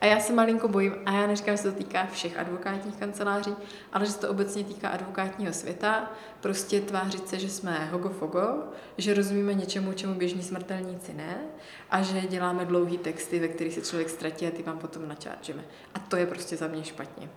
A 0.00 0.06
já 0.06 0.20
se 0.20 0.32
malinko 0.32 0.68
bojím, 0.68 0.94
a 1.06 1.12
já 1.12 1.26
neříkám, 1.26 1.56
že 1.56 1.62
se 1.62 1.72
to 1.72 1.78
týká 1.78 2.06
všech 2.06 2.38
advokátních 2.38 2.96
kanceláří, 2.96 3.54
ale 3.92 4.06
že 4.06 4.12
se 4.12 4.20
to 4.20 4.30
obecně 4.30 4.64
týká 4.64 4.88
advokátního 4.88 5.52
světa, 5.52 6.12
prostě 6.40 6.80
tvářit 6.80 7.28
se, 7.28 7.38
že 7.38 7.48
jsme 7.48 7.90
hogo-fogo, 7.92 8.62
že 8.98 9.14
rozumíme 9.14 9.54
něčemu, 9.54 9.92
čemu 9.92 10.14
běžní 10.14 10.42
smrtelníci 10.42 11.12
ne, 11.14 11.38
a 11.90 12.02
že 12.02 12.20
děláme 12.20 12.64
dlouhý 12.64 12.98
texty, 12.98 13.38
ve 13.38 13.48
kterých 13.48 13.74
se 13.74 13.80
člověk 13.80 14.10
ztratí 14.10 14.46
a 14.46 14.50
ty 14.50 14.62
vám 14.62 14.78
potom 14.78 15.08
načáržeme. 15.08 15.64
A 15.94 15.98
to 15.98 16.16
je 16.16 16.26
prostě 16.26 16.56
za 16.56 16.66
mě 16.66 16.84
špatně. 16.84 17.28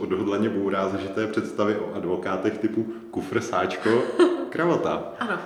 Odhodlaně 0.00 0.48
bourá 0.48 0.88
zažité 0.88 1.26
představy 1.26 1.76
o 1.76 1.94
advokátech 1.94 2.58
typu 2.58 2.86
kufr, 3.10 3.40
sáčko, 3.40 4.02
kravata. 4.50 5.12
Ano. 5.18 5.38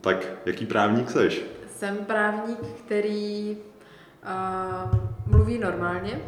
Tak 0.00 0.26
jaký 0.46 0.66
právník 0.66 1.10
seš? 1.10 1.44
Jsem 1.76 1.96
právník, 1.96 2.58
který 2.58 3.56
uh, 3.56 4.98
mluví 5.26 5.58
normálně, 5.58 6.20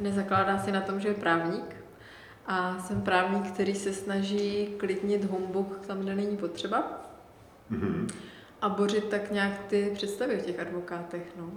nezakládá 0.00 0.58
si 0.58 0.72
na 0.72 0.80
tom, 0.80 1.00
že 1.00 1.08
je 1.08 1.14
právník. 1.14 1.76
A 2.46 2.78
jsem 2.78 3.02
právník, 3.02 3.52
který 3.52 3.74
se 3.74 3.92
snaží 3.92 4.66
klidnit 4.76 5.24
humbuk 5.24 5.86
tam, 5.86 6.00
kde 6.00 6.14
není 6.14 6.36
potřeba. 6.36 6.82
Mm-hmm. 7.70 8.08
A 8.62 8.68
bořit 8.68 9.04
tak 9.04 9.30
nějak 9.30 9.58
ty 9.66 9.90
představy 9.94 10.40
o 10.40 10.44
těch 10.44 10.60
advokátech. 10.60 11.22
No. 11.38 11.50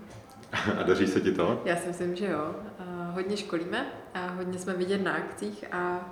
A 0.79 0.83
daří 0.83 1.07
se 1.07 1.21
ti 1.21 1.31
to? 1.31 1.61
Já 1.65 1.75
si 1.75 1.87
myslím, 1.87 2.15
že 2.15 2.25
jo. 2.27 2.55
Hodně 3.15 3.37
školíme 3.37 3.85
a 4.13 4.27
hodně 4.27 4.59
jsme 4.59 4.73
vidět 4.73 5.03
na 5.03 5.13
akcích 5.13 5.65
a 5.71 6.09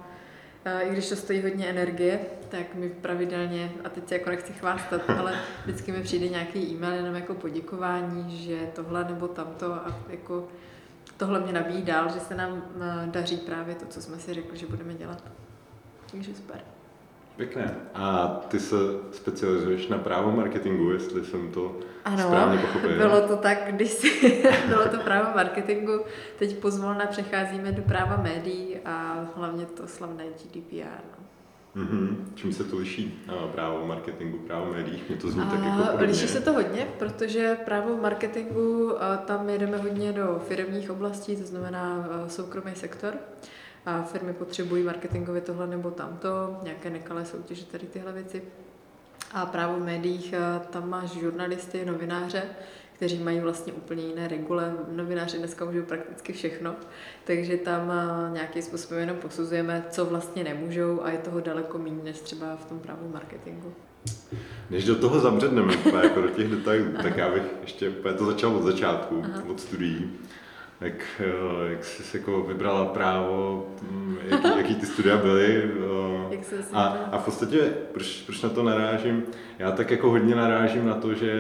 i 0.82 0.90
když 0.90 1.10
to 1.10 1.16
stojí 1.16 1.42
hodně 1.42 1.68
energie, 1.68 2.20
tak 2.50 2.76
mi 2.76 2.90
pravidelně, 2.90 3.72
a 3.84 3.90
teď 3.90 4.08
se 4.08 4.16
jako 4.16 4.30
nechci 4.30 4.54
chvástat, 4.54 5.10
ale 5.10 5.40
vždycky 5.66 5.92
mi 5.92 6.04
přijde 6.04 6.30
nějaký 6.30 6.60
e-mail 6.60 6.94
jenom 6.94 7.16
jako 7.16 7.34
poděkování, 7.34 8.38
že 8.38 8.70
tohle 8.76 9.04
nebo 9.04 9.28
tamto 9.28 9.74
a 9.74 10.02
jako 10.10 10.48
tohle 11.18 11.40
mě 11.40 11.54
nabíjí 11.54 11.82
dál, 11.82 12.10
že 12.14 12.20
se 12.20 12.36
nám 12.36 12.64
daří 13.06 13.38
právě 13.38 13.76
to, 13.76 13.86
co 13.86 14.02
jsme 14.02 14.20
si 14.20 14.34
řekli, 14.34 14.58
že 14.58 14.68
budeme 14.68 14.94
dělat. 14.94 15.24
Takže 16.12 16.36
super. 16.36 16.73
Pěkné. 17.38 17.76
A 17.94 18.28
ty 18.48 18.60
se 18.60 18.76
specializuješ 19.12 19.88
na 19.88 19.98
právo 19.98 20.32
marketingu, 20.32 20.92
jestli 20.92 21.26
jsem 21.26 21.52
to 21.52 21.76
ano, 22.06 22.24
správně 22.28 22.58
pochopil. 22.58 22.98
bylo 22.98 23.28
to 23.28 23.38
tak, 23.38 23.58
když 23.70 23.90
si, 23.90 24.44
bylo 24.68 24.86
to 24.86 24.98
právo 24.98 25.36
marketingu, 25.36 26.00
teď 26.40 26.58
pozvolna 26.58 27.06
přecházíme 27.06 27.72
do 27.72 27.82
práva 27.82 28.18
médií 28.18 28.78
a 28.86 29.28
hlavně 29.36 29.66
to 29.66 29.88
slavné 29.88 30.24
GDPR. 30.26 31.04
No. 31.12 31.24
Mm-hmm. 31.84 32.16
Čím 32.36 32.54
se 32.54 32.64
to 32.64 32.78
liší 32.78 33.24
právo 33.52 33.88
marketingu, 33.88 34.38
právo 34.38 34.72
médií? 34.72 35.04
Mě 35.10 35.18
to 35.18 35.32
zní 35.32 35.42
a, 35.42 35.46
tak 35.46 35.64
jako 35.64 35.84
podobně. 35.84 36.08
Liší 36.08 36.28
se 36.28 36.42
to 36.42 36.54
hodně, 36.54 36.88
protože 37.00 37.58
právo 37.66 37.98
marketingu, 38.02 38.92
tam 39.26 39.50
jedeme 39.50 39.78
hodně 39.78 40.12
do 40.12 40.42
firmních 40.48 40.92
oblastí, 40.92 41.36
to 41.36 41.44
znamená 41.44 42.08
soukromý 42.28 42.72
sektor 42.76 43.14
a 43.86 44.04
firmy 44.04 44.34
potřebují 44.34 44.84
marketingově 44.84 45.42
tohle 45.42 45.68
nebo 45.68 45.92
tamto, 45.92 46.58
nějaké 46.64 46.90
nekalé 46.90 47.26
soutěže, 47.26 47.66
tady 47.66 47.88
tyhle 47.88 48.12
věci. 48.14 48.42
A 49.32 49.46
právo 49.46 49.80
v 49.80 49.84
médiích, 49.86 50.34
eh, 50.34 50.62
tam 50.70 50.90
máš 50.90 51.10
žurnalisty, 51.10 51.86
novináře, 51.86 52.44
kteří 52.94 53.20
mají 53.20 53.40
vlastně 53.40 53.74
úplně 53.74 54.04
jiné 54.04 54.28
regule. 54.28 54.74
Novináři 54.92 55.38
dneska 55.38 55.66
můžou 55.66 55.82
prakticky 55.82 56.34
všechno, 56.34 56.76
takže 57.24 57.58
tam 57.58 57.92
eh, 57.92 58.34
nějakým 58.34 58.62
způsobem 58.62 59.00
jenom 59.00 59.18
posuzujeme, 59.18 59.86
co 59.90 60.06
vlastně 60.06 60.44
nemůžou 60.44 61.02
a 61.04 61.12
je 61.12 61.18
toho 61.18 61.40
daleko 61.40 61.78
méně 61.78 62.04
než 62.04 62.20
třeba 62.20 62.56
v 62.56 62.66
tom 62.66 62.80
právu 62.80 63.10
marketingu. 63.14 63.74
Než 64.70 64.86
do 64.86 64.96
toho 64.96 65.20
zabředneme, 65.20 65.74
jako 66.04 66.22
do 66.22 66.30
těch 66.30 66.48
detailů, 66.48 66.86
tak 67.02 67.18
já 67.18 67.34
bych 67.34 67.44
ještě 67.62 67.92
to 68.18 68.26
začal 68.26 68.56
od 68.56 68.64
začátku, 68.64 69.24
Aha. 69.26 69.44
od 69.48 69.60
studií 69.60 70.12
jak, 70.84 71.06
eh, 71.20 71.70
jak 71.70 71.86
jsi 71.86 72.18
jako 72.18 72.42
vybrala 72.42 72.86
právo, 72.86 73.68
hm, 73.82 74.18
jaký, 74.26 74.48
jaký 74.58 74.76
ty 74.76 74.86
studia 74.86 75.18
byly. 75.18 75.64
Eh, 76.32 76.64
a, 76.74 76.84
a 77.12 77.18
v 77.18 77.26
podstatě, 77.26 77.74
proč, 77.94 78.22
proč 78.26 78.42
na 78.42 78.50
to 78.50 78.64
narážím? 78.64 79.24
Já 79.60 79.72
tak 79.72 79.92
jako 79.92 80.10
hodně 80.10 80.36
narážím 80.36 80.86
na 80.86 80.94
to, 80.94 81.14
že 81.14 81.34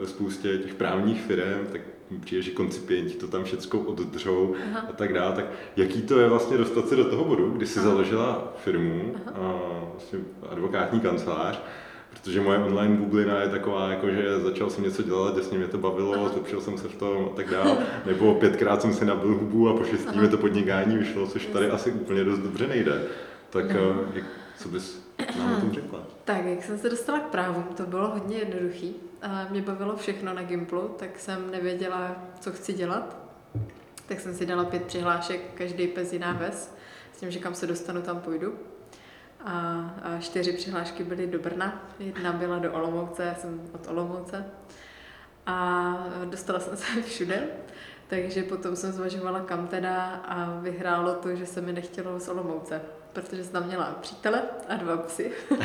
ve 0.00 0.06
spoustě 0.06 0.58
těch 0.58 0.74
právních 0.74 1.22
firm, 1.22 1.66
tak 1.72 1.80
přijde, 2.20 2.42
že 2.42 2.50
koncipienti 2.50 3.14
to 3.14 3.28
tam 3.28 3.44
všechno 3.44 3.80
oddržou 3.80 4.54
Aha. 4.70 4.86
a 4.90 4.92
tak 4.92 5.12
dále. 5.12 5.36
Tak 5.36 5.44
jaký 5.76 6.02
to 6.02 6.20
je 6.20 6.28
vlastně 6.28 6.58
dostat 6.58 6.88
se 6.88 6.96
do 6.96 7.04
toho 7.04 7.24
bodu, 7.24 7.50
kdy 7.50 7.66
jsi 7.66 7.78
Aha. 7.78 7.88
založila 7.88 8.52
firmu, 8.64 9.14
a 9.26 9.62
vlastně 9.92 10.18
advokátní 10.50 11.00
kancelář, 11.00 11.62
Protože 12.10 12.40
moje 12.40 12.58
online 12.58 12.96
bublina 12.96 13.40
je 13.40 13.48
taková, 13.48 13.90
jako 13.90 14.10
že 14.10 14.40
začal 14.40 14.70
jsem 14.70 14.84
něco 14.84 15.02
dělat, 15.02 15.36
jasně 15.36 15.58
mě 15.58 15.66
to 15.66 15.78
bavilo, 15.78 16.28
zlepšil 16.28 16.60
jsem 16.60 16.78
se 16.78 16.88
v 16.88 16.96
tom 16.96 17.28
a 17.32 17.36
tak 17.36 17.50
dále. 17.50 17.76
Nebo 18.06 18.34
pětkrát 18.34 18.82
jsem 18.82 18.94
si 18.94 19.04
nabil 19.04 19.34
hubu 19.34 19.68
a 19.68 19.76
po 19.76 19.84
šestí 19.84 20.18
mi 20.18 20.28
to 20.28 20.38
podnikání 20.38 20.96
vyšlo, 20.96 21.26
což 21.26 21.46
tady 21.46 21.70
asi 21.70 21.92
úplně 21.92 22.24
dost 22.24 22.38
dobře 22.38 22.66
nejde. 22.66 23.02
Tak 23.50 23.72
no. 23.72 24.04
jak, 24.14 24.24
co 24.58 24.68
bys 24.68 25.02
nám 25.38 25.56
o 25.56 25.60
tom 25.60 25.72
řekla? 25.72 26.00
Tak, 26.24 26.44
jak 26.44 26.62
jsem 26.64 26.78
se 26.78 26.90
dostala 26.90 27.18
k 27.18 27.26
právu, 27.26 27.64
to 27.76 27.82
bylo 27.82 28.08
hodně 28.08 28.36
jednoduchý. 28.36 28.94
A 29.22 29.46
mě 29.50 29.62
bavilo 29.62 29.96
všechno 29.96 30.34
na 30.34 30.42
Gimplu, 30.42 30.94
tak 30.98 31.18
jsem 31.18 31.50
nevěděla, 31.50 32.16
co 32.40 32.52
chci 32.52 32.72
dělat. 32.72 33.16
Tak 34.06 34.20
jsem 34.20 34.34
si 34.34 34.46
dala 34.46 34.64
pět 34.64 34.84
přihlášek, 34.84 35.40
každý 35.54 35.86
pes 35.86 36.12
jiná 36.12 36.32
ves, 36.32 36.74
s 37.12 37.20
tím, 37.20 37.30
že 37.30 37.38
kam 37.38 37.54
se 37.54 37.66
dostanu, 37.66 38.02
tam 38.02 38.20
půjdu 38.20 38.54
a, 39.44 39.50
a 40.02 40.18
čtyři 40.20 40.52
přihlášky 40.52 41.04
byly 41.04 41.26
do 41.26 41.38
Brna, 41.38 41.82
jedna 41.98 42.32
byla 42.32 42.58
do 42.58 42.72
Olomouce, 42.72 43.24
já 43.24 43.34
jsem 43.34 43.60
od 43.74 43.86
Olomouce. 43.88 44.44
A 45.46 46.06
dostala 46.24 46.60
jsem 46.60 46.76
se 46.76 47.02
všude, 47.06 47.48
takže 48.08 48.42
potom 48.42 48.76
jsem 48.76 48.92
zvažovala 48.92 49.40
kam 49.40 49.66
teda 49.66 50.04
a 50.04 50.60
vyhrálo 50.60 51.14
to, 51.14 51.36
že 51.36 51.46
se 51.46 51.60
mi 51.60 51.72
nechtělo 51.72 52.20
z 52.20 52.28
Olomouce, 52.28 52.80
protože 53.12 53.44
jsem 53.44 53.52
tam 53.52 53.66
měla 53.66 53.84
přítele 54.00 54.42
a 54.68 54.74
dva 54.74 54.96
psy. 54.96 55.32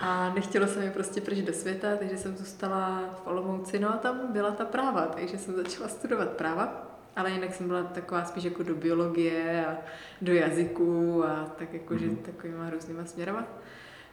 A 0.00 0.32
nechtělo 0.34 0.66
se 0.66 0.80
mi 0.80 0.90
prostě 0.90 1.20
pryč 1.20 1.38
do 1.38 1.52
světa, 1.52 1.96
takže 1.96 2.18
jsem 2.18 2.36
zůstala 2.36 3.00
v 3.22 3.26
Olomouci, 3.26 3.78
no 3.78 3.94
a 3.94 3.96
tam 3.96 4.32
byla 4.32 4.50
ta 4.50 4.64
práva, 4.64 5.06
takže 5.06 5.38
jsem 5.38 5.54
začala 5.54 5.88
studovat 5.88 6.28
práva 6.28 6.93
ale 7.16 7.30
jinak 7.30 7.54
jsem 7.54 7.68
byla 7.68 7.82
taková 7.82 8.24
spíš 8.24 8.44
jako 8.44 8.62
do 8.62 8.74
biologie 8.74 9.66
a 9.66 9.76
do 10.22 10.32
jazyku 10.32 11.24
a 11.26 11.54
tak 11.58 11.72
jako, 11.72 11.94
mm-hmm. 11.94 11.98
že 11.98 12.06
mhm. 12.06 12.16
takovýma 12.16 12.70
různýma 12.70 13.04
směrama. 13.04 13.44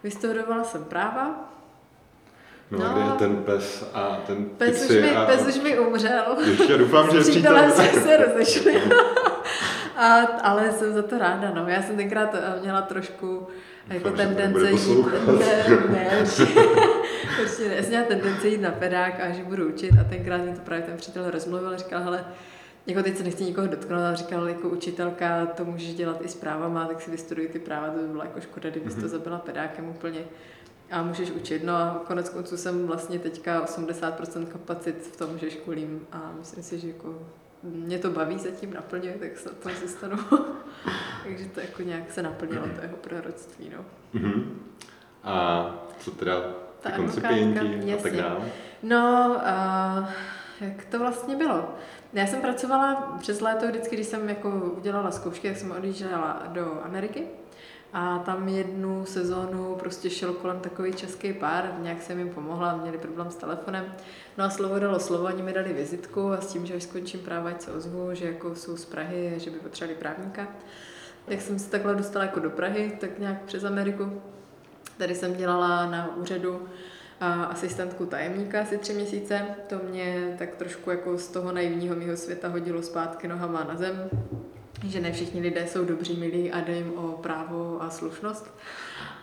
Vystudovala 0.03 0.63
jsem 0.63 0.83
práva. 0.83 1.53
No, 2.71 2.79
no 2.79 2.93
kde 2.93 3.01
je 3.01 3.11
ten 3.11 3.35
pes 3.35 3.89
a 3.93 4.15
ten 4.27 4.45
pes 4.45 4.89
už, 4.89 4.95
mi, 5.01 5.15
a... 5.15 5.25
pes 5.25 5.47
už 5.47 5.63
mi 5.63 5.79
umřel. 5.79 6.37
Ještě 6.45 6.77
doufám, 6.77 7.11
že 7.11 7.19
přítel... 7.19 7.71
jsme 7.71 7.87
se 7.87 8.17
rozešli. 8.17 8.81
a, 9.97 10.15
ale 10.19 10.71
jsem 10.71 10.93
za 10.93 11.01
to 11.01 11.17
ráda, 11.17 11.51
no. 11.55 11.67
Já 11.67 11.81
jsem 11.81 11.97
tenkrát 11.97 12.35
eh, 12.35 12.59
měla 12.61 12.81
trošku 12.81 13.47
jako 13.87 14.09
Doufám, 14.09 14.35
tendence 14.35 14.71
jít, 14.71 15.05
ne, 15.39 15.77
ne, 15.89 16.19
určitě 17.41 17.69
ne, 17.69 17.83
jsem 17.83 17.89
měla 17.89 18.05
tendence 18.05 18.47
jít 18.47 18.61
na 18.61 18.71
pedák 18.71 19.19
a 19.19 19.31
že 19.31 19.43
budu 19.43 19.67
učit 19.67 19.91
a 20.01 20.03
tenkrát 20.03 20.41
mi 20.41 20.53
to 20.53 20.61
právě 20.61 20.85
ten 20.85 20.97
přítel 20.97 21.31
rozmluvil 21.31 21.69
a 21.69 21.77
říkal, 21.77 22.01
hele, 22.01 22.25
jako 22.87 23.03
teď 23.03 23.17
se 23.17 23.23
nechci 23.23 23.43
nikoho 23.43 23.67
dotknout, 23.67 23.99
ale 24.01 24.15
říkal, 24.15 24.47
jako 24.47 24.69
učitelka 24.69 25.45
to 25.45 25.65
můžeš 25.65 25.93
dělat 25.93 26.17
i 26.21 26.27
s 26.27 26.35
právama, 26.35 26.85
tak 26.85 27.01
si 27.01 27.11
vystuduj 27.11 27.47
ty 27.47 27.59
práva, 27.59 27.89
to 27.89 27.99
by 27.99 28.07
bylo 28.07 28.23
jako 28.23 28.41
škoda, 28.41 28.69
kdybys 28.69 28.93
mm-hmm. 28.93 28.99
to 28.99 29.01
mhm. 29.01 29.09
zabila 29.09 29.39
pedákem 29.39 29.89
úplně 29.89 30.23
a 30.91 31.03
můžeš 31.03 31.31
učit. 31.31 31.63
No 31.63 31.75
a 31.75 32.03
konec 32.07 32.29
konců 32.29 32.57
jsem 32.57 32.87
vlastně 32.87 33.19
teďka 33.19 33.65
80% 33.65 34.45
kapacit 34.45 35.07
v 35.13 35.17
tom, 35.17 35.37
že 35.39 35.51
školím 35.51 36.07
a 36.11 36.31
myslím 36.39 36.63
si, 36.63 36.79
že 36.79 36.87
jako 36.87 37.19
mě 37.63 37.99
to 37.99 38.09
baví 38.09 38.39
zatím 38.39 38.73
naplňuje, 38.73 39.13
tak 39.13 39.37
se 39.37 39.49
to 39.49 39.69
zůstanu. 39.81 40.17
Takže 41.23 41.45
to 41.45 41.59
jako 41.59 41.81
nějak 41.81 42.11
se 42.11 42.23
naplnilo, 42.23 42.67
to 42.75 42.81
jeho 42.81 42.97
proroctví. 42.97 43.71
No. 43.77 43.85
Mm-hmm. 44.19 44.43
A 45.23 45.65
co 45.99 46.11
teda 46.11 46.41
ty 46.83 46.91
koncipienti 46.91 47.93
a 47.93 47.97
tak 47.97 48.15
dále? 48.15 48.51
No, 48.83 49.35
uh, 49.35 50.09
jak 50.61 50.85
to 50.85 50.99
vlastně 50.99 51.35
bylo? 51.35 51.69
Já 52.13 52.27
jsem 52.27 52.41
pracovala 52.41 53.17
přes 53.19 53.41
léto 53.41 53.67
vždycky, 53.67 53.95
když 53.95 54.07
jsem 54.07 54.29
jako 54.29 54.49
udělala 54.77 55.11
zkoušky, 55.11 55.47
tak 55.47 55.57
jsem 55.57 55.71
odjížděla 55.71 56.43
do 56.47 56.81
Ameriky 56.83 57.23
a 57.93 58.19
tam 58.19 58.47
jednu 58.47 59.05
sezónu 59.05 59.75
prostě 59.75 60.09
šel 60.09 60.33
kolem 60.33 60.59
takový 60.59 60.93
český 60.93 61.33
pár, 61.33 61.73
nějak 61.79 62.01
jsem 62.01 62.19
jim 62.19 62.29
pomohla, 62.29 62.77
měli 62.77 62.97
problém 62.97 63.31
s 63.31 63.35
telefonem. 63.35 63.95
No 64.37 64.43
a 64.43 64.49
slovo 64.49 64.79
dalo 64.79 64.99
slovo, 64.99 65.25
oni 65.25 65.41
mi 65.41 65.53
dali 65.53 65.73
vizitku 65.73 66.31
a 66.31 66.41
s 66.41 66.47
tím, 66.47 66.65
že 66.65 66.75
až 66.75 66.83
skončím 66.83 67.19
práva, 67.19 67.49
ať 67.49 67.61
se 67.61 67.71
ozvu, 67.71 68.09
že 68.13 68.25
jako 68.25 68.55
jsou 68.55 68.77
z 68.77 68.85
Prahy, 68.85 69.33
že 69.37 69.49
by 69.49 69.59
potřebovali 69.59 69.99
právníka. 69.99 70.47
Tak 71.25 71.41
jsem 71.41 71.59
se 71.59 71.69
takhle 71.69 71.95
dostala 71.95 72.25
jako 72.25 72.39
do 72.39 72.49
Prahy, 72.49 72.97
tak 72.99 73.19
nějak 73.19 73.41
přes 73.41 73.63
Ameriku. 73.63 74.21
Tady 74.97 75.15
jsem 75.15 75.35
dělala 75.35 75.85
na 75.85 76.15
úřadu 76.15 76.67
a 77.21 77.43
asistentku 77.43 78.05
tajemníka 78.05 78.61
asi 78.61 78.77
tři 78.77 78.93
měsíce. 78.93 79.41
To 79.67 79.75
mě 79.89 80.35
tak 80.39 80.55
trošku 80.55 80.89
jako 80.89 81.17
z 81.17 81.27
toho 81.27 81.51
naivního 81.51 81.95
mého 81.95 82.17
světa 82.17 82.47
hodilo 82.47 82.81
zpátky 82.81 83.27
nohama 83.27 83.63
na 83.63 83.77
zem, 83.77 84.09
že 84.87 85.01
ne 85.01 85.11
všichni 85.11 85.41
lidé 85.41 85.67
jsou 85.67 85.85
dobří, 85.85 86.17
milí 86.17 86.51
a 86.51 86.61
jde 86.61 86.73
jim 86.73 86.93
o 86.97 87.11
právo 87.11 87.77
a 87.81 87.89
slušnost. 87.89 88.53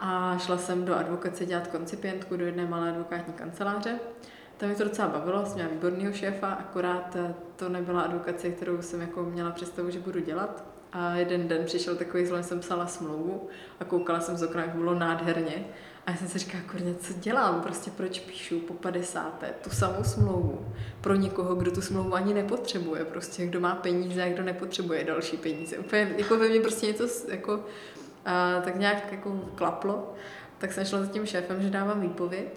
A 0.00 0.38
šla 0.38 0.58
jsem 0.58 0.84
do 0.84 0.94
advokace 0.94 1.46
dělat 1.46 1.66
koncipientku 1.66 2.36
do 2.36 2.46
jedné 2.46 2.66
malé 2.66 2.90
advokátní 2.90 3.32
kanceláře. 3.32 3.98
To 4.56 4.66
mě 4.66 4.74
to 4.74 4.84
docela 4.84 5.08
bavilo, 5.08 5.46
jsem 5.46 5.54
měla 5.54 5.70
výborného 5.70 6.12
šéfa, 6.12 6.46
akorát 6.46 7.16
to 7.56 7.68
nebyla 7.68 8.00
advokace, 8.02 8.50
kterou 8.50 8.82
jsem 8.82 9.00
jako 9.00 9.22
měla 9.22 9.50
představu, 9.50 9.90
že 9.90 9.98
budu 9.98 10.20
dělat. 10.20 10.64
A 10.92 11.14
jeden 11.14 11.48
den 11.48 11.64
přišel 11.64 11.96
takový 11.96 12.26
zlom, 12.26 12.42
jsem 12.42 12.60
psala 12.60 12.86
smlouvu 12.86 13.48
a 13.80 13.84
koukala 13.84 14.20
jsem 14.20 14.36
z 14.36 14.42
okna, 14.42 14.62
jak 14.62 14.74
bylo 14.74 14.94
nádherně. 14.94 15.64
A 16.08 16.10
já 16.10 16.16
jsem 16.16 16.28
si 16.28 16.38
říkala, 16.38 16.64
kurně, 16.70 16.94
co 16.94 17.12
dělám, 17.12 17.60
prostě 17.60 17.90
proč 17.90 18.20
píšu 18.20 18.60
po 18.60 18.74
50. 18.74 19.44
tu 19.62 19.70
samou 19.70 20.04
smlouvu 20.04 20.74
pro 21.00 21.14
někoho, 21.14 21.54
kdo 21.54 21.70
tu 21.70 21.82
smlouvu 21.82 22.14
ani 22.14 22.34
nepotřebuje, 22.34 23.04
prostě 23.04 23.46
kdo 23.46 23.60
má 23.60 23.74
peníze 23.74 24.22
a 24.22 24.28
kdo 24.28 24.42
nepotřebuje 24.42 25.04
další 25.04 25.36
peníze. 25.36 25.78
Úplně, 25.78 26.14
jako 26.16 26.38
ve 26.38 26.48
mně 26.48 26.60
prostě 26.60 26.86
něco 26.86 27.08
jako, 27.30 27.60
a, 28.24 28.60
tak 28.60 28.76
nějak 28.76 29.12
jako 29.12 29.40
klaplo. 29.54 30.14
Tak 30.58 30.72
jsem 30.72 30.84
šla 30.84 31.00
za 31.00 31.06
tím 31.06 31.26
šéfem, 31.26 31.62
že 31.62 31.70
dávám 31.70 32.00
výpověď 32.00 32.48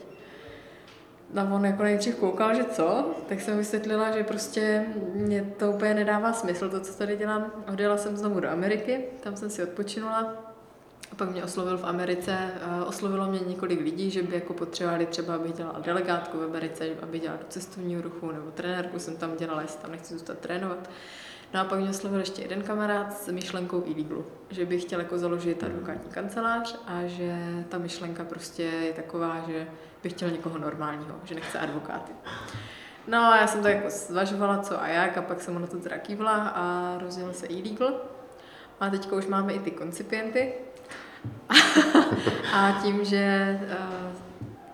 a 1.35 1.43
on 1.43 1.65
jako 1.65 1.83
nejdřív 1.83 2.15
koukal, 2.15 2.55
že 2.55 2.63
co, 2.63 3.15
tak 3.29 3.41
jsem 3.41 3.57
vysvětlila, 3.57 4.11
že 4.11 4.23
prostě 4.23 4.85
mě 5.13 5.53
to 5.59 5.71
úplně 5.71 5.93
nedává 5.93 6.33
smysl, 6.33 6.69
to, 6.69 6.79
co 6.79 6.93
tady 6.93 7.17
dělám. 7.17 7.51
Odjela 7.73 7.97
jsem 7.97 8.17
znovu 8.17 8.39
do 8.39 8.49
Ameriky, 8.49 9.05
tam 9.23 9.35
jsem 9.35 9.49
si 9.49 9.63
odpočinula. 9.63 10.50
A 11.11 11.15
pak 11.15 11.31
mě 11.31 11.43
oslovil 11.43 11.77
v 11.77 11.85
Americe, 11.85 12.51
oslovilo 12.85 13.27
mě 13.27 13.39
několik 13.39 13.81
lidí, 13.81 14.11
že 14.11 14.23
by 14.23 14.35
jako 14.35 14.53
potřebovali 14.53 15.05
třeba, 15.05 15.35
abych 15.35 15.53
dělala 15.53 15.79
delegátku 15.79 16.37
v 16.37 16.43
Americe, 16.43 16.89
aby 17.01 17.19
dělala 17.19 17.39
do 17.41 17.47
cestovního 17.49 18.01
ruchu, 18.01 18.31
nebo 18.31 18.51
trenérku 18.51 18.99
jsem 18.99 19.17
tam 19.17 19.37
dělala, 19.37 19.61
jestli 19.61 19.81
tam 19.81 19.91
nechci 19.91 20.13
zůstat 20.13 20.39
trénovat. 20.39 20.89
No 21.53 21.59
a 21.59 21.63
pak 21.63 21.79
mě 21.79 21.89
oslovil 21.89 22.19
ještě 22.19 22.41
jeden 22.41 22.61
kamarád 22.61 23.13
s 23.13 23.31
myšlenkou 23.31 23.83
e 23.87 24.05
že 24.49 24.65
by 24.65 24.79
chtěl 24.79 24.99
jako 24.99 25.17
založit 25.17 25.63
advokátní 25.63 26.11
kancelář 26.11 26.79
a 26.87 27.01
že 27.05 27.63
ta 27.69 27.77
myšlenka 27.77 28.23
prostě 28.23 28.63
je 28.63 28.93
taková, 28.93 29.43
že 29.47 29.67
by 30.03 30.09
chtěl 30.09 30.31
někoho 30.31 30.57
normálního, 30.57 31.15
že 31.23 31.35
nechce 31.35 31.59
advokáty. 31.59 32.11
No 33.07 33.17
a 33.17 33.37
já 33.37 33.47
jsem 33.47 33.61
to 33.61 33.67
jako 33.67 33.89
zvažovala, 33.89 34.57
co 34.59 34.81
a 34.81 34.87
jak, 34.87 35.17
a 35.17 35.21
pak 35.21 35.41
jsem 35.41 35.61
na 35.61 35.67
to 35.67 35.77
teda 35.77 35.97
kývla 35.97 36.47
a 36.47 36.97
rozjel 37.01 37.33
se 37.33 37.47
e-legal. 37.51 37.93
A 38.79 38.89
teďka 38.89 39.15
už 39.15 39.27
máme 39.27 39.53
i 39.53 39.59
ty 39.59 39.71
koncipienty. 39.71 40.53
a 42.53 42.79
tím, 42.83 43.05
že, 43.05 43.59
eh, 43.69 44.11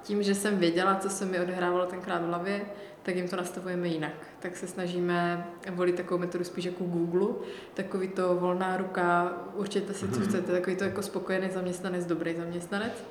tím, 0.03 0.23
že 0.23 0.35
jsem 0.35 0.57
věděla, 0.57 0.95
co 0.95 1.09
se 1.09 1.25
mi 1.25 1.39
odehrávalo 1.39 1.85
tenkrát 1.85 2.21
v 2.21 2.27
hlavě, 2.27 2.61
tak 3.03 3.15
jim 3.15 3.27
to 3.27 3.35
nastavujeme 3.35 3.88
jinak. 3.88 4.13
Tak 4.39 4.57
se 4.57 4.67
snažíme 4.67 5.47
volit 5.71 5.95
takovou 5.95 6.19
metodu 6.19 6.44
spíš 6.44 6.65
jako 6.65 6.83
Google, 6.83 7.27
takový 7.73 8.07
to 8.07 8.35
volná 8.35 8.77
ruka, 8.77 9.33
určitě 9.53 9.94
si, 9.94 10.07
co 10.07 10.19
mhm. 10.19 10.27
chcete, 10.27 10.51
takový 10.51 10.75
to 10.75 10.83
jako 10.83 11.01
spokojený 11.01 11.49
zaměstnanec, 11.49 12.05
dobrý 12.05 12.35
zaměstnanec. 12.35 13.03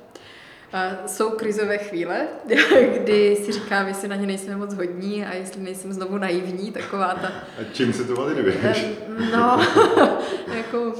A 0.73 1.07
jsou 1.07 1.29
krizové 1.29 1.77
chvíle, 1.77 2.27
kdy 3.01 3.35
si 3.35 3.51
říkám, 3.51 3.87
jestli 3.87 4.07
na 4.07 4.15
ně 4.15 4.27
nejsme 4.27 4.55
moc 4.55 4.73
hodní 4.73 5.25
a 5.25 5.35
jestli 5.35 5.61
nejsem 5.61 5.93
znovu 5.93 6.17
naivní, 6.17 6.71
taková 6.71 7.13
ta... 7.13 7.27
A 7.27 7.63
čím 7.73 7.93
se 7.93 8.03
to 8.03 8.15
validuješ? 8.15 8.85
No, 9.31 9.67
jako... 10.53 10.93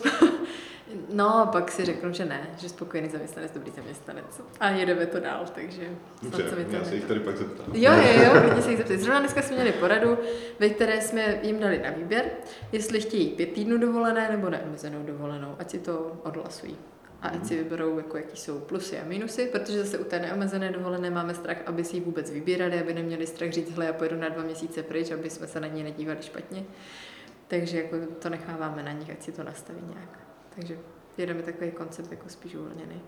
No, 1.13 1.37
a 1.37 1.45
pak 1.45 1.71
si 1.71 1.85
řeknu, 1.85 2.13
že 2.13 2.25
ne, 2.25 2.47
že 2.57 2.69
spokojený 2.69 3.09
zaměstnanec, 3.09 3.51
dobrý 3.51 3.71
zaměstnanec. 3.71 4.41
A 4.59 4.69
jedeme 4.69 5.05
to 5.05 5.19
dál, 5.19 5.45
takže... 5.55 5.81
Dobře, 6.21 6.65
já 6.69 6.83
se 6.83 6.95
jich 6.95 7.05
tady 7.05 7.19
pak 7.19 7.37
zeptám. 7.37 7.65
Jo, 7.73 7.91
jo, 7.93 8.23
jo, 8.23 8.41
klidně 8.41 8.61
se 8.61 8.69
jich 8.69 8.77
zeptat. 8.77 8.99
Zrovna 8.99 9.19
dneska 9.19 9.41
jsme 9.41 9.55
měli 9.55 9.71
poradu, 9.71 10.17
ve 10.59 10.69
které 10.69 11.01
jsme 11.01 11.39
jim 11.43 11.59
dali 11.59 11.81
na 11.83 11.89
výběr, 11.89 12.25
jestli 12.71 13.01
chtějí 13.01 13.29
pět 13.29 13.53
týdnů 13.53 13.77
dovolené 13.77 14.29
nebo 14.31 14.49
neomezenou 14.49 15.03
dovolenou, 15.03 15.55
ať 15.59 15.69
si 15.69 15.79
to 15.79 16.21
odhlasují 16.23 16.77
a 17.21 17.27
ať 17.27 17.45
si 17.45 17.57
vyberou, 17.57 17.97
jako 17.97 18.17
jaký 18.17 18.37
jsou 18.37 18.59
plusy 18.59 18.99
a 18.99 19.05
minusy, 19.05 19.49
protože 19.51 19.83
zase 19.83 19.97
u 19.97 20.03
té 20.03 20.19
neomezené 20.19 20.71
dovolené 20.71 21.09
máme 21.09 21.33
strach, 21.33 21.57
aby 21.65 21.83
si 21.83 21.95
ji 21.95 22.01
vůbec 22.01 22.31
vybírali, 22.31 22.79
aby 22.79 22.93
neměli 22.93 23.27
strach 23.27 23.51
říct, 23.51 23.71
hle, 23.71 23.85
já 23.85 23.93
pojedu 23.93 24.17
na 24.17 24.29
dva 24.29 24.43
měsíce 24.43 24.83
pryč, 24.83 25.11
aby 25.11 25.29
jsme 25.29 25.47
se 25.47 25.59
na 25.59 25.67
ní 25.67 25.83
nedívali 25.83 26.17
špatně. 26.21 26.63
Takže 27.47 27.77
jako 27.77 27.97
to 28.19 28.29
necháváme 28.29 28.83
na 28.83 28.91
nich, 28.91 29.09
ať 29.09 29.23
si 29.23 29.31
to 29.31 29.43
nastaví 29.43 29.81
nějak. 29.89 30.26
Takže 30.57 30.77
jedeme 31.17 31.41
takový 31.41 31.71
koncept 31.71 32.11
jako 32.11 32.29
spíš 32.29 32.55
uvolněný. 32.55 33.01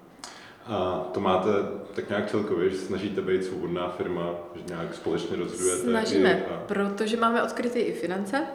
A 0.66 1.10
to 1.14 1.20
máte 1.20 1.50
tak 1.96 2.10
nějak 2.10 2.30
celkově, 2.30 2.70
že 2.70 2.78
snažíte 2.78 3.22
být 3.22 3.44
svobodná 3.44 3.90
firma, 3.90 4.36
že 4.56 4.62
nějak 4.68 4.96
společně 4.96 5.38
rozhodujete? 5.38 5.82
Snažíme, 5.82 6.46
a... 6.46 6.64
protože 6.68 7.18
máme 7.18 7.44
odkryté 7.44 7.80
i 7.80 7.94
finance, 7.94 8.48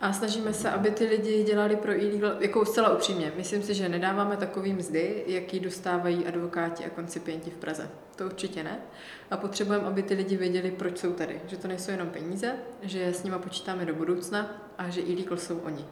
a 0.00 0.12
snažíme 0.12 0.52
se, 0.52 0.70
aby 0.70 0.90
ty 0.90 1.04
lidi 1.04 1.42
dělali 1.42 1.76
pro 1.76 1.92
e-legal, 1.92 2.32
jako 2.40 2.64
zcela 2.64 2.94
upřímně. 2.94 3.32
Myslím 3.36 3.62
si, 3.62 3.74
že 3.74 3.88
nedáváme 3.88 4.36
takový 4.36 4.72
mzdy, 4.72 5.24
jaký 5.26 5.60
dostávají 5.60 6.26
advokáti 6.26 6.84
a 6.84 6.90
koncipienti 6.90 7.50
v 7.50 7.56
Praze. 7.56 7.90
To 8.16 8.24
určitě 8.24 8.62
ne. 8.62 8.78
A 9.30 9.36
potřebujeme, 9.36 9.84
aby 9.84 10.02
ty 10.02 10.14
lidi 10.14 10.36
věděli, 10.36 10.70
proč 10.70 10.98
jsou 10.98 11.12
tady. 11.12 11.40
Že 11.46 11.56
to 11.56 11.68
nejsou 11.68 11.90
jenom 11.90 12.08
peníze, 12.08 12.54
že 12.82 13.06
s 13.06 13.22
nimi 13.22 13.36
počítáme 13.38 13.86
do 13.86 13.94
budoucna 13.94 14.50
a 14.78 14.88
že 14.88 15.00
e-legal 15.00 15.38
jsou 15.38 15.58
oni. 15.58 15.84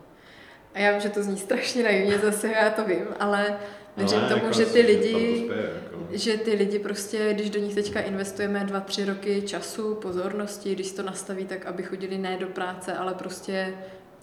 A 0.74 0.78
já 0.78 0.92
vím, 0.92 1.00
že 1.00 1.08
to 1.08 1.22
zní 1.22 1.38
strašně 1.38 1.82
naivně 1.82 2.18
zase, 2.18 2.48
já 2.48 2.70
to 2.70 2.84
vím, 2.84 3.06
ale 3.20 3.58
věřím 3.96 4.20
no, 4.20 4.28
tomu, 4.28 4.44
jako 4.44 4.58
že 4.58 4.66
ty 4.66 4.80
lidi, 4.80 5.50
jako. 5.50 6.06
že 6.10 6.36
ty 6.36 6.54
lidi 6.54 6.78
prostě, 6.78 7.34
když 7.34 7.50
do 7.50 7.60
nich 7.60 7.74
teďka 7.74 8.00
investujeme 8.00 8.64
dva, 8.64 8.80
tři 8.80 9.04
roky 9.04 9.42
času, 9.42 9.94
pozornosti, 9.94 10.74
když 10.74 10.92
to 10.92 11.02
nastaví 11.02 11.44
tak, 11.44 11.66
aby 11.66 11.82
chodili 11.82 12.18
ne 12.18 12.36
do 12.36 12.46
práce, 12.46 12.92
ale 12.92 13.14
prostě 13.14 13.74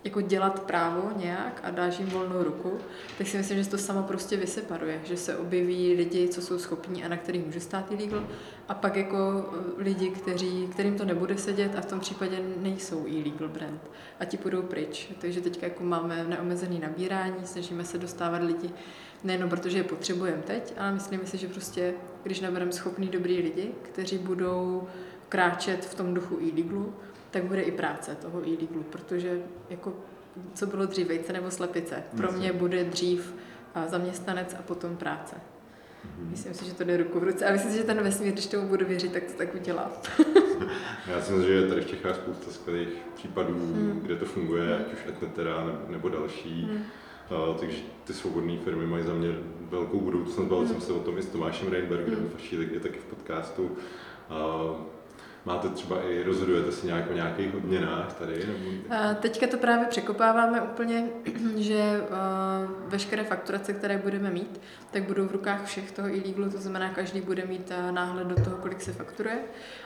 jako 0.03 0.21
dělat 0.21 0.59
právo 0.59 1.11
nějak 1.15 1.61
a 1.63 1.71
dáš 1.71 1.99
jim 1.99 2.09
volnou 2.09 2.43
ruku, 2.43 2.77
tak 3.17 3.27
si 3.27 3.37
myslím, 3.37 3.63
že 3.63 3.69
to 3.69 3.77
samo 3.77 4.03
prostě 4.03 4.37
vyseparuje, 4.37 5.01
že 5.03 5.17
se 5.17 5.37
objeví 5.37 5.93
lidi, 5.93 6.27
co 6.27 6.41
jsou 6.41 6.59
schopní 6.59 7.03
a 7.03 7.07
na 7.07 7.17
kterých 7.17 7.45
může 7.45 7.59
stát 7.59 7.91
illegal 7.91 8.27
a 8.67 8.73
pak 8.73 8.95
jako 8.95 9.17
eh, 9.53 9.83
lidi, 9.83 10.09
kteří, 10.09 10.67
kterým 10.71 10.97
to 10.97 11.05
nebude 11.05 11.37
sedět 11.37 11.75
a 11.75 11.81
v 11.81 11.85
tom 11.85 11.99
případě 11.99 12.39
nejsou 12.57 13.03
illegal 13.07 13.49
brand 13.49 13.81
a 14.19 14.25
ti 14.25 14.37
půjdou 14.37 14.61
pryč. 14.61 15.11
Takže 15.21 15.41
teď 15.41 15.63
jako 15.63 15.83
máme 15.83 16.23
neomezený 16.23 16.79
nabírání, 16.79 17.35
snažíme 17.43 17.83
se 17.83 17.97
dostávat 17.97 18.43
lidi 18.43 18.69
nejenom 19.23 19.49
protože 19.49 19.77
je 19.77 19.83
potřebujeme 19.83 20.41
teď, 20.41 20.73
ale 20.77 20.91
myslíme 20.91 21.25
si, 21.25 21.37
že 21.37 21.47
prostě, 21.47 21.93
když 22.23 22.39
nabereme 22.39 22.71
schopný 22.71 23.07
dobrý 23.07 23.41
lidi, 23.41 23.71
kteří 23.81 24.17
budou 24.17 24.87
kráčet 25.29 25.85
v 25.85 25.95
tom 25.95 26.13
duchu 26.13 26.39
e-legalu, 26.41 26.93
tak 27.31 27.43
bude 27.43 27.61
i 27.61 27.71
práce 27.71 28.15
toho 28.15 28.47
e-legalu, 28.47 28.83
protože 28.83 29.41
jako 29.69 29.93
co 30.53 30.65
bylo 30.65 30.85
dřív, 30.85 31.07
vejce 31.07 31.33
nebo 31.33 31.51
slepice. 31.51 32.03
Pro 32.17 32.31
mě 32.31 32.53
bude 32.53 32.83
dřív 32.83 33.33
zaměstnanec 33.87 34.55
a 34.59 34.61
potom 34.61 34.97
práce. 34.97 35.35
Mm-hmm. 35.35 36.29
Myslím 36.29 36.53
si, 36.53 36.65
že 36.65 36.73
to 36.73 36.83
jde 36.83 36.97
ruku 36.97 37.19
v 37.19 37.23
ruce. 37.23 37.45
A 37.45 37.51
myslím 37.51 37.71
si, 37.71 37.77
že 37.77 37.83
ten 37.83 38.03
vesmír, 38.03 38.33
když 38.33 38.47
tomu 38.47 38.67
budu 38.67 38.85
věřit, 38.85 39.11
tak 39.11 39.23
to 39.23 39.33
tak 39.33 39.55
udělá. 39.55 39.91
Já 41.07 41.21
si 41.21 41.31
myslím, 41.31 41.47
že 41.47 41.53
je 41.53 41.67
tady 41.67 41.81
v 41.81 41.87
Čechách 41.87 42.15
spousta 42.15 42.51
skvělých 42.51 42.89
případů, 43.15 43.53
mm. 43.53 43.99
kde 44.03 44.15
to 44.15 44.25
funguje, 44.25 44.77
ať 44.77 44.93
už 44.93 44.99
Etnetera 45.09 45.79
nebo 45.87 46.09
další. 46.09 46.69
Mm. 46.71 46.83
Uh, 47.49 47.57
takže 47.57 47.77
ty 48.03 48.13
svobodné 48.13 48.57
firmy 48.57 48.87
mají 48.87 49.03
za 49.03 49.13
mě 49.13 49.29
velkou 49.69 49.99
budoucnost. 49.99 50.47
Bavil 50.47 50.65
mm. 50.65 50.67
jsem 50.67 50.81
se 50.81 50.93
o 50.93 50.99
tom 50.99 51.17
i 51.17 51.21
s 51.21 51.25
Tomášem 51.25 51.71
Reinbergerem, 51.71 52.19
mm. 52.19 52.29
Fašílek 52.29 52.71
je 52.71 52.79
taky 52.79 52.99
v 52.99 53.03
podcastu. 53.03 53.63
Uh, 53.63 54.77
Máte 55.45 55.69
třeba 55.69 56.01
i, 56.03 56.23
rozhodujete 56.23 56.71
se 56.71 56.87
nějak 56.87 57.11
o 57.11 57.13
nějakých 57.13 57.55
odměnách 57.55 58.13
tady? 58.13 58.47
Nebo... 58.47 58.95
Teďka 59.19 59.47
to 59.47 59.57
právě 59.57 59.87
překopáváme 59.87 60.61
úplně, 60.61 61.09
že 61.55 62.01
veškeré 62.87 63.23
fakturace, 63.23 63.73
které 63.73 63.97
budeme 63.97 64.29
mít, 64.29 64.61
tak 64.91 65.03
budou 65.03 65.27
v 65.27 65.31
rukách 65.31 65.65
všech 65.65 65.91
toho 65.91 66.07
e-legalu, 66.07 66.51
to 66.51 66.57
znamená, 66.57 66.89
každý 66.89 67.21
bude 67.21 67.45
mít 67.45 67.71
náhled 67.91 68.27
do 68.27 68.35
toho, 68.43 68.57
kolik 68.57 68.81
se 68.81 68.93
fakturuje 68.93 69.39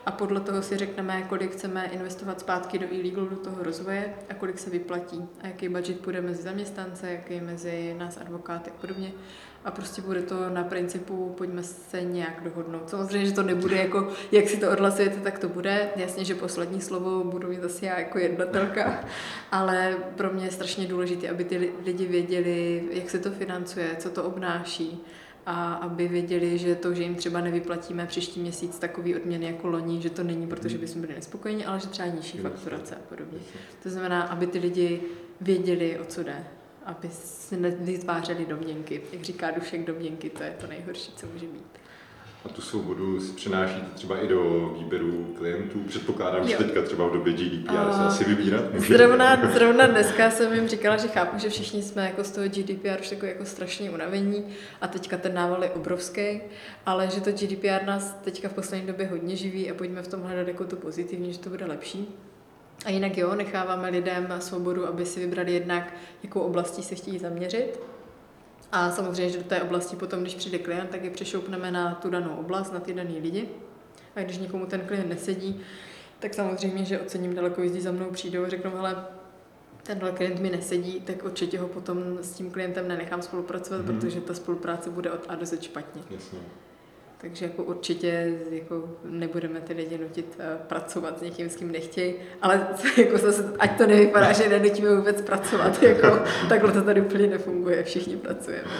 a 0.05 0.11
podle 0.11 0.39
toho 0.39 0.61
si 0.61 0.77
řekneme, 0.77 1.21
kolik 1.21 1.51
chceme 1.51 1.85
investovat 1.85 2.39
zpátky 2.39 2.79
do 2.79 2.85
e-legalu, 2.93 3.29
do 3.29 3.35
toho 3.35 3.63
rozvoje 3.63 4.13
a 4.29 4.33
kolik 4.33 4.59
se 4.59 4.69
vyplatí 4.69 5.25
a 5.41 5.47
jaký 5.47 5.69
budget 5.69 6.01
bude 6.01 6.21
mezi 6.21 6.43
zaměstnance, 6.43 7.11
jaký 7.11 7.41
mezi 7.41 7.95
nás 7.97 8.17
advokáty 8.17 8.69
a 8.69 8.81
podobně 8.81 9.11
a 9.65 9.71
prostě 9.71 10.01
bude 10.01 10.21
to 10.21 10.49
na 10.49 10.63
principu, 10.63 11.33
pojďme 11.37 11.63
se 11.63 12.01
nějak 12.01 12.43
dohodnout. 12.43 12.89
Samozřejmě, 12.89 13.25
že 13.25 13.33
to 13.33 13.43
nebude 13.43 13.75
jako, 13.75 14.07
jak 14.31 14.49
si 14.49 14.57
to 14.57 14.71
odhlasujete, 14.71 15.19
tak 15.19 15.39
to 15.39 15.49
bude. 15.49 15.89
Jasně, 15.95 16.25
že 16.25 16.35
poslední 16.35 16.81
slovo 16.81 17.23
budu 17.23 17.47
mít 17.47 17.61
zase 17.61 17.85
já 17.85 17.99
jako 17.99 18.19
jednatelka, 18.19 19.03
ale 19.51 19.97
pro 20.15 20.33
mě 20.33 20.45
je 20.45 20.51
strašně 20.51 20.87
důležité, 20.87 21.29
aby 21.29 21.43
ty 21.43 21.73
lidi 21.85 22.05
věděli, 22.05 22.83
jak 22.91 23.09
se 23.09 23.19
to 23.19 23.31
financuje, 23.31 23.95
co 23.99 24.09
to 24.09 24.23
obnáší 24.23 25.03
a 25.45 25.73
aby 25.73 26.07
věděli, 26.07 26.57
že 26.57 26.75
to, 26.75 26.93
že 26.93 27.03
jim 27.03 27.15
třeba 27.15 27.41
nevyplatíme 27.41 28.05
příští 28.05 28.39
měsíc 28.39 28.79
takový 28.79 29.15
odměny 29.15 29.45
jako 29.45 29.67
loni, 29.67 30.01
že 30.01 30.09
to 30.09 30.23
není, 30.23 30.47
protože 30.47 30.77
bychom 30.77 31.01
byli 31.01 31.13
nespokojeni, 31.13 31.65
ale 31.65 31.79
že 31.79 31.87
třeba 31.87 32.07
nižší 32.07 32.37
fakturace 32.37 32.95
a 32.95 32.99
podobně. 33.09 33.39
To 33.83 33.89
znamená, 33.89 34.23
aby 34.23 34.47
ty 34.47 34.59
lidi 34.59 35.01
věděli, 35.41 35.99
o 35.99 36.05
co 36.05 36.23
jde 36.23 36.43
aby 36.85 37.09
si 37.09 37.57
nevytvářeli 37.57 38.45
domněnky. 38.45 39.01
Jak 39.11 39.21
říká 39.23 39.51
Dušek, 39.51 39.85
domněnky, 39.85 40.29
to 40.29 40.43
je 40.43 40.55
to 40.61 40.67
nejhorší, 40.67 41.11
co 41.15 41.25
může 41.33 41.45
být. 41.45 41.65
A 42.45 42.49
tu 42.49 42.61
svobodu 42.61 43.21
si 43.21 43.33
přinášíte 43.33 43.85
třeba 43.95 44.19
i 44.19 44.27
do 44.27 44.69
výběru 44.79 45.33
klientů. 45.37 45.79
Předpokládám, 45.87 46.47
že 46.47 46.53
Jo. 46.53 46.57
teďka 46.57 46.81
třeba 46.81 47.07
v 47.07 47.13
době 47.13 47.33
GDPR 47.33 47.71
se 47.71 47.99
asi 47.99 48.23
vybírat 48.23 48.73
může. 48.73 48.97
Zrovna, 48.97 49.51
zrovna 49.53 49.87
dneska 49.87 50.31
jsem 50.31 50.53
jim 50.53 50.67
říkala, 50.67 50.97
že 50.97 51.07
chápu, 51.07 51.37
že 51.39 51.49
všichni 51.49 51.83
jsme 51.83 52.05
jako 52.05 52.23
z 52.23 52.31
toho 52.31 52.47
GDPR 52.47 52.99
už 53.01 53.11
jako, 53.11 53.25
jako 53.25 53.45
strašně 53.45 53.91
unavení 53.91 54.45
a 54.81 54.87
teďka 54.87 55.17
ten 55.17 55.33
nával 55.33 55.63
je 55.63 55.69
obrovský, 55.69 56.41
ale 56.85 57.09
že 57.09 57.21
to 57.21 57.31
GDPR 57.31 57.85
nás 57.85 58.17
teďka 58.23 58.49
v 58.49 58.53
poslední 58.53 58.87
době 58.87 59.07
hodně 59.07 59.35
živí 59.35 59.71
a 59.71 59.73
pojďme 59.73 60.01
v 60.01 60.07
tom 60.07 60.21
hledat 60.21 60.47
jako 60.47 60.65
to 60.65 60.75
pozitivní, 60.75 61.33
že 61.33 61.39
to 61.39 61.49
bude 61.49 61.65
lepší. 61.65 62.15
A 62.85 62.89
jinak 62.89 63.17
jo, 63.17 63.35
necháváme 63.35 63.89
lidem 63.89 64.27
svobodu, 64.39 64.87
aby 64.87 65.05
si 65.05 65.19
vybrali 65.19 65.53
jednak, 65.53 65.93
jakou 66.23 66.39
oblastí 66.39 66.83
se 66.83 66.95
chtějí 66.95 67.19
zaměřit. 67.19 67.79
A 68.71 68.91
samozřejmě, 68.91 69.29
že 69.29 69.37
do 69.37 69.43
té 69.43 69.61
oblasti 69.61 69.95
potom, 69.95 70.21
když 70.21 70.35
přijde 70.35 70.57
klient, 70.57 70.89
tak 70.89 71.03
je 71.03 71.09
přešoupneme 71.09 71.71
na 71.71 71.95
tu 71.95 72.09
danou 72.09 72.35
oblast, 72.35 72.73
na 72.73 72.79
ty 72.79 72.93
daný 72.93 73.19
lidi. 73.19 73.49
A 74.15 74.19
když 74.21 74.37
někomu 74.37 74.65
ten 74.65 74.81
klient 74.81 75.09
nesedí, 75.09 75.61
tak 76.19 76.33
samozřejmě, 76.33 76.85
že 76.85 76.99
ocením 76.99 77.35
daleko 77.35 77.61
jezdí 77.61 77.81
za 77.81 77.91
mnou, 77.91 78.11
přijdou 78.11 78.43
a 78.43 78.49
řeknou, 78.49 78.71
hele, 78.75 79.05
tenhle 79.83 80.11
klient 80.11 80.39
mi 80.39 80.49
nesedí, 80.49 81.01
tak 81.01 81.25
určitě 81.25 81.59
ho 81.59 81.67
potom 81.67 82.17
s 82.21 82.31
tím 82.31 82.51
klientem 82.51 82.87
nenechám 82.87 83.21
spolupracovat, 83.21 83.81
mm-hmm. 83.81 83.99
protože 83.99 84.21
ta 84.21 84.33
spolupráce 84.33 84.89
bude 84.89 85.11
od 85.11 85.25
A 85.27 85.35
do 85.35 85.45
Z 85.45 85.61
špatně. 85.61 86.01
Jasně. 86.09 86.39
Takže 87.23 87.45
jako 87.45 87.63
určitě 87.63 88.37
jako 88.49 88.89
nebudeme 89.03 89.61
ty 89.61 89.73
lidi 89.73 89.97
nutit 89.97 90.37
eh, 90.39 90.57
pracovat 90.67 91.19
s 91.19 91.21
někým, 91.21 91.49
s 91.49 91.55
kým 91.55 91.71
nechtějí, 91.71 92.15
ale 92.41 92.67
jako 92.97 93.17
zase, 93.17 93.53
ať 93.59 93.77
to 93.77 93.87
nevypadá, 93.87 94.31
že 94.31 94.49
nenutíme 94.49 94.95
vůbec 94.95 95.21
pracovat, 95.21 95.83
jako, 95.83 96.19
takhle 96.49 96.71
to 96.71 96.81
tady 96.81 97.01
úplně 97.01 97.27
nefunguje, 97.27 97.83
všichni 97.83 98.17
pracujeme. 98.17 98.71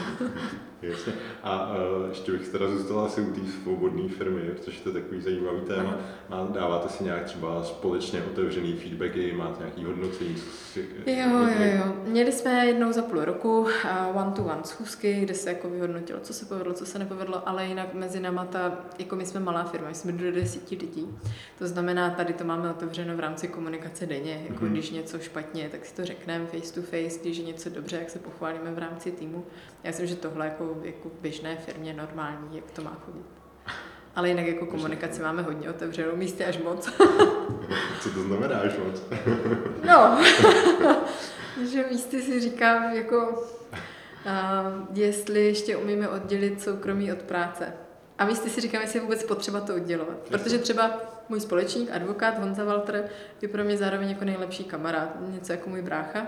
Jasně. 0.83 1.13
A 1.43 1.71
uh, 2.01 2.09
ještě 2.09 2.31
bych 2.31 2.47
teda 2.49 2.67
zůstala 2.69 3.05
asi 3.05 3.21
u 3.21 3.33
té 3.33 3.39
svobodné 3.63 4.09
firmy, 4.09 4.41
protože 4.41 4.79
to 4.81 4.89
je 4.89 4.93
takový 5.01 5.21
zajímavý 5.21 5.61
téma. 5.61 5.97
Má, 6.29 6.47
dáváte 6.53 6.89
si 6.89 7.03
nějak 7.03 7.23
třeba 7.23 7.63
společně 7.63 8.23
otevřený 8.23 8.73
feedbacky, 8.73 9.33
máte 9.33 9.59
nějaký 9.59 9.83
hodnocení? 9.83 10.35
Co 10.35 10.41
si, 10.73 10.85
Jo, 11.05 11.27
jo, 11.29 11.71
jo. 11.77 11.93
Měli 12.05 12.31
jsme 12.31 12.65
jednou 12.65 12.91
za 12.91 13.01
půl 13.01 13.25
roku 13.25 13.67
one-to-one 14.13 14.63
schůzky, 14.63 15.13
kde 15.21 15.33
se 15.33 15.49
jako 15.49 15.69
vyhodnotilo, 15.69 16.19
co 16.19 16.33
se 16.33 16.45
povedlo, 16.45 16.73
co 16.73 16.85
se 16.85 16.99
nepovedlo, 16.99 17.49
ale 17.49 17.65
jinak 17.65 17.93
mezi 17.93 18.19
náma 18.19 18.45
ta, 18.45 18.77
jako 18.99 19.15
my 19.15 19.25
jsme 19.25 19.39
malá 19.39 19.63
firma, 19.63 19.87
my 19.87 19.95
jsme 19.95 20.11
do 20.11 20.31
desíti 20.31 20.75
lidí. 20.81 21.07
To 21.59 21.67
znamená, 21.67 22.09
tady 22.09 22.33
to 22.33 22.43
máme 22.43 22.69
otevřeno 22.71 23.15
v 23.17 23.19
rámci 23.19 23.47
komunikace 23.47 24.05
denně, 24.05 24.45
jako 24.49 24.63
Mhm. 24.65 24.73
když 24.73 24.89
něco 24.91 25.19
špatně, 25.19 25.69
tak 25.71 25.85
si 25.85 25.95
to 25.95 26.05
řekneme 26.05 26.45
face 26.45 26.73
to 26.73 26.81
face, 26.81 27.19
když 27.21 27.37
je 27.37 27.43
něco 27.45 27.69
dobře, 27.69 27.95
jak 27.95 28.09
se 28.09 28.19
pochválíme 28.19 28.71
v 28.71 28.77
rámci 28.79 29.11
týmu. 29.11 29.45
Já 29.83 29.89
myslím, 29.89 30.07
že 30.07 30.15
tohle 30.15 30.45
jako, 30.45 30.77
jako 30.83 31.09
v 31.09 31.21
běžné 31.21 31.55
firmě 31.55 31.93
normální, 31.93 32.55
jak 32.55 32.71
to 32.71 32.81
má 32.81 32.97
chodit. 33.05 33.25
Ale 34.15 34.29
jinak 34.29 34.45
jako 34.45 34.65
komunikaci 34.65 35.21
máme 35.21 35.41
hodně 35.41 35.69
otevřenou, 35.69 36.15
místy 36.15 36.45
až 36.45 36.57
moc. 36.57 36.85
Co 38.01 38.09
to 38.13 38.23
znamená, 38.23 38.59
až 38.59 38.71
moc? 38.77 39.03
No, 39.87 40.21
že 41.71 41.85
místy 41.91 42.21
si 42.21 42.39
říkám, 42.39 42.93
jako, 42.93 43.43
a, 44.29 44.63
jestli 44.93 45.45
ještě 45.45 45.77
umíme 45.77 46.09
oddělit 46.09 46.61
soukromí 46.61 47.11
od 47.13 47.21
práce. 47.21 47.73
A 48.17 48.25
místy 48.25 48.49
si 48.49 48.61
říkám, 48.61 48.81
jestli 48.81 48.99
je 48.99 49.03
vůbec 49.03 49.23
potřeba 49.23 49.61
to 49.61 49.75
oddělovat. 49.75 50.17
Protože 50.17 50.57
třeba 50.57 50.91
můj 51.29 51.39
společník, 51.39 51.89
advokát 51.91 52.39
Honza 52.39 52.63
Walter, 52.63 53.09
je 53.41 53.47
pro 53.47 53.63
mě 53.63 53.77
zároveň 53.77 54.09
jako 54.09 54.25
nejlepší 54.25 54.63
kamarád, 54.63 55.09
něco 55.27 55.51
jako 55.51 55.69
můj 55.69 55.81
brácha. 55.81 56.27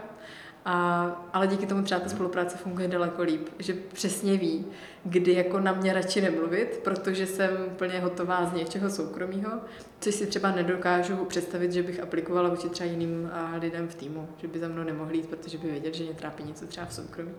A, 0.65 1.05
ale 1.33 1.47
díky 1.47 1.65
tomu 1.65 1.83
třeba 1.83 1.99
ta 2.01 2.09
spolupráce 2.09 2.57
funguje 2.57 2.87
daleko 2.87 3.21
líp, 3.23 3.49
že 3.59 3.73
přesně 3.93 4.37
ví, 4.37 4.65
kdy 5.03 5.33
jako 5.33 5.59
na 5.59 5.71
mě 5.71 5.93
radši 5.93 6.21
nemluvit, 6.21 6.79
protože 6.83 7.25
jsem 7.27 7.49
úplně 7.67 7.99
hotová 7.99 8.45
z 8.45 8.53
něčeho 8.53 8.89
soukromého, 8.89 9.51
což 9.99 10.15
si 10.15 10.27
třeba 10.27 10.51
nedokážu 10.51 11.15
představit, 11.25 11.71
že 11.71 11.83
bych 11.83 11.99
aplikovala 11.99 12.49
vůči 12.49 12.69
třeba 12.69 12.89
jiným 12.89 13.29
lidem 13.61 13.87
v 13.87 13.95
týmu, 13.95 14.27
že 14.37 14.47
by 14.47 14.59
za 14.59 14.67
mnou 14.67 14.83
nemohli 14.83 15.17
jít, 15.17 15.29
protože 15.29 15.57
by 15.57 15.71
věděli, 15.71 15.93
že 15.95 16.03
mě 16.03 16.13
trápí 16.13 16.43
něco 16.43 16.65
třeba 16.67 16.85
v 16.85 16.93
soukromí. 16.93 17.31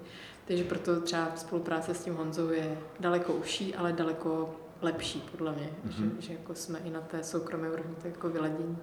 Takže 0.46 0.64
proto 0.64 1.00
třeba 1.00 1.32
spolupráce 1.36 1.94
s 1.94 2.04
tím 2.04 2.14
Honzou 2.14 2.50
je 2.50 2.78
daleko 3.00 3.32
užší, 3.32 3.74
ale 3.74 3.92
daleko 3.92 4.54
lepší 4.82 5.24
podle 5.30 5.52
mě, 5.52 5.68
Mhm. 5.84 6.16
že, 6.20 6.26
že 6.26 6.32
jako 6.32 6.54
jsme 6.54 6.78
i 6.84 6.90
na 6.90 7.00
té 7.00 7.22
soukromé 7.22 7.70
úrovni 7.70 7.94
jako 8.04 8.28
vyladění. 8.28 8.78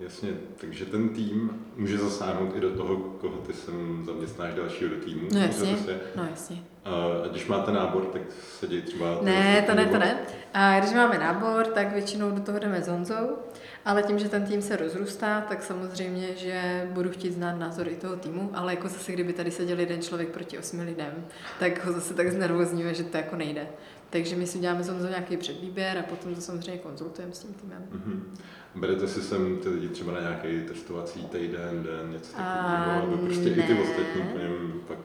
Jasně, 0.00 0.30
takže 0.60 0.84
ten 0.86 1.08
tým 1.08 1.66
může 1.76 1.98
zasáhnout 1.98 2.56
i 2.56 2.60
do 2.60 2.70
toho, 2.76 2.96
koho 2.96 3.36
ty 3.36 3.52
sem 3.52 4.02
zaměstnáš 4.06 4.54
dalšího 4.54 4.90
do 4.90 4.96
týmu. 5.04 5.28
No 5.32 5.40
jasně, 5.40 5.76
zase- 5.76 6.00
no 6.16 6.26
jasně. 6.30 6.56
A 6.84 7.28
když 7.28 7.46
máte 7.46 7.72
nábor, 7.72 8.02
tak 8.04 8.22
se 8.58 8.66
dějí 8.66 8.82
třeba... 8.82 9.18
Ne, 9.22 9.62
to 9.62 9.74
ne, 9.74 9.86
to 9.86 9.98
ne. 9.98 10.18
A 10.54 10.80
když 10.80 10.92
máme 10.92 11.18
nábor, 11.18 11.66
tak 11.66 11.92
většinou 11.92 12.30
do 12.30 12.40
toho 12.40 12.58
jdeme 12.58 12.82
s 12.82 12.88
Honzou, 12.88 13.36
ale 13.84 14.02
tím, 14.02 14.18
že 14.18 14.28
ten 14.28 14.46
tým 14.46 14.62
se 14.62 14.76
rozrůstá, 14.76 15.40
tak 15.40 15.62
samozřejmě, 15.62 16.28
že 16.36 16.88
budu 16.92 17.10
chtít 17.10 17.32
znát 17.32 17.58
názor 17.58 17.88
i 17.88 17.96
toho 17.96 18.16
týmu, 18.16 18.50
ale 18.54 18.74
jako 18.74 18.88
zase, 18.88 19.12
kdyby 19.12 19.32
tady 19.32 19.50
seděl 19.50 19.80
jeden 19.80 20.02
člověk 20.02 20.28
proti 20.28 20.58
osmi 20.58 20.82
lidem, 20.82 21.26
tak 21.60 21.84
ho 21.84 21.92
zase 21.92 22.14
tak 22.14 22.32
znervozníme, 22.32 22.94
že 22.94 23.04
to 23.04 23.16
jako 23.16 23.36
nejde. 23.36 23.66
Takže 24.10 24.36
my 24.36 24.46
si 24.46 24.58
uděláme 24.58 24.82
s 24.84 24.88
Honzou 24.88 25.08
nějaký 25.08 25.36
předvýběr 25.36 25.98
a 25.98 26.02
potom 26.02 26.34
to 26.34 26.40
samozřejmě 26.40 26.78
konzultujeme 26.78 27.32
s 27.34 27.38
tím 27.38 27.54
týmem. 27.54 27.82
Mhm. 27.90 28.34
Berete 28.76 29.08
si 29.08 29.20
sem 29.22 29.56
ty 29.62 29.68
lidi 29.68 29.88
třeba 29.88 30.12
na 30.12 30.20
nějaký 30.20 30.60
testovací 30.68 31.24
týden, 31.26 31.82
den, 31.82 32.10
něco 32.12 32.36
takového, 32.36 33.02
aby 33.02 33.16
prostě 33.16 33.48
i 33.48 33.62
ty 33.62 33.74
ne. 33.74 33.80
ostatní 33.80 34.22
po 34.32 34.38
něm 34.38 34.72
pak... 34.88 34.98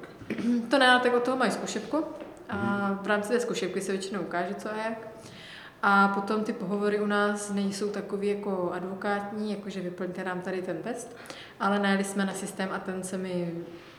To 0.69 0.79
ne, 0.79 0.99
tak 1.03 1.13
od 1.15 1.23
toho 1.23 1.37
mají 1.37 1.51
zkušebku 1.51 2.03
a 2.49 2.89
v 3.03 3.07
rámci 3.07 3.29
té 3.29 3.39
zkušebky 3.39 3.81
se 3.81 3.91
většinou 3.91 4.21
ukáže, 4.21 4.53
co 4.53 4.69
a 4.73 4.77
jak. 4.77 5.07
A 5.83 6.07
potom 6.07 6.43
ty 6.43 6.53
pohovory 6.53 6.99
u 6.99 7.05
nás 7.05 7.53
nejsou 7.53 7.89
takový 7.89 8.27
jako 8.27 8.71
advokátní, 8.73 9.51
jakože 9.51 9.81
vyplňte 9.81 10.23
nám 10.23 10.41
tady 10.41 10.61
ten 10.61 10.77
test, 10.77 11.15
ale 11.59 11.79
najeli 11.79 12.03
jsme 12.03 12.25
na 12.25 12.33
systém 12.33 12.69
a 12.71 12.79
ten 12.79 13.03
se 13.03 13.17
mi 13.17 13.53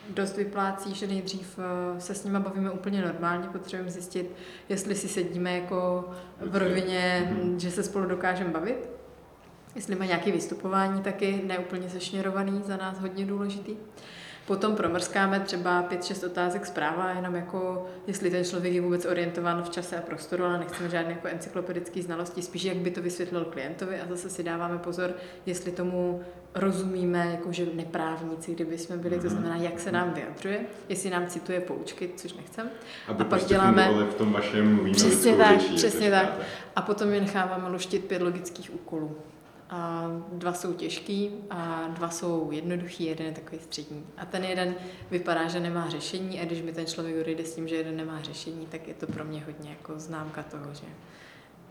dost 0.09 0.37
vyplácí, 0.37 0.93
že 0.93 1.07
nejdřív 1.07 1.59
eh, 1.59 2.01
se 2.01 2.15
s 2.15 2.23
nima 2.23 2.39
bavíme 2.39 2.71
úplně 2.71 3.01
normálně, 3.01 3.47
potřebujeme 3.47 3.91
zjistit, 3.91 4.31
jestli 4.69 4.95
si 4.95 5.07
sedíme 5.07 5.57
jako 5.57 6.09
v 6.41 6.55
rovině, 6.55 7.31
Mhm. 7.31 7.59
že 7.59 7.71
se 7.71 7.83
spolu 7.83 8.05
dokážeme 8.05 8.49
bavit. 8.49 8.89
Jestli 9.75 9.95
má 9.95 10.05
nějaké 10.05 10.31
vystupování 10.31 11.01
taky, 11.01 11.41
neúplně 11.45 11.89
sešněrovaný, 11.89 12.61
za 12.65 12.77
nás 12.77 12.99
hodně 12.99 13.25
důležitý. 13.25 13.75
Potom 14.47 14.75
promrskáme 14.75 15.39
třeba 15.39 15.83
5-6 15.89 16.25
otázek 16.25 16.65
zpráva, 16.65 17.09
jenom 17.09 17.35
jako, 17.35 17.85
jestli 18.07 18.29
ten 18.31 18.43
člověk 18.43 18.73
je 18.73 18.81
vůbec 18.81 19.05
orientován 19.05 19.63
v 19.63 19.69
čase 19.69 19.97
a 19.97 20.01
prostoru, 20.01 20.43
ale 20.45 20.59
nechceme 20.59 20.89
žádné 20.89 21.11
jako 21.11 21.27
encyklopedické 21.27 22.01
znalosti, 22.01 22.41
spíš 22.41 22.63
jak 22.63 22.77
by 22.77 22.91
to 22.91 23.01
vysvětlil 23.01 23.45
klientovi 23.45 24.01
a 24.01 24.05
zase 24.09 24.29
si 24.29 24.43
dáváme 24.43 24.77
pozor, 24.77 25.13
jestli 25.45 25.71
tomu 25.71 26.21
rozumíme, 26.55 27.27
jakože 27.31 27.65
neprávníci, 27.73 28.51
kdyby 28.55 28.77
jsme 28.77 28.97
byli, 28.97 29.15
to 29.15 29.21
Mhm. 29.27 29.29
znamená, 29.29 29.55
jak 29.55 29.79
se 29.79 29.91
nám 29.91 30.13
vyjadřuje, 30.13 30.59
jestli 30.89 31.09
nám 31.09 31.27
cituje 31.27 31.59
poučky, 31.59 32.09
což 32.15 32.33
nechcem. 32.33 32.69
Aby 33.07 33.15
A 33.15 33.17
pak 33.17 33.27
prostě 33.27 33.53
děláme- 33.53 33.89
v 34.11 34.15
tom 34.15 34.33
vašem 34.33 34.89
Přesně 34.93 35.35
tak, 35.35 35.59
řečí, 35.61 35.75
přesně 35.75 36.11
tak. 36.11 36.21
říkáte. 36.25 36.43
A 36.75 36.81
potom 36.81 37.11
je 37.13 37.21
necháváme 37.21 37.69
luštit 37.69 38.05
pět 38.05 38.21
logických 38.21 38.73
úkolů. 38.75 39.15
A 39.75 40.07
dva 40.31 40.53
jsou 40.53 40.73
těžký 40.73 41.31
a 41.49 41.87
dva 41.87 42.09
jsou 42.09 42.51
jednoduchý, 42.51 43.05
jeden 43.05 43.27
je 43.27 43.33
takový 43.33 43.61
střední. 43.61 44.05
A 44.17 44.25
ten 44.25 44.43
jeden 44.43 44.75
vypadá, 45.11 45.47
že 45.47 45.59
nemá 45.59 45.89
řešení 45.89 46.41
a 46.41 46.45
když 46.45 46.61
mi 46.61 46.73
ten 46.73 46.85
člověk 46.85 47.21
odejde 47.21 47.45
s 47.45 47.55
tím, 47.55 47.67
že 47.67 47.75
jeden 47.75 47.97
nemá 47.97 48.21
řešení, 48.21 48.65
tak 48.65 48.87
je 48.87 48.93
to 48.93 49.07
pro 49.07 49.25
mě 49.25 49.43
hodně 49.43 49.69
jako 49.69 49.99
známka 49.99 50.43
toho, 50.43 50.73
že 50.73 50.85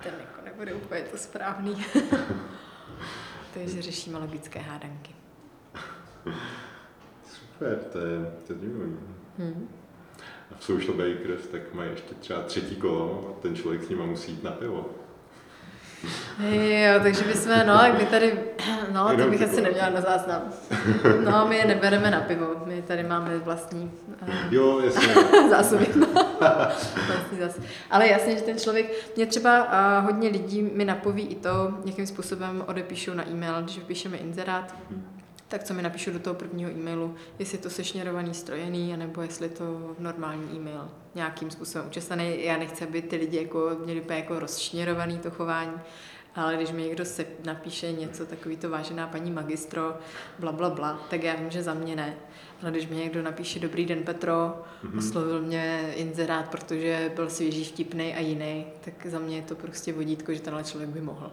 ten 0.02 0.14
jako 0.20 0.44
nebude 0.44 0.74
úplně 0.74 1.02
to 1.02 1.18
správný. 1.18 1.84
Takže 3.54 3.82
řešíme 3.82 4.18
logické 4.18 4.60
hádanky. 4.60 5.14
Super, 7.26 7.78
to 7.92 7.98
je, 7.98 8.32
to 8.46 8.52
je 8.52 8.58
divný. 8.58 8.96
Hmm. 9.38 9.68
A 10.50 10.54
v 10.58 10.64
Social 10.64 10.96
Bakers 10.96 11.46
tak 11.46 11.74
mají 11.74 11.90
ještě 11.90 12.14
třeba 12.14 12.42
třetí 12.42 12.76
kolo 12.76 13.28
a 13.28 13.42
ten 13.42 13.56
člověk 13.56 13.84
s 13.84 13.88
nima 13.88 14.06
musí 14.06 14.32
jít 14.32 14.42
na 14.42 14.50
pivo. 14.50 15.01
Jo, 16.38 17.00
takže 17.02 17.24
my 17.26 17.34
jsme, 17.34 17.64
no, 17.64 17.74
jak 17.74 17.98
my 17.98 18.06
tady, 18.06 18.38
no, 18.92 19.16
to 19.16 19.30
bych 19.30 19.42
asi 19.42 19.60
neměla 19.60 19.90
na 19.90 20.00
záznam. 20.00 20.42
No, 21.24 21.46
my 21.48 21.56
je 21.56 21.66
nebereme 21.66 22.10
na 22.10 22.20
pivo, 22.20 22.46
my 22.66 22.82
tady 22.82 23.02
máme 23.02 23.38
vlastní 23.38 23.92
uh, 24.22 24.28
Jo, 24.50 24.80
jasně. 24.80 25.14
zásoby. 25.50 25.86
vlastní 27.06 27.38
zásoby. 27.38 27.66
Ale 27.90 28.08
jasně, 28.08 28.36
že 28.36 28.42
ten 28.42 28.58
člověk, 28.58 28.86
mě 29.16 29.26
třeba 29.26 29.64
uh, 29.64 30.04
hodně 30.04 30.28
lidí 30.28 30.62
mi 30.62 30.84
napoví 30.84 31.22
i 31.22 31.34
to, 31.34 31.74
jakým 31.84 32.06
způsobem 32.06 32.64
odepíšou 32.66 33.14
na 33.14 33.28
e-mail, 33.28 33.62
když 33.62 33.78
vypíšeme 33.78 34.16
inzerát, 34.16 34.74
tak 35.52 35.64
co 35.64 35.74
mi 35.74 35.82
napíšu 35.82 36.10
do 36.10 36.18
toho 36.18 36.34
prvního 36.34 36.70
e-mailu, 36.70 37.14
jestli 37.38 37.58
je 37.58 37.62
to 37.62 37.70
sešněrovaný, 37.70 38.34
strojený, 38.34 38.94
anebo 38.94 39.22
jestli 39.22 39.46
je 39.46 39.50
to 39.50 39.94
normální 39.98 40.56
e-mail, 40.56 40.88
nějakým 41.14 41.50
způsobem 41.50 41.86
učesaný. 41.86 42.44
Já 42.44 42.56
nechci, 42.56 42.84
aby 42.84 43.02
ty 43.02 43.16
lidi 43.16 43.36
jako 43.36 43.70
měli 43.84 44.00
úplně 44.00 44.18
jako 44.18 44.38
rozšněrovaný 44.38 45.18
to 45.18 45.30
chování, 45.30 45.72
Ale 46.34 46.56
když 46.56 46.70
mi 46.70 46.82
někdo 46.82 47.04
se 47.04 47.26
napíše 47.44 47.92
něco 47.92 48.26
takový 48.26 48.56
to 48.56 48.70
vážená 48.70 49.06
paní 49.06 49.30
magistro, 49.30 49.98
bla, 50.38 50.52
bla, 50.52 50.70
bla, 50.70 51.00
tak 51.10 51.22
já 51.22 51.34
vím, 51.34 51.50
že 51.50 51.62
za 51.62 51.74
mě 51.74 51.96
ne. 51.96 52.14
Ale 52.62 52.70
když 52.70 52.88
mi 52.88 52.96
někdo 52.96 53.22
napíše 53.22 53.58
dobrý 53.58 53.86
den 53.86 54.02
Petro, 54.02 54.32
mm-hmm. 54.34 54.98
oslovil 54.98 55.42
mě 55.42 55.92
inzerát, 55.94 56.48
protože 56.48 57.12
byl 57.14 57.30
svěží, 57.30 57.64
vtipný 57.64 58.14
a 58.14 58.20
jiný, 58.20 58.66
tak 58.80 59.06
za 59.06 59.18
mě 59.18 59.36
je 59.36 59.42
to 59.42 59.54
prostě 59.54 59.92
vodítko, 59.92 60.34
že 60.34 60.40
tenhle 60.40 60.64
člověk 60.64 60.90
by 60.90 61.00
mohl. 61.00 61.32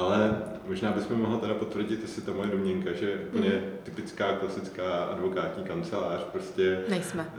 Ale 0.00 0.42
možná 0.68 0.90
bychom 0.92 1.20
mohli 1.20 1.38
teda 1.38 1.54
potvrdit, 1.54 2.02
jestli 2.02 2.22
to 2.22 2.34
moje 2.34 2.48
domněnka, 2.48 2.92
že 2.92 3.20
úplně 3.28 3.48
mm. 3.48 3.60
typická 3.82 4.32
klasická 4.32 5.04
advokátní 5.04 5.64
kancelář 5.64 6.20
prostě... 6.20 6.80
Nejsme. 6.88 7.30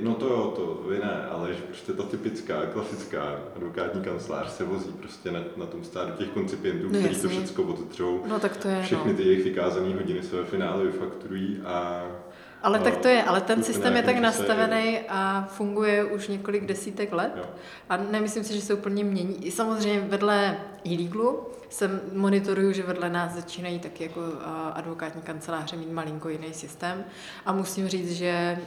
No 0.00 0.14
to 0.14 0.26
jo, 0.26 0.52
to 0.56 0.88
vy 0.88 0.98
ne, 0.98 1.26
ale 1.30 1.54
že 1.54 1.62
prostě 1.62 1.92
ta 1.92 2.02
typická 2.02 2.66
klasická 2.66 3.22
advokátní 3.56 4.02
kancelář 4.02 4.50
se 4.50 4.64
vozí 4.64 4.92
prostě 4.92 5.30
na, 5.30 5.40
na 5.56 5.66
tom 5.66 5.84
stádu 5.84 6.12
těch 6.12 6.28
koncipientů, 6.28 6.88
no, 6.92 6.98
kteří 6.98 7.20
to 7.20 7.28
všechno 7.28 7.64
odtřou. 7.64 8.22
No 8.28 8.40
tak 8.40 8.56
to 8.56 8.68
je, 8.68 8.82
Všechny 8.82 9.10
no. 9.12 9.16
ty 9.16 9.22
jejich 9.22 9.44
vykázané 9.44 9.94
hodiny 9.94 10.22
se 10.22 10.36
ve 10.36 10.44
finále 10.44 10.84
vyfakturují 10.84 11.60
a 11.64 12.04
ale 12.62 12.78
no, 12.78 12.84
tak 12.84 12.96
to 12.96 13.08
je, 13.08 13.22
ale 13.22 13.40
ten 13.40 13.62
systém 13.62 13.96
je 13.96 14.02
tak 14.02 14.18
nastavený 14.18 14.98
a 15.08 15.48
funguje 15.50 16.04
už 16.04 16.28
několik 16.28 16.66
desítek 16.66 17.12
let. 17.12 17.32
Jo. 17.36 17.44
A 17.88 17.96
nemyslím 17.96 18.44
si, 18.44 18.54
že 18.54 18.60
se 18.60 18.74
úplně 18.74 19.04
mění. 19.04 19.46
I 19.46 19.50
samozřejmě 19.50 20.00
vedle 20.00 20.56
e-legalu 20.86 21.46
jsem 21.68 22.00
monitoruju, 22.12 22.72
že 22.72 22.82
vedle 22.82 23.10
nás 23.10 23.32
začínají 23.32 23.78
taky 23.78 24.02
jako 24.02 24.20
advokátní 24.72 25.22
kanceláře 25.22 25.76
mít 25.76 25.92
malinko 25.92 26.28
jiný 26.28 26.54
systém. 26.54 27.04
A 27.46 27.52
musím 27.52 27.88
říct, 27.88 28.12
že 28.12 28.58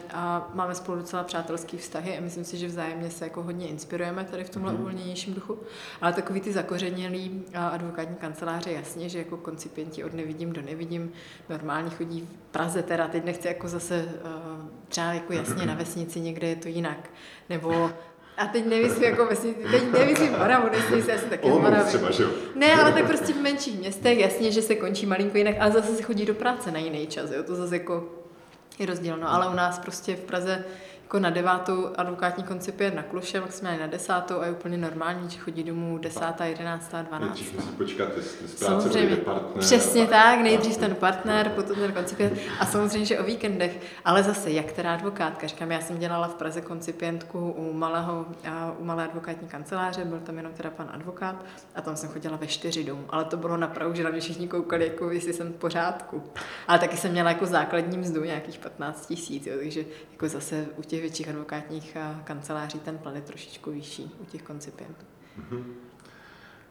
máme 0.54 0.74
spolu 0.74 0.98
docela 0.98 1.24
přátelský 1.24 1.76
vztahy 1.76 2.18
a 2.18 2.20
myslím 2.20 2.44
si, 2.44 2.56
že 2.56 2.66
vzájemně 2.66 3.10
se 3.10 3.24
jako 3.24 3.42
hodně 3.42 3.68
inspirujeme 3.68 4.24
tady 4.24 4.44
v 4.44 4.50
tomhle 4.50 4.72
mm. 4.72 4.80
uvolněnějším 4.80 5.34
duchu. 5.34 5.58
Ale 6.00 6.12
takový 6.12 6.40
ty 6.40 6.52
zakořenělý 6.52 7.42
advokátní 7.54 8.16
kanceláře, 8.16 8.72
jasně, 8.72 9.08
že 9.08 9.18
jako 9.18 9.36
koncipienti 9.36 10.04
od 10.04 10.14
nevidím 10.14 10.52
do 10.52 10.62
nevidím, 10.62 11.12
normálně 11.48 11.90
chodí 11.90 12.28
v 12.48 12.52
Praze, 12.52 12.82
teda 12.82 13.08
teď 13.08 13.24
nechci 13.24 13.48
jako 13.48 13.68
zase 13.68 14.08
třeba 14.88 15.12
jako 15.12 15.32
jasně 15.32 15.66
na 15.66 15.74
vesnici, 15.74 16.20
někde 16.20 16.48
je 16.48 16.56
to 16.56 16.68
jinak. 16.68 17.10
Nebo 17.48 17.90
a 18.36 18.46
teď 18.46 18.66
nemyslím 18.66 19.04
jako 19.04 19.26
vesnici, 19.26 19.60
teď 19.70 19.92
nemyslím 19.92 20.32
Moravu, 20.38 20.68
nesmí 20.72 21.02
se 21.02 21.12
asi 21.12 21.24
taky 21.24 21.48
z 21.48 21.50
Moravy. 21.50 21.88
třeba, 21.88 22.10
že 22.10 22.22
jo? 22.22 22.30
Ne, 22.54 22.74
ale 22.74 22.92
tak 22.92 23.06
prostě 23.06 23.32
v 23.32 23.36
menších 23.40 23.78
městech, 23.78 24.18
jasně, 24.18 24.52
že 24.52 24.62
se 24.62 24.74
končí 24.74 25.06
malinko 25.06 25.38
jinak, 25.38 25.54
ale 25.60 25.70
zase 25.70 25.96
se 25.96 26.02
chodí 26.02 26.26
do 26.26 26.34
práce 26.34 26.70
na 26.70 26.78
jiný 26.78 27.06
čas, 27.06 27.30
jo, 27.30 27.42
to 27.42 27.54
zase 27.54 27.76
jako 27.76 28.08
je 28.78 28.86
rozdíl, 28.86 29.16
no, 29.16 29.32
ale 29.32 29.48
u 29.48 29.54
nás 29.54 29.78
prostě 29.78 30.16
v 30.16 30.20
Praze 30.20 30.64
jako 31.12 31.22
na 31.22 31.30
devátou 31.30 31.88
advokátní 31.96 32.44
koncipient 32.44 32.96
na 32.96 33.02
Kluše, 33.02 33.40
maximálně 33.40 33.78
na 33.78 33.86
desátou 33.86 34.40
a 34.40 34.46
je 34.46 34.52
úplně 34.52 34.76
normální, 34.76 35.30
že 35.30 35.38
chodí 35.38 35.62
domů 35.62 35.98
desátá, 35.98 36.44
jedenáctá, 36.44 37.02
dvanáctá. 37.02 37.44
Musí 37.56 37.68
počkat, 37.76 38.08
z 38.46 38.64
práce 38.64 38.88
bude 38.88 39.16
partner. 39.16 39.58
Přesně 39.58 40.06
tak, 40.06 40.40
nejdřív 40.40 40.76
ten 40.76 40.94
partner, 40.94 41.48
potom 41.48 41.76
ten 41.76 41.92
koncipient 41.92 42.38
a 42.60 42.66
samozřejmě, 42.66 43.06
že 43.06 43.18
o 43.18 43.24
víkendech. 43.24 43.80
Ale 44.04 44.22
zase, 44.22 44.50
jak 44.50 44.66
která 44.66 44.94
advokátka, 44.94 45.46
říkám, 45.46 45.70
já 45.70 45.80
jsem 45.80 45.98
dělala 45.98 46.28
v 46.28 46.34
Praze 46.34 46.60
koncipientku 46.60 47.50
u, 47.50 47.72
malého, 47.72 48.26
u 48.78 48.84
malé 48.84 49.04
advokátní 49.04 49.48
kanceláře, 49.48 50.04
byl 50.04 50.20
tam 50.20 50.36
jenom 50.36 50.52
teda 50.52 50.70
pan 50.70 50.90
advokát 50.92 51.44
a 51.74 51.80
tam 51.80 51.96
jsem 51.96 52.08
chodila 52.08 52.36
ve 52.36 52.46
čtyři 52.46 52.84
domů, 52.84 53.04
ale 53.08 53.24
to 53.24 53.36
bylo 53.36 53.56
napravdu, 53.56 53.94
že 53.94 54.04
na 54.04 54.10
mě 54.10 54.20
všichni 54.20 54.48
koukali, 54.48 54.86
jako 54.86 55.10
jestli 55.10 55.32
jsem 55.32 55.52
v 55.52 55.56
pořádku. 55.56 56.22
Ale 56.68 56.78
taky 56.78 56.96
jsem 56.96 57.12
měla 57.12 57.30
jako 57.30 57.46
základní 57.46 57.98
mzdu 57.98 58.24
nějakých 58.24 58.58
15 58.58 59.06
tisíc, 59.06 59.48
takže 59.58 59.84
jako 60.12 60.28
zase 60.28 60.66
u 60.76 60.82
těch 60.82 61.01
větších 61.02 61.28
advokátních 61.28 61.96
eh, 61.96 62.22
kanceláří 62.24 62.78
ten 62.80 62.98
plat 62.98 63.14
je 63.14 63.20
trošičku 63.20 63.72
vyšší 63.72 64.14
u 64.20 64.24
těch 64.24 64.42
koncipientů. 64.42 65.04
Mhm. 65.36 65.74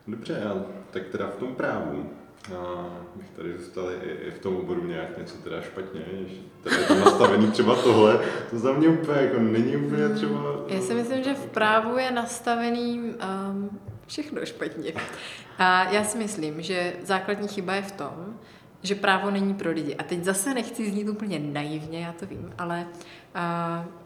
Dobře, 0.07 0.43
a 0.43 0.65
tak 0.91 1.07
teda 1.07 1.27
v 1.27 1.35
tom 1.35 1.55
právu, 1.55 2.09
a 2.57 2.85
bych 3.15 3.29
tady 3.29 3.57
zůstal 3.57 3.89
i 4.27 4.31
v 4.31 4.39
tom 4.39 4.55
oboru 4.55 4.87
nějak 4.87 5.17
něco 5.17 5.37
teda 5.37 5.61
špatně, 5.61 6.01
že 6.27 6.35
teda 6.63 6.77
je 6.77 6.83
to 6.83 6.95
nastavený 6.95 7.51
třeba 7.51 7.75
tohle, 7.75 8.19
to 8.49 8.59
za 8.59 8.73
mě 8.73 8.87
úplně 8.87 9.21
jako 9.21 9.39
není 9.39 9.77
úplně 9.77 10.05
hmm. 10.05 10.15
třeba... 10.15 10.55
Já 10.67 10.81
si 10.81 10.93
myslím, 10.93 11.23
že 11.23 11.33
v 11.33 11.45
právu 11.45 11.97
je 11.97 12.11
nastavený 12.11 12.99
um, 12.99 13.79
všechno 14.07 14.45
špatně. 14.45 14.93
A 15.57 15.91
já 15.91 16.03
si 16.03 16.17
myslím, 16.17 16.61
že 16.61 16.93
základní 17.03 17.47
chyba 17.47 17.73
je 17.73 17.81
v 17.81 17.91
tom, 17.91 18.39
že 18.83 18.95
právo 18.95 19.31
není 19.31 19.53
pro 19.53 19.71
lidi. 19.71 19.95
A 19.95 20.03
teď 20.03 20.23
zase 20.23 20.53
nechci 20.53 20.91
znít 20.91 21.09
úplně 21.09 21.39
naivně, 21.39 21.99
já 21.99 22.13
to 22.13 22.25
vím, 22.25 22.53
ale 22.57 22.85
uh, 23.35 24.00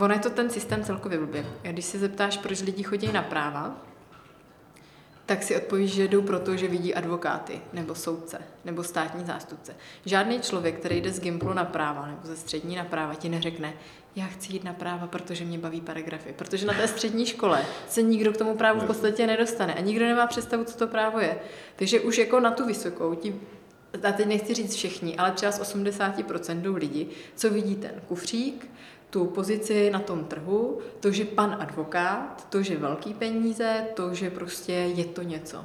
Ono 0.00 0.14
je 0.14 0.20
to 0.20 0.30
ten 0.30 0.50
systém 0.50 0.84
celkově 0.84 1.18
blbě. 1.18 1.46
Když 1.62 1.84
se 1.84 1.98
zeptáš, 1.98 2.36
proč 2.36 2.60
lidi 2.62 2.82
chodí 2.82 3.12
na 3.12 3.22
práva, 3.22 3.76
tak 5.26 5.42
si 5.42 5.56
odpovíš, 5.56 5.90
že 5.90 6.08
jdou 6.08 6.22
proto, 6.22 6.56
že 6.56 6.68
vidí 6.68 6.94
advokáty, 6.94 7.60
nebo 7.72 7.94
soudce, 7.94 8.38
nebo 8.64 8.84
státní 8.84 9.24
zástupce. 9.24 9.76
Žádný 10.04 10.40
člověk, 10.40 10.78
který 10.78 11.00
jde 11.00 11.12
z 11.12 11.20
Gimplu 11.20 11.52
na 11.52 11.64
práva, 11.64 12.06
nebo 12.06 12.20
ze 12.22 12.36
střední 12.36 12.76
na 12.76 12.84
práva, 12.84 13.14
ti 13.14 13.28
neřekne, 13.28 13.74
já 14.16 14.26
chci 14.26 14.52
jít 14.52 14.64
na 14.64 14.72
práva, 14.72 15.06
protože 15.06 15.44
mě 15.44 15.58
baví 15.58 15.80
paragrafy. 15.80 16.32
Protože 16.32 16.66
na 16.66 16.74
té 16.74 16.88
střední 16.88 17.26
škole 17.26 17.64
se 17.88 18.02
nikdo 18.02 18.32
k 18.32 18.36
tomu 18.36 18.56
právu 18.56 18.80
v 18.80 18.84
podstatě 18.84 19.26
nedostane 19.26 19.74
a 19.74 19.80
nikdo 19.80 20.04
nemá 20.04 20.26
představu, 20.26 20.64
co 20.64 20.78
to 20.78 20.86
právo 20.86 21.18
je. 21.18 21.38
Takže 21.76 22.00
už 22.00 22.18
jako 22.18 22.40
na 22.40 22.50
tu 22.50 22.66
vysokou 22.66 23.14
ti 23.14 23.40
a 24.04 24.12
teď 24.12 24.26
nechci 24.26 24.54
říct 24.54 24.74
všichni, 24.74 25.16
ale 25.16 25.32
třeba 25.32 25.52
z 25.52 25.74
80% 25.74 26.74
lidi, 26.74 27.08
co 27.34 27.50
vidí 27.50 27.76
ten 27.76 27.92
kufřík, 28.08 28.70
tu 29.10 29.24
pozici 29.24 29.90
na 29.90 29.98
tom 29.98 30.24
trhu, 30.24 30.78
to, 31.00 31.10
že 31.10 31.24
pan 31.24 31.56
advokát, 31.60 32.46
to, 32.50 32.62
že 32.62 32.76
velký 32.76 33.14
peníze, 33.14 33.86
to, 33.94 34.14
že 34.14 34.30
prostě 34.30 34.72
je 34.72 35.04
to 35.04 35.22
něco. 35.22 35.64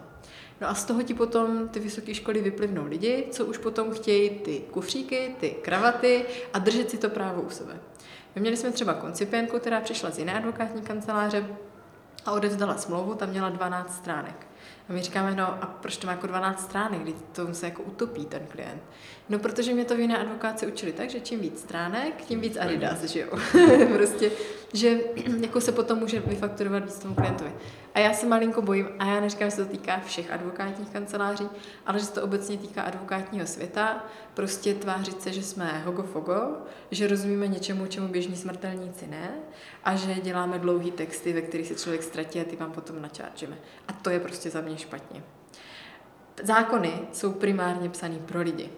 No 0.62 0.70
a 0.70 0.76
z 0.76 0.86
toho 0.86 1.04
ti 1.04 1.14
potom 1.14 1.68
ty 1.70 1.80
vysoké 1.80 2.14
školy 2.14 2.42
vyplivnou 2.42 2.86
lidi, 2.86 3.28
co 3.32 3.46
už 3.46 3.58
potom 3.58 3.92
chtějí 3.92 4.30
ty 4.30 4.60
kufříky, 4.72 5.36
ty 5.40 5.50
kravaty 5.50 6.26
a 6.54 6.60
držet 6.60 6.90
si 6.90 6.98
to 6.98 7.10
právo 7.10 7.42
u 7.42 7.50
sebe. 7.50 7.80
My 8.36 8.42
měli 8.42 8.58
jsme 8.58 8.72
třeba 8.72 8.94
koncipientku, 8.94 9.60
která 9.60 9.82
přišla 9.82 10.12
z 10.12 10.20
jiné 10.20 10.34
advokátní 10.34 10.82
kanceláře 10.82 11.46
a 12.26 12.32
odevzdala 12.32 12.78
smlouvu, 12.78 13.16
tam 13.16 13.30
měla 13.30 13.50
12 13.50 13.96
stránek. 13.96 14.48
A 14.90 14.94
my 14.94 15.02
říkáme, 15.02 15.36
no 15.36 15.48
a 15.64 15.66
proč 15.82 15.98
to 15.98 16.08
má 16.08 16.14
jako 16.14 16.28
12 16.28 16.64
stránek, 16.64 17.02
když 17.02 17.16
to 17.32 17.54
se 17.54 17.66
jako 17.66 17.84
utopí 17.84 18.26
ten 18.26 18.48
klient. 18.48 18.82
No, 19.30 19.40
protože 19.40 19.74
mě 19.74 19.86
to 19.86 19.96
v 19.96 20.00
jiné 20.00 20.18
advokáci 20.18 20.68
učili 20.68 20.92
tak, 20.92 21.10
že 21.10 21.20
čím 21.20 21.40
víc 21.40 21.60
stránek, 21.60 22.22
tím 22.22 22.42
víc 22.42 22.58
Adidas, 22.58 23.04
že 23.04 23.20
jo. 23.20 23.28
prostě, 23.94 24.32
že 24.74 25.00
jako 25.42 25.62
se 25.62 25.72
potom 25.72 26.00
může 26.00 26.20
vyfakturovat 26.20 26.86
víc 26.86 27.00
tomu 27.00 27.16
klientovi. 27.16 27.54
A 27.94 28.00
já 28.00 28.14
se 28.14 28.26
malinko 28.28 28.62
bojím, 28.62 28.88
a 29.00 29.06
já 29.06 29.20
neříkám, 29.20 29.50
že 29.50 29.56
se 29.56 29.66
to 29.66 29.72
týká 29.72 30.00
všech 30.06 30.32
advokátních 30.32 30.90
kanceláří, 30.90 31.50
ale 31.86 32.00
že 32.00 32.06
se 32.06 32.14
to 32.14 32.24
obecně 32.24 32.58
týká 32.58 32.82
advokátního 32.82 33.48
světa, 33.48 34.06
prostě 34.34 34.74
tvářit 34.74 35.22
se, 35.22 35.34
že 35.34 35.44
jsme 35.44 35.84
hogo-fogo, 35.86 36.56
že 36.92 37.08
rozumíme 37.08 37.48
něčemu, 37.48 37.88
čemu 37.88 38.08
běžní 38.08 38.36
smrtelníci 38.36 39.08
ne, 39.08 39.30
a 39.84 39.96
že 39.96 40.14
děláme 40.14 40.60
dlouhý 40.60 40.92
texty, 40.92 41.34
ve 41.34 41.42
kterých 41.42 41.68
se 41.68 41.76
člověk 41.76 42.04
ztratí 42.04 42.42
a 42.42 42.44
ty 42.44 42.56
vám 42.56 42.72
potom 42.72 43.02
načáržeme. 43.02 43.58
A 43.88 43.94
to 43.94 44.10
je 44.10 44.20
prostě 44.20 44.50
za 44.50 44.62
mě 44.62 44.78
špatně. 44.78 45.24
Zákony 46.44 46.94
jsou 47.12 47.32
primárně 47.32 47.90
psaný 47.90 48.20
pro 48.20 48.42
lidi 48.42 48.70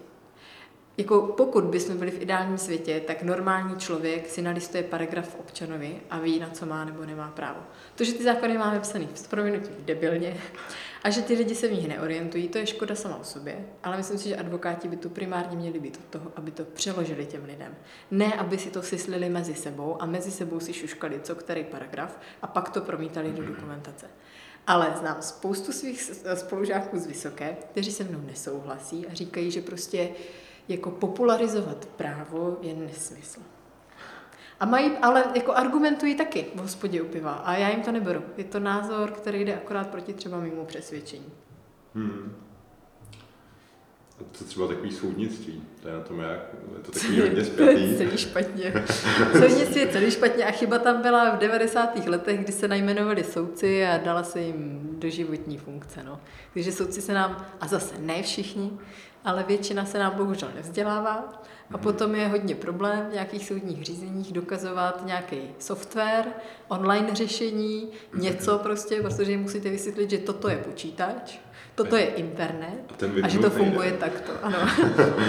jako 0.98 1.20
pokud 1.20 1.64
bychom 1.64 1.96
byli 1.96 2.10
v 2.10 2.22
ideálním 2.22 2.58
světě, 2.58 3.00
tak 3.06 3.22
normální 3.22 3.76
člověk 3.76 4.28
si 4.28 4.42
nalistuje 4.42 4.82
paragraf 4.82 5.36
občanovi 5.40 6.00
a 6.10 6.18
ví, 6.18 6.38
na 6.38 6.50
co 6.50 6.66
má 6.66 6.84
nebo 6.84 7.04
nemá 7.04 7.28
právo. 7.28 7.60
To, 7.94 8.04
že 8.04 8.12
ty 8.12 8.24
zákony 8.24 8.58
máme 8.58 8.80
psaný 8.80 9.08
v 9.14 9.28
prominutí 9.28 9.70
debilně 9.84 10.36
a 11.02 11.10
že 11.10 11.22
ty 11.22 11.34
lidi 11.34 11.54
se 11.54 11.68
v 11.68 11.72
nich 11.72 11.88
neorientují, 11.88 12.48
to 12.48 12.58
je 12.58 12.66
škoda 12.66 12.94
sama 12.94 13.16
o 13.16 13.24
sobě, 13.24 13.66
ale 13.82 13.96
myslím 13.96 14.18
si, 14.18 14.28
že 14.28 14.36
advokáti 14.36 14.88
by 14.88 14.96
tu 14.96 15.08
primárně 15.08 15.56
měli 15.56 15.78
být 15.78 15.96
od 15.96 16.04
toho, 16.04 16.32
aby 16.36 16.50
to 16.50 16.64
přeložili 16.64 17.26
těm 17.26 17.44
lidem. 17.44 17.74
Ne, 18.10 18.34
aby 18.34 18.58
si 18.58 18.70
to 18.70 18.82
syslili 18.82 19.28
mezi 19.28 19.54
sebou 19.54 20.02
a 20.02 20.06
mezi 20.06 20.30
sebou 20.30 20.60
si 20.60 20.72
šuškali, 20.72 21.20
co 21.22 21.34
který 21.34 21.64
paragraf 21.64 22.18
a 22.42 22.46
pak 22.46 22.70
to 22.70 22.80
promítali 22.80 23.32
do 23.32 23.42
dokumentace. 23.42 24.06
Ale 24.66 24.94
znám 24.98 25.22
spoustu 25.22 25.72
svých 25.72 26.12
spolužáků 26.34 26.98
z 26.98 27.06
Vysoké, 27.06 27.56
kteří 27.70 27.92
se 27.92 28.04
mnou 28.04 28.20
nesouhlasí 28.26 29.06
a 29.06 29.14
říkají, 29.14 29.50
že 29.50 29.60
prostě 29.60 30.08
jako 30.68 30.90
popularizovat 30.90 31.86
právo 31.86 32.58
je 32.62 32.74
nesmysl. 32.74 33.40
A 34.60 34.66
mají, 34.66 34.90
ale 35.02 35.24
jako 35.34 35.52
argumentují 35.52 36.14
taky 36.14 36.46
v 36.54 36.58
hospodě 36.58 37.02
u 37.02 37.06
piva. 37.06 37.32
A 37.32 37.56
já 37.56 37.68
jim 37.68 37.82
to 37.82 37.92
neberu. 37.92 38.22
Je 38.36 38.44
to 38.44 38.60
názor, 38.60 39.10
který 39.10 39.44
jde 39.44 39.54
akorát 39.54 39.88
proti 39.88 40.12
třeba 40.12 40.40
mimo 40.40 40.64
přesvědčení. 40.64 41.32
Hmm. 41.94 42.36
A 44.20 44.24
to 44.38 44.44
třeba 44.44 44.68
takový 44.68 44.92
soudnictví, 44.92 45.62
to 45.82 45.88
je 45.88 45.94
na 45.94 46.00
tom 46.00 46.20
jak, 46.20 46.40
je 46.76 46.82
to 46.82 46.92
takový 46.92 47.20
hodně 47.28 47.44
zpětý. 47.44 47.96
celý 47.96 48.18
špatně. 48.18 48.72
Soudnictví 49.32 49.80
je 49.80 49.88
celý 49.88 50.10
špatně 50.10 50.44
a 50.44 50.50
chyba 50.50 50.78
tam 50.78 51.02
byla 51.02 51.36
v 51.36 51.38
90. 51.38 52.06
letech, 52.06 52.40
kdy 52.40 52.52
se 52.52 52.68
najmenovali 52.68 53.24
soudci 53.24 53.86
a 53.86 53.98
dala 53.98 54.22
se 54.22 54.40
jim 54.40 54.88
doživotní 54.98 55.58
funkce. 55.58 56.02
No. 56.02 56.20
Takže 56.54 56.72
soudci 56.72 57.02
se 57.02 57.14
nám, 57.14 57.46
a 57.60 57.66
zase 57.66 57.98
ne 57.98 58.22
všichni, 58.22 58.78
ale 59.26 59.42
většina 59.42 59.84
se 59.84 59.98
nám 59.98 60.12
bohužel 60.16 60.48
nevzdělává. 60.54 61.42
A 61.72 61.78
potom 61.78 62.14
je 62.14 62.28
hodně 62.28 62.54
problém 62.54 63.06
v 63.10 63.12
nějakých 63.12 63.46
soudních 63.46 63.84
řízeních 63.84 64.32
dokazovat 64.32 65.02
nějaký 65.06 65.36
software, 65.58 66.24
online 66.68 67.14
řešení, 67.14 67.88
něco 68.14 68.58
prostě, 68.58 69.02
protože 69.02 69.30
jim 69.30 69.40
musíte 69.42 69.70
vysvětlit, 69.70 70.10
že 70.10 70.18
toto 70.18 70.48
je 70.48 70.56
počítač, 70.56 71.38
toto 71.74 71.96
je 71.96 72.06
internet 72.06 73.02
A 73.22 73.26
a 73.26 73.28
že 73.28 73.38
to 73.38 73.50
funguje 73.50 73.90
nejde. 73.90 73.98
takto. 73.98 74.32
Ano. 74.42 74.58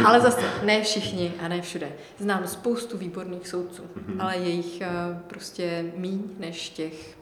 ale 0.06 0.20
zase 0.22 0.42
ne 0.64 0.82
všichni 0.84 1.34
a 1.40 1.48
ne 1.48 1.62
všude. 1.62 1.92
Znám 2.20 2.48
spoustu 2.48 2.98
výborných 2.98 3.48
soudců, 3.48 3.84
Mhm. 3.96 4.22
ale 4.22 4.38
je 4.38 4.50
jich 4.50 4.82
eh, 4.82 4.88
prostě 5.28 5.86
míň 5.96 6.24
než 6.40 6.70
těch 6.70 7.18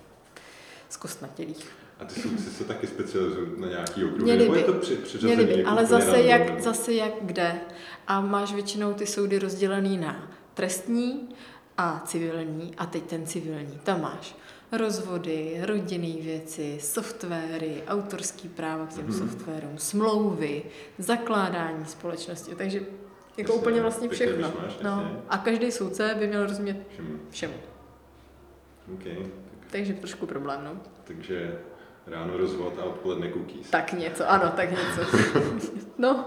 zkostnatělých. 0.89 1.67
A 1.99 2.05
ty 2.05 2.21
soudci 2.21 2.49
se 2.49 2.63
taky 2.63 2.87
specializují 2.87 3.47
na 3.57 3.67
nějaký 3.67 4.05
okruh, 4.05 4.21
Měli 4.21 4.39
nebo 4.39 4.53
by. 4.53 4.59
je 4.59 4.65
to 4.65 4.73
při, 4.73 4.95
přiřazený 4.95 5.35
Měli 5.35 5.53
by, 5.53 5.59
jako 5.59 5.69
ale 5.71 5.85
zase 5.85 6.21
jak, 6.21 6.45
nebo- 6.49 6.61
zase 6.61 6.93
jak 6.93 7.11
kde. 7.21 7.55
A 8.07 8.21
máš 8.21 8.53
většinou 8.53 8.93
ty 8.93 9.05
soudy 9.05 9.39
rozdělený 9.39 9.97
na 9.97 10.31
trestní 10.53 11.29
a 11.77 12.01
civilní 12.05 12.73
a 12.77 12.85
teď 12.85 13.03
ten 13.03 13.25
civilní. 13.25 13.79
Tam 13.83 14.01
máš 14.01 14.35
rozvody, 14.71 15.59
rodinné 15.61 16.21
věci, 16.21 16.77
softwary, 16.81 17.83
autorský 17.87 18.49
práva 18.49 18.85
k 18.85 18.93
těm 18.93 19.05
Mhm. 19.07 19.13
softwarům, 19.13 19.77
smlouvy, 19.77 20.63
zakládání 20.97 21.85
společnosti. 21.85 22.55
Takže 22.55 22.77
jako 23.37 23.51
Jasně, 23.51 23.61
úplně 23.61 23.81
vlastně 23.81 24.09
všechno. 24.09 24.47
vyšmáš, 24.47 24.77
No. 24.83 25.21
A 25.29 25.37
každý 25.37 25.71
soudce 25.71 26.15
by 26.19 26.27
měl 26.27 26.43
rozumět 26.47 26.77
Všemu. 26.93 27.09
všemu. 27.29 27.53
Okay. 28.93 29.15
Tak, 29.15 29.25
Takže 29.71 29.93
trošku 29.93 30.25
problém, 30.25 30.61
no. 30.63 30.77
takže 31.03 31.57
ráno 32.07 32.37
rozvod 32.37 32.73
a 32.79 32.83
odpoledne 32.83 33.31
cookies. 33.31 33.69
Tak 33.69 33.93
něco, 33.93 34.29
ano, 34.31 34.51
tak 34.55 34.69
něco. 34.71 35.17
no, 35.97 36.25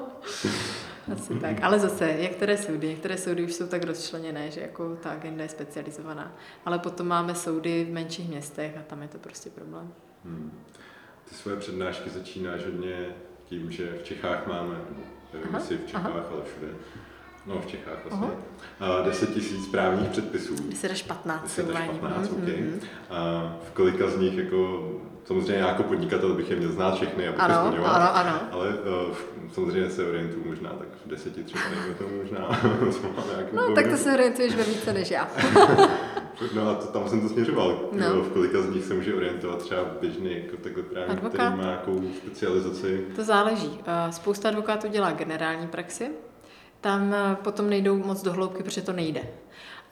asi 1.12 1.34
tak. 1.40 1.62
Ale 1.62 1.78
zase, 1.78 2.16
některé 2.20 2.56
soudy, 2.58 2.88
některé 2.88 3.18
soudy 3.18 3.42
už 3.44 3.52
jsou 3.54 3.66
tak 3.66 3.84
rozčleněné, 3.84 4.50
že 4.50 4.60
jako 4.60 4.96
ta 4.96 5.10
agenda 5.10 5.42
je 5.42 5.48
specializovaná. 5.48 6.32
Ale 6.64 6.78
potom 6.78 7.06
máme 7.06 7.34
soudy 7.34 7.84
v 7.84 7.92
menších 7.92 8.28
městech 8.28 8.76
a 8.76 8.82
tam 8.82 9.02
je 9.02 9.08
to 9.08 9.18
prostě 9.18 9.50
problém. 9.50 9.92
Hmm. 10.24 10.52
Ty 11.28 11.34
svoje 11.34 11.56
přednášky 11.56 12.10
začínáš 12.10 12.64
hodně 12.64 13.06
tím, 13.44 13.70
že 13.70 13.92
v 14.00 14.02
Čechách 14.02 14.46
máme, 14.46 14.74
nevím, 15.34 15.48
Aha, 15.48 15.58
jestli 15.58 15.76
v 15.76 15.86
Čechách, 15.86 16.06
aha. 16.06 16.24
ale 16.32 16.42
všude, 16.44 16.72
no 17.46 17.60
v 17.60 17.66
Čechách 17.66 17.98
vlastně, 18.04 18.28
a 18.80 19.02
10 19.02 19.34
tisíc 19.34 19.66
právních 19.68 20.08
předpisů. 20.10 20.54
10 20.68 20.90
až 20.90 21.02
15 21.02 21.42
10 21.42 21.62
až 21.62 21.68
uvádím. 21.74 21.98
15, 22.00 22.30
Mhm, 22.30 22.42
OK. 22.42 22.48
mhm. 22.58 22.80
A 23.10 23.56
v 23.68 23.70
kolika 23.70 24.10
z 24.10 24.16
nich 24.18 24.34
jako, 24.38 24.90
samozřejmě 25.28 25.54
já 25.54 25.68
jako 25.68 25.82
podnikatel 25.82 26.34
bych 26.34 26.50
je 26.50 26.56
měl 26.56 26.72
znát 26.72 26.94
všechny, 26.94 27.28
abych 27.28 27.38
je 27.40 27.44
Ano, 27.44 27.66
splňoval. 27.66 27.94
ano, 27.94 28.16
ano. 28.16 28.40
Ale 28.52 28.68
uh, 28.68 29.14
samozřejmě 29.52 29.90
se 29.90 30.06
orientuju 30.08 30.44
možná 30.46 30.70
tak 30.70 30.88
v 31.06 31.08
deseti 31.08 31.44
třeba, 31.44 31.62
dejme 31.80 31.94
tomu 31.94 32.10
možná. 32.22 32.38
No, 33.52 33.62
tak 33.62 33.74
pověru. 33.74 33.90
to 33.90 33.96
se 33.96 34.12
orientuješ 34.12 34.54
ve 34.54 34.62
více 34.64 34.92
než 34.92 35.10
já. 35.10 35.28
No 36.54 36.68
a 36.70 36.74
to, 36.74 36.86
tam 36.86 37.08
jsem 37.08 37.20
to 37.20 37.28
směřoval. 37.28 37.80
No. 37.92 38.22
V 38.22 38.32
kolika 38.32 38.60
z 38.62 38.70
nich 38.70 38.84
se 38.84 38.94
může 38.94 39.14
orientovat 39.14 39.58
třeba 39.58 39.80
běžný 40.00 40.36
jako 40.44 40.56
takhle 40.56 40.82
právník, 40.82 41.18
který 41.28 41.44
má 41.56 41.62
nějakou 41.62 42.02
specializaci. 42.16 43.04
To 43.16 43.24
záleží. 43.24 43.80
Eh, 43.86 44.12
Spousta 44.12 44.48
advokátů 44.48 44.88
dělá 44.88 45.10
generální 45.12 45.66
praxi, 45.68 46.10
tam 46.80 47.14
eh, 47.14 47.36
potom 47.42 47.70
nejdou 47.70 47.96
moc 47.96 48.22
do 48.22 48.32
hloubky, 48.32 48.62
protože 48.62 48.82
to 48.82 48.92
nejde. 48.92 49.20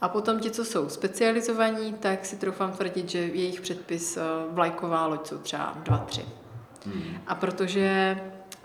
A 0.01 0.09
potom 0.09 0.39
ti, 0.39 0.51
co 0.51 0.65
jsou 0.65 0.89
specializovaní, 0.89 1.93
tak 1.93 2.25
si 2.25 2.35
troufám 2.35 2.71
tvrdit, 2.71 3.09
že 3.09 3.19
jejich 3.19 3.61
předpis 3.61 4.17
eh, 4.17 4.21
vlajková 4.49 5.05
loď 5.05 5.27
jsou 5.27 5.37
třeba 5.37 5.77
dva, 5.83 5.97
tři. 5.97 6.25
Hmm. 6.85 7.17
A 7.27 7.35
protože 7.35 8.17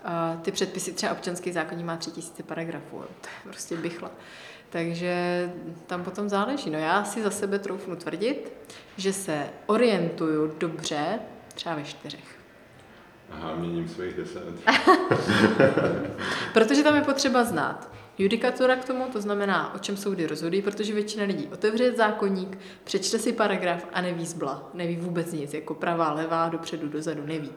uh, 0.05 0.41
ty 0.41 0.51
předpisy, 0.51 0.93
třeba 0.93 1.11
občanský 1.11 1.51
zákonní 1.51 1.83
má 1.83 1.97
3000 1.97 2.43
paragrafů, 2.43 2.97
to 2.97 3.27
je 3.27 3.51
prostě 3.51 3.77
bychla. 3.77 4.11
Takže 4.69 5.49
tam 5.87 6.03
potom 6.03 6.29
záleží. 6.29 6.69
No 6.69 6.79
já 6.79 7.03
si 7.03 7.23
za 7.23 7.31
sebe 7.31 7.59
troufnu 7.59 7.95
tvrdit, 7.95 8.53
že 8.97 9.13
se 9.13 9.49
orientuju 9.65 10.55
dobře 10.57 11.19
třeba 11.55 11.75
ve 11.75 11.83
čtyřech. 11.83 12.39
Aha, 13.31 13.55
měním 13.55 13.87
svých 13.87 14.13
deset. 14.13 14.43
Protože 16.53 16.83
tam 16.83 16.95
je 16.95 17.01
potřeba 17.01 17.43
znát 17.43 17.92
judikatura 18.17 18.75
k 18.75 18.85
tomu, 18.85 19.03
to 19.13 19.21
znamená, 19.21 19.75
o 19.75 19.79
čem 19.79 19.97
soudy 19.97 20.27
rozhodují, 20.27 20.61
protože 20.61 20.93
většina 20.93 21.25
lidí 21.25 21.49
otevře 21.53 21.91
zákonník, 21.91 22.57
přečte 22.83 23.19
si 23.19 23.33
paragraf 23.33 23.87
a 23.93 24.01
neví 24.01 24.25
zbla, 24.25 24.69
neví 24.73 24.95
vůbec 24.95 25.31
nic, 25.31 25.53
jako 25.53 25.73
pravá, 25.73 26.13
levá, 26.13 26.49
dopředu, 26.49 26.89
dozadu, 26.89 27.25
neví. 27.25 27.51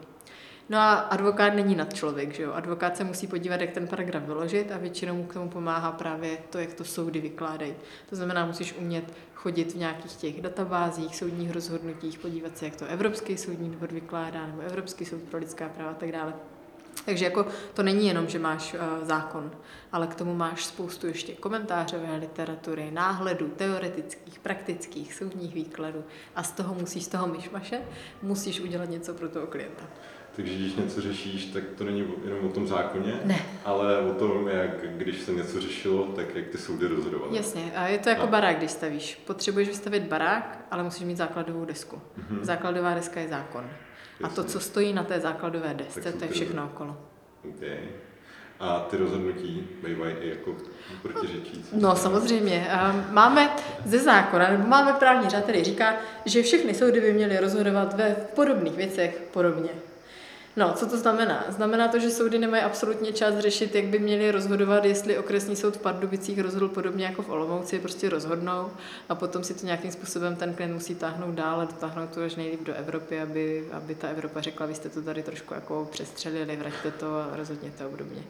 No 0.69 0.77
a 0.77 0.93
advokát 0.93 1.53
není 1.53 1.75
nad 1.75 1.93
člověk, 1.93 2.33
že 2.33 2.43
jo? 2.43 2.53
Advokát 2.53 2.97
se 2.97 3.03
musí 3.03 3.27
podívat, 3.27 3.61
jak 3.61 3.71
ten 3.71 3.87
paragraf 3.87 4.23
vyložit 4.23 4.71
a 4.71 4.77
většinou 4.77 5.15
mu 5.15 5.23
k 5.23 5.33
tomu 5.33 5.49
pomáhá 5.49 5.91
právě 5.91 6.37
to, 6.49 6.57
jak 6.57 6.73
to 6.73 6.83
soudy 6.83 7.21
vykládají. 7.21 7.73
To 8.09 8.15
znamená, 8.15 8.45
musíš 8.45 8.75
umět 8.77 9.13
chodit 9.33 9.73
v 9.73 9.77
nějakých 9.77 10.15
těch 10.15 10.41
databázích, 10.41 11.15
soudních 11.15 11.51
rozhodnutích, 11.51 12.19
podívat 12.19 12.57
se, 12.57 12.65
jak 12.65 12.75
to 12.75 12.85
Evropský 12.85 13.37
soudní 13.37 13.69
dvor 13.69 13.93
vykládá, 13.93 14.47
nebo 14.47 14.61
Evropský 14.61 15.05
soud 15.05 15.21
pro 15.21 15.39
lidská 15.39 15.69
práva 15.69 15.91
a 15.91 15.93
tak 15.93 16.11
dále. 16.11 16.33
Takže 17.05 17.25
jako 17.25 17.45
to 17.73 17.83
není 17.83 18.07
jenom, 18.07 18.27
že 18.27 18.39
máš 18.39 18.73
uh, 18.73 19.07
zákon, 19.07 19.51
ale 19.91 20.07
k 20.07 20.15
tomu 20.15 20.35
máš 20.35 20.65
spoustu 20.65 21.07
ještě 21.07 21.33
komentářové 21.33 22.15
literatury, 22.15 22.91
náhledů, 22.91 23.47
teoretických, 23.47 24.39
praktických, 24.39 25.13
soudních 25.13 25.53
výkladů 25.55 26.03
a 26.35 26.43
z 26.43 26.51
toho 26.51 26.73
musíš, 26.73 27.03
z 27.03 27.07
toho 27.07 27.27
myšmaše, 27.27 27.81
musíš 28.21 28.59
udělat 28.59 28.89
něco 28.89 29.13
pro 29.13 29.29
toho 29.29 29.47
klienta. 29.47 29.83
Takže 30.35 30.53
když 30.55 30.75
něco 30.75 31.01
řešíš, 31.01 31.45
tak 31.45 31.63
to 31.77 31.83
není 31.83 32.05
jenom 32.25 32.45
o 32.45 32.49
tom 32.49 32.67
zákoně, 32.67 33.19
Ne. 33.23 33.39
ale 33.65 33.97
o 33.99 34.13
tom, 34.13 34.47
jak 34.47 34.97
když 34.97 35.21
se 35.21 35.31
něco 35.33 35.61
řešilo, 35.61 36.03
tak 36.05 36.35
jak 36.35 36.47
ty 36.47 36.57
soudy 36.57 36.87
rozhodovaly. 36.87 37.37
Jasně, 37.37 37.71
a 37.75 37.87
je 37.87 37.97
to 37.97 38.09
jako 38.09 38.23
A- 38.23 38.27
barák, 38.27 38.57
když 38.57 38.71
stavíš. 38.71 39.21
Potřebuješ 39.27 39.67
vystavit 39.67 40.03
barák, 40.03 40.65
ale 40.71 40.83
musíš 40.83 41.05
mít 41.07 41.17
základovou 41.17 41.65
desku. 41.65 42.01
Mhm. 42.17 42.39
Základová 42.45 42.93
deska 42.93 43.19
je 43.19 43.27
zákon. 43.27 43.69
A 44.23 44.29
to, 44.29 44.43
co 44.43 44.59
stojí 44.59 44.93
na 44.93 45.03
té 45.03 45.19
základové 45.19 45.73
desce, 45.73 46.11
to 46.11 46.23
je 46.23 46.31
všechno 46.31 46.65
okolo. 46.65 46.97
Okay. 47.55 47.79
A 48.59 48.79
ty 48.79 48.97
rozhodnutí 48.97 49.67
bývají 49.87 50.15
i 50.21 50.29
jako 50.29 50.55
protiřečící. 51.01 51.69
No 51.73 51.95
samozřejmě. 51.95 52.67
Máme 53.11 53.49
ze 53.85 53.99
zákona, 53.99 54.49
nebo 54.51 54.67
máme 54.67 54.93
právní 54.93 55.29
řád, 55.29 55.43
který 55.43 55.63
říká, 55.63 55.95
že 56.25 56.43
všechny 56.43 56.73
soudy 56.73 57.01
by 57.01 57.13
měly 57.13 57.39
rozhodovat 57.39 57.93
ve 57.93 58.15
podobných 58.35 58.73
věcech 58.73 59.23
podobně. 59.33 59.69
No, 60.57 60.73
co 60.73 60.89
to 60.89 60.97
znamená? 60.97 61.45
Znamená 61.49 61.87
to, 61.87 61.99
že 61.99 62.09
soudy 62.09 62.39
nemají 62.39 62.63
absolutně 62.63 63.13
čas 63.13 63.39
řešit, 63.39 63.75
jak 63.75 63.85
by 63.85 63.99
měli 63.99 64.31
rozhodovat, 64.31 64.85
jestli 64.85 65.17
okresní 65.17 65.55
soud 65.55 65.77
v 65.77 65.81
Pardubicích 65.81 66.39
rozhodl 66.39 66.67
podobně 66.67 67.05
jako 67.05 67.21
v 67.21 67.29
Olomouci, 67.29 67.79
prostě 67.79 68.09
rozhodnou 68.09 68.71
a 69.09 69.15
potom 69.15 69.43
si 69.43 69.53
to 69.53 69.65
nějakým 69.65 69.91
způsobem 69.91 70.35
ten 70.35 70.53
klient 70.53 70.73
musí 70.73 70.95
táhnout 70.95 71.35
dál 71.35 71.61
a 71.61 71.65
dotáhnout 71.65 72.09
to 72.09 72.23
až 72.23 72.35
nejlíp 72.35 72.63
do 72.63 72.73
Evropy, 72.73 73.21
aby, 73.21 73.67
aby 73.71 73.95
ta 73.95 74.07
Evropa 74.07 74.41
řekla, 74.41 74.65
vy 74.65 74.75
jste 74.75 74.89
to 74.89 75.01
tady 75.01 75.23
trošku 75.23 75.53
jako 75.53 75.87
přestřelili, 75.91 76.55
vraťte 76.55 76.91
to 76.91 77.15
a 77.15 77.29
rozhodněte 77.35 77.85
obdobně. 77.85 78.23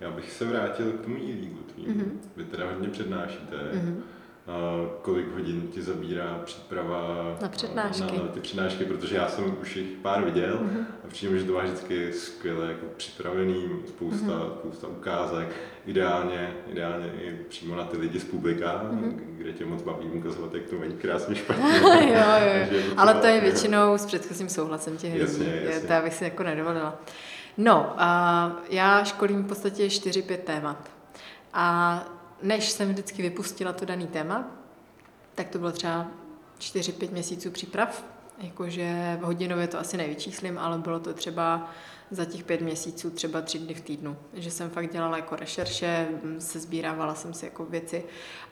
Já 0.00 0.10
bych 0.10 0.32
se 0.32 0.44
vrátil 0.44 0.92
k 0.92 1.00
tomu 1.00 1.16
e-leagu 1.16 1.58
tvým. 1.74 1.88
Mhm. 1.88 2.20
Vy 2.36 2.44
teda 2.44 2.70
hodně 2.70 2.88
přednášíte. 2.88 3.56
Mhm. 3.72 4.02
Kolik 5.02 5.32
hodin 5.34 5.68
ti 5.74 5.82
zabírá 5.82 6.40
příprava 6.44 7.36
Na 7.42 7.48
přednášky. 7.48 8.16
Na, 8.16 8.22
na 8.22 8.28
ty 8.28 8.40
přednášky, 8.40 8.84
protože 8.84 9.16
já 9.16 9.28
jsem 9.28 9.56
už 9.62 9.76
jich 9.76 9.88
pár 10.02 10.24
viděl 10.24 10.58
Mhm. 10.62 10.86
a 11.04 11.08
přijím, 11.08 11.38
že 11.38 11.44
to 11.44 11.52
máš 11.52 11.64
vždycky 11.64 12.12
skvěle 12.12 12.66
jako 12.66 12.86
připravený, 12.96 13.68
spousta, 13.88 14.26
Mhm. 14.32 14.50
spousta 14.58 14.88
ukázek, 14.88 15.48
ideálně, 15.86 16.54
ideálně 16.72 17.06
i 17.20 17.36
přímo 17.48 17.76
na 17.76 17.84
ty 17.84 17.96
lidi 17.96 18.20
z 18.20 18.24
publika, 18.24 18.80
Mhm. 18.90 19.34
kde 19.38 19.52
tě 19.52 19.64
moc 19.66 19.82
baví 19.82 20.06
ukazovat, 20.06 20.54
jak 20.54 20.62
to 20.64 20.76
mají 20.76 20.92
krásně 20.92 21.34
špatně. 21.40 21.64
jo, 21.82 22.20
jo, 22.78 22.82
Ale 22.96 23.14
to 23.14 23.26
je 23.26 23.40
většinou 23.40 23.98
s 23.98 24.06
předchozím 24.06 24.48
souhlasem 24.48 24.96
těch 24.96 25.12
lidí. 25.12 25.24
Jasně. 25.24 25.80
To 25.86 25.92
já 25.92 26.02
bych 26.02 26.14
si 26.14 26.24
jako 26.24 26.42
nedovolila. 26.42 27.00
No, 27.58 27.94
a 27.98 28.52
já 28.70 29.04
školím 29.04 29.42
v 29.42 29.46
podstatě 29.48 29.86
4-5 29.86 30.36
témat. 30.44 30.90
A 31.54 32.04
než 32.42 32.70
jsem 32.70 32.88
vždycky 32.88 33.22
vypustila 33.22 33.72
to 33.72 33.84
daný 33.84 34.06
téma, 34.06 34.50
tak 35.34 35.48
to 35.48 35.58
bylo 35.58 35.72
třeba 35.72 36.10
4-5 36.58 37.12
měsíců 37.12 37.50
příprav. 37.50 38.04
Jakože 38.40 39.18
hodinově 39.22 39.66
to 39.66 39.78
asi 39.78 39.96
nevyčíslím, 39.96 40.58
ale 40.58 40.78
bylo 40.78 41.00
to 41.00 41.14
třeba 41.14 41.70
za 42.10 42.24
těch 42.24 42.44
pět 42.44 42.60
měsíců 42.60 43.10
třeba 43.10 43.40
tři 43.40 43.58
dny 43.58 43.74
v 43.74 43.80
týdnu. 43.80 44.16
Že 44.34 44.50
jsem 44.50 44.70
fakt 44.70 44.92
dělala 44.92 45.16
jako 45.16 45.36
rešerše, 45.36 46.08
m, 46.22 46.40
se 46.40 46.60
sbírávala 46.60 47.14
jsem 47.14 47.34
si 47.34 47.44
jako 47.44 47.64
věci 47.64 48.04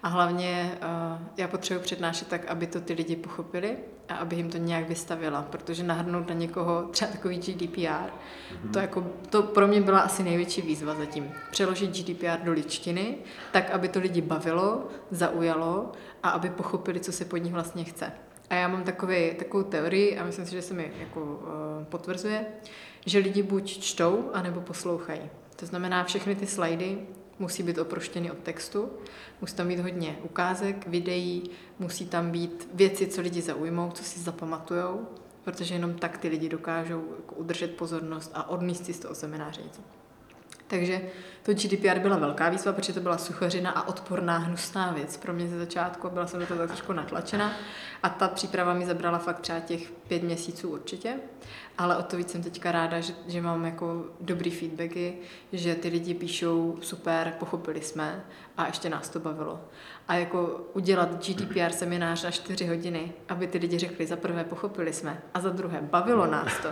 a 0.03 0.09
hlavně 0.09 0.79
uh, 0.83 1.23
já 1.37 1.49
potřebuji 1.49 1.81
přednášet 1.81 2.29
tak, 2.29 2.47
aby 2.47 2.67
to 2.67 2.81
ty 2.81 2.93
lidi 2.93 3.17
pochopili 3.17 3.77
a 4.09 4.15
aby 4.15 4.37
jim 4.37 4.51
to 4.51 4.59
nějak 4.59 4.89
vystavila, 4.89 5.43
protože 5.43 5.85
nahrnout 5.85 6.29
na 6.29 6.35
někoho 6.35 6.83
třeba 6.91 7.11
takový 7.11 7.39
GDPR, 7.39 8.11
to, 8.73 8.79
jako, 8.79 9.07
to 9.31 9.43
pro 9.43 9.67
mě 9.67 9.81
byla 9.81 10.01
asi 10.01 10.23
největší 10.23 10.63
výzva 10.63 10.95
zatím. 10.95 11.33
Přeložit 11.51 11.91
GDPR 11.91 12.45
do 12.45 12.53
ličtiny, 12.53 13.19
tak, 13.53 13.71
aby 13.71 13.89
to 13.89 14.01
lidi 14.01 14.21
bavilo, 14.21 14.89
zaujalo 15.11 15.93
a 16.23 16.31
aby 16.31 16.51
pochopili, 16.51 17.01
co 17.01 17.13
se 17.13 17.25
pod 17.25 17.37
nich 17.37 17.53
vlastně 17.53 17.85
chce. 17.85 18.13
A 18.51 18.55
já 18.55 18.69
mám 18.69 18.85
takový, 18.85 19.35
takovou 19.35 19.63
teorii, 19.63 20.19
a 20.19 20.25
myslím 20.25 20.47
si, 20.47 20.53
že 20.53 20.63
se 20.63 20.75
mi 20.75 20.93
jako, 20.99 21.21
uh, 21.21 21.85
potvrzuje, 21.85 22.47
že 23.07 23.19
lidi 23.19 23.43
buď 23.43 23.79
čtou, 23.79 24.31
anebo 24.33 24.61
poslouchají. 24.61 25.21
To 25.57 25.67
znamená, 25.67 26.05
všechny 26.05 26.37
ty 26.37 26.47
slajdy 26.47 26.99
musí 27.39 27.63
být 27.63 27.79
oproštěny 27.79 28.31
od 28.31 28.39
textu, 28.39 28.91
musí 29.41 29.57
tam 29.57 29.69
být 29.69 29.81
hodně 29.81 30.19
ukázek, 30.23 30.87
videí, 30.87 31.51
musí 31.79 32.07
tam 32.07 32.31
být 32.31 32.69
věci, 32.75 33.07
co 33.07 33.21
lidi 33.21 33.43
zaujmou, 33.43 33.91
co 33.91 34.05
si 34.05 34.21
zapamatujou, 34.21 35.09
protože 35.45 35.75
jenom 35.75 35.95
tak 35.95 36.19
ty 36.19 36.29
lidi 36.29 36.49
dokážou 36.49 37.05
jako 37.17 37.35
udržet 37.35 37.77
pozornost 37.77 38.31
a 38.35 38.49
odníst 38.49 38.85
si 38.85 38.93
z 38.93 38.99
toho 38.99 39.15
semináře 39.15 39.63
něco. 39.63 39.98
Takže 40.69 41.01
to 41.43 41.55
GDPR 41.55 41.99
byla 41.99 42.17
velká 42.17 42.49
výzva, 42.49 42.73
protože 42.73 42.93
to 42.93 43.01
byla 43.01 43.19
suchařina 43.19 43.71
a 43.71 43.89
odporná, 43.89 44.39
hnusná 44.39 44.93
věc. 44.93 45.17
Pro 45.17 45.33
mě 45.33 45.49
ze 45.49 45.59
začátku 45.59 46.11
byla 46.11 46.27
jsem 46.27 46.41
do 46.41 46.47
toho 46.47 46.59
tak 46.59 46.69
trošku 46.69 46.93
natlačena 46.93 47.53
a 48.03 48.09
ta 48.09 48.29
příprava 48.29 48.75
mi 48.75 48.87
zabrala 48.87 49.19
fakt 49.19 49.41
třeba 49.41 49.61
těch 49.61 49.91
pět 49.91 50.23
měsíců 50.23 50.69
určitě. 50.69 51.15
Ale 51.79 51.97
o 51.97 52.03
to 52.03 52.17
víc 52.17 52.31
jsem 52.31 52.43
teďka 52.43 52.73
ráda, 52.73 53.01
že, 53.01 53.13
že 53.29 53.43
mám 53.43 53.65
jako 53.65 54.05
dobrý 54.21 54.51
feedbacky, 54.51 55.19
že 55.53 55.75
ty 55.75 55.89
lidi 55.89 56.15
píšou 56.15 56.79
super, 56.81 57.35
pochopili 57.39 57.83
jsme 57.83 58.25
a 58.57 58.67
ještě 58.67 58.91
nás 58.91 59.09
to 59.09 59.21
bavilo. 59.21 59.61
A 60.09 60.15
jako 60.15 60.61
udělat 60.75 61.27
GDPR 61.27 61.73
seminář 61.73 62.25
na 62.25 62.31
čtyři 62.31 62.67
hodiny, 62.67 63.13
aby 63.29 63.47
ty 63.47 63.59
lidi 63.59 63.79
řekli, 63.79 64.07
za 64.07 64.17
prvé 64.17 64.45
pochopili 64.45 64.93
jsme 64.93 65.23
a 65.35 65.41
za 65.41 65.51
druhé 65.51 65.81
bavilo 65.83 66.27
nás 66.27 66.59
to, 66.63 66.69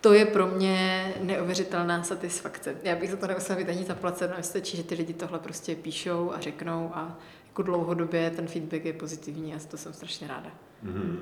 to 0.00 0.12
je 0.12 0.26
pro 0.26 0.46
mě 0.46 1.12
neuvěřitelná 1.20 2.02
satisfakce. 2.02 2.76
Já 2.82 2.96
bych 2.96 3.10
za 3.10 3.16
to 3.16 3.26
nemusela 3.26 3.58
být 3.58 3.68
ani 3.68 3.84
zaplacena, 3.84 4.42
stačí, 4.42 4.76
že 4.76 4.82
ty 4.82 4.94
lidi 4.94 5.14
tohle 5.14 5.38
prostě 5.38 5.76
píšou 5.76 6.32
a 6.32 6.40
řeknou 6.40 6.90
a 6.94 7.18
jako 7.58 7.70
dlouhodobě 7.70 8.30
ten 8.30 8.46
feedback 8.46 8.84
je 8.84 8.92
pozitivní 8.92 9.54
a 9.54 9.58
to 9.70 9.76
jsem 9.76 9.92
strašně 9.92 10.28
ráda. 10.28 10.50
Mm-hmm. 10.84 11.18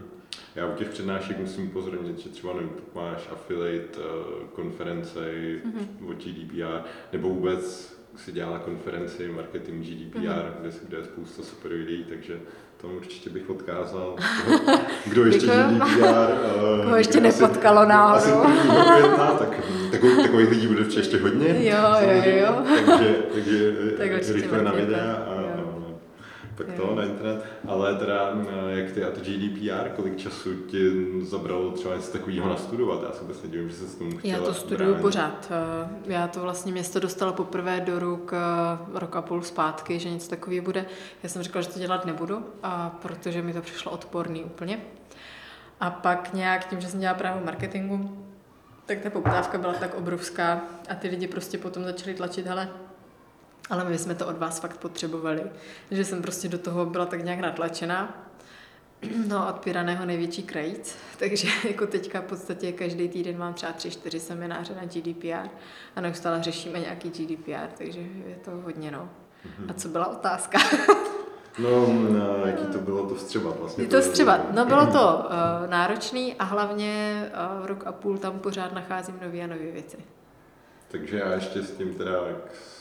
Já 0.55 0.67
u 0.67 0.75
těch 0.75 0.89
přednášek 0.89 1.39
musím 1.39 1.67
upozornit, 1.67 2.19
že 2.19 2.29
třeba 2.29 2.55
nevím, 2.55 2.71
máš 2.95 3.29
affiliate 3.33 3.99
uh, 3.99 4.49
konference 4.53 5.19
mm-hmm. 5.21 6.11
o 6.11 6.13
GDPR, 6.13 6.89
nebo 7.13 7.29
vůbec 7.29 7.97
si 8.17 8.33
dělala 8.33 8.59
konferenci 8.59 9.29
marketing 9.29 9.87
GDPR, 9.87 10.19
mm-hmm. 10.19 10.53
kde, 10.61 10.71
kde 10.89 10.97
je 10.97 11.05
spousta 11.05 11.43
super 11.43 11.73
videí, 11.73 12.05
takže 12.05 12.41
tomu 12.81 12.97
určitě 12.97 13.31
bych 13.31 13.51
odkázal. 13.51 14.17
Kdo 15.07 15.25
ještě 15.25 15.47
GDPR... 15.47 16.05
Uh, 16.79 16.85
Koho 16.85 16.97
ještě 16.97 17.21
nepotkalo 17.21 17.85
náhodou. 17.85 18.43
Asi 18.43 18.63
tak 19.39 19.57
takových, 19.91 20.17
takových 20.17 20.51
lidí 20.51 20.67
bude 20.67 20.83
ještě 20.97 21.19
hodně. 21.19 21.49
Jo, 21.49 21.77
jo, 22.01 22.23
jo. 22.25 22.63
Takže, 22.87 23.15
takže 23.35 23.73
tak 23.99 24.11
rychle 24.35 24.63
na 24.63 24.73
videa 24.73 25.15
a 25.15 25.36
tak 26.57 26.67
to 26.77 26.95
na 26.95 27.03
internet, 27.05 27.45
ale 27.69 27.95
teda 27.95 28.31
jak 28.69 28.93
ty 28.93 29.05
a 29.05 29.11
to 29.11 29.21
GDPR, 29.21 29.89
kolik 29.97 30.17
času 30.17 30.55
ti 30.55 31.07
zabralo 31.23 31.71
třeba 31.71 31.97
něco 31.97 32.13
takového 32.13 32.49
nastudovat? 32.49 33.03
Já 33.03 33.13
se 33.13 33.21
vůbec 33.21 33.43
nedivím, 33.43 33.69
že 33.69 33.75
se 33.77 33.89
s 33.89 33.95
tomu 33.95 34.19
chtěla 34.19 34.39
Já 34.39 34.45
to 34.45 34.55
studuju 34.55 34.91
bránit. 34.91 35.03
pořád. 35.03 35.53
Eh, 36.07 36.13
já 36.13 36.29
to 36.29 36.41
vlastně 36.41 36.73
město 36.73 37.01
dostalo 37.01 37.33
poprvé 37.33 37.81
do 37.81 37.99
ruk 37.99 38.33
eh, 38.33 38.99
rok 38.99 39.17
a 39.17 39.23
půl 39.23 39.43
zpátky, 39.43 39.99
že 39.99 40.11
něco 40.11 40.31
takového 40.31 40.65
bude. 40.65 40.87
Já 41.23 41.29
jsem 41.29 41.43
říkala, 41.43 41.63
že 41.63 41.69
to 41.69 41.79
dělat 41.79 42.07
nebudu, 42.07 42.45
a 42.63 42.99
protože 43.03 43.43
mi 43.43 43.53
to 43.53 43.63
přišlo 43.63 43.93
odporný 43.93 44.45
úplně. 44.45 44.81
A 45.81 45.91
pak 45.91 46.33
nějak 46.35 46.69
tím, 46.69 46.81
že 46.81 46.89
jsem 46.89 47.01
dělala 47.01 47.19
právo 47.19 47.41
marketingu, 47.45 48.27
tak 48.87 48.99
ta 49.01 49.11
poptávka 49.11 49.59
byla 49.59 49.73
tak 49.75 49.95
obrovská 49.95 50.61
a 50.89 50.95
ty 50.95 51.09
lidi 51.09 51.29
prostě 51.29 51.59
potom 51.59 51.85
začali 51.85 52.15
tlačit, 52.15 52.47
hele, 52.47 52.69
ale 53.71 53.85
my 53.85 53.99
jsme 53.99 54.15
to 54.15 54.27
od 54.27 54.39
vás 54.39 54.61
fakt 54.61 54.77
potřebovali. 54.77 55.43
že 55.91 56.05
jsem 56.05 56.23
prostě 56.23 56.49
do 56.49 56.59
toho 56.59 56.87
byla 56.87 57.07
tak 57.07 57.25
nějak 57.25 57.41
natlačená. 57.41 58.23
No, 59.29 59.49
od 59.49 59.59
Piraného 59.59 60.07
největší 60.07 60.43
krajíc, 60.43 60.97
takže 61.19 61.49
jako 61.69 61.87
teďka 61.87 62.21
v 62.21 62.25
podstatě 62.25 62.73
každý 62.73 63.09
týden 63.09 63.39
mám 63.39 63.55
třeba 63.55 63.73
tři, 63.73 63.91
čtyři 63.91 64.21
semináře 64.21 64.75
na 64.75 64.85
GDPR 64.85 65.49
a 65.97 66.01
neustále 66.01 66.43
řešíme 66.43 66.81
nějaký 66.81 67.11
GDPR, 67.11 67.69
takže 67.79 68.01
je 68.27 68.37
to 68.45 68.51
hodně 68.51 68.91
no. 68.91 69.09
A 69.69 69.73
co 69.73 69.89
byla 69.89 70.07
otázka? 70.07 70.59
No, 71.59 71.87
jaký 72.47 72.67
to 72.67 72.79
bylo 72.79 73.09
to 73.09 73.15
vstřebat 73.15 73.61
vlastně? 73.61 73.85
Je 73.85 73.89
to 73.89 74.01
vstřebat. 74.01 74.55
No 74.55 74.67
bylo 74.67 74.87
to 74.87 75.25
uh, 75.25 75.71
náročný 75.71 76.35
a 76.35 76.45
hlavně 76.45 77.23
uh, 77.61 77.67
rok 77.67 77.87
a 77.87 77.93
půl 77.93 78.19
tam 78.19 78.39
pořád 78.39 78.73
nacházím 78.73 79.15
nové 79.23 79.41
a 79.41 79.47
nové 79.47 79.71
věci. 79.73 79.97
Takže 80.89 81.19
já 81.19 81.33
ještě 81.33 81.63
s 81.63 81.71
tím 81.71 81.95
teda, 81.95 82.13
jak 82.13 82.37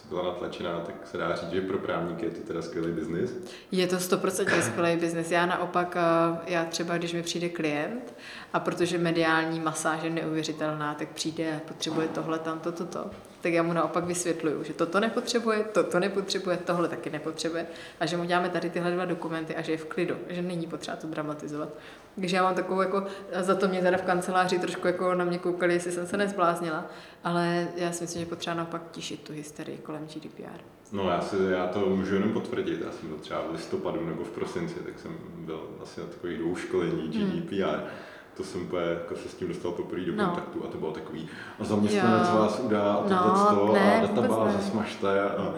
byla 0.09 0.23
natlačená, 0.23 0.79
tak 0.79 0.95
se 1.11 1.17
dá 1.17 1.35
říct, 1.35 1.51
že 1.51 1.61
pro 1.61 1.77
právníky 1.77 2.25
je 2.25 2.31
to 2.31 2.47
teda 2.47 2.61
skvělý 2.61 2.91
biznis. 2.91 3.33
Je 3.71 3.87
to 3.87 3.95
100% 3.95 4.61
skvělý 4.61 4.99
biznis. 4.99 5.31
Já 5.31 5.45
naopak, 5.45 5.97
eh, 5.97 6.39
já 6.47 6.65
třeba, 6.65 6.97
když 6.97 7.13
mi 7.13 7.23
přijde 7.23 7.49
klient 7.49 8.13
a 8.53 8.59
protože 8.59 8.97
mediální 8.97 9.59
masáž 9.59 10.03
je 10.03 10.09
neuvěřitelná, 10.09 10.93
tak 10.93 11.09
přijde 11.09 11.61
potřebuje 11.67 12.07
tohle, 12.07 12.39
tam, 12.39 12.59
to, 12.59 12.71
to, 12.71 12.85
to 12.85 13.11
tak 13.45 13.53
já 13.53 13.63
mu 13.63 13.73
naopak 13.73 14.03
vysvětluju, 14.03 14.63
že 14.63 14.73
toto 14.73 14.99
nepotřebuje, 14.99 15.63
toto 15.63 15.99
nepotřebuje, 15.99 16.57
tohle 16.57 16.87
taky 16.87 17.09
nepotřebuje 17.09 17.67
a 17.99 18.05
že 18.05 18.17
mu 18.17 18.25
děláme 18.25 18.49
tady 18.49 18.69
tyhle 18.69 18.91
dva 18.91 19.05
dokumenty 19.05 19.55
a 19.55 19.61
že 19.61 19.71
je 19.71 19.77
v 19.77 19.85
klidu, 19.85 20.15
že 20.29 20.41
není 20.41 20.67
potřeba 20.67 20.97
to 20.97 21.07
dramatizovat. 21.07 21.69
Takže 22.15 22.35
já 22.35 22.43
mám 22.43 22.55
takovou 22.55 22.81
jako, 22.81 23.03
za 23.39 23.55
to 23.55 23.67
mě 23.67 23.81
teda 23.81 23.97
v 23.97 24.01
kanceláři 24.01 24.59
trošku 24.59 24.87
jako 24.87 25.13
na 25.13 25.25
mě 25.25 25.37
koukali, 25.37 25.73
jestli 25.73 25.91
jsem 25.91 26.07
se 26.07 26.17
nezbláznila, 26.17 26.85
ale 27.23 27.67
já 27.75 27.91
si 27.91 28.03
myslím, 28.03 28.21
že 28.21 28.29
potřeba 28.29 28.55
naopak 28.55 28.81
tišit 28.91 29.21
tu 29.21 29.33
hysterii 29.33 29.77
kolem 29.77 30.07
GDPR. 30.07 30.61
No 30.91 31.09
já, 31.09 31.21
si, 31.21 31.35
já 31.49 31.67
to 31.67 31.79
můžu 31.79 32.15
jenom 32.15 32.33
potvrdit, 32.33 32.81
já 32.85 32.91
jsem 32.91 33.09
to 33.09 33.15
třeba 33.15 33.41
v 33.41 33.51
listopadu 33.51 34.05
nebo 34.05 34.23
v 34.23 34.29
prosinci, 34.29 34.75
tak 34.75 34.99
jsem 34.99 35.17
byl 35.37 35.69
asi 35.81 36.01
na 36.01 36.07
takových 36.07 36.37
dvou 36.37 36.55
školení 36.55 37.07
GDPR. 37.07 37.77
Hmm 37.77 37.89
to 38.37 38.43
jsem 38.43 38.61
úplně 38.61 38.85
jako 38.85 39.15
se 39.15 39.29
s 39.29 39.33
tím 39.33 39.47
dostal 39.47 39.71
poprvé 39.71 40.05
do 40.05 40.15
no. 40.15 40.25
kontaktu 40.25 40.63
a 40.65 40.67
to 40.67 40.77
bylo 40.77 40.91
takový, 40.91 41.29
a 41.59 41.63
zaměstnanec 41.63 42.29
jo. 42.29 42.39
vás 42.39 42.59
udá 42.59 42.93
a 42.93 43.03
tohle 43.07 43.67
no, 43.67 43.73
ne, 43.73 43.97
a 43.97 44.01
databáze 44.01 44.57
smažte 44.71 45.21
a, 45.21 45.53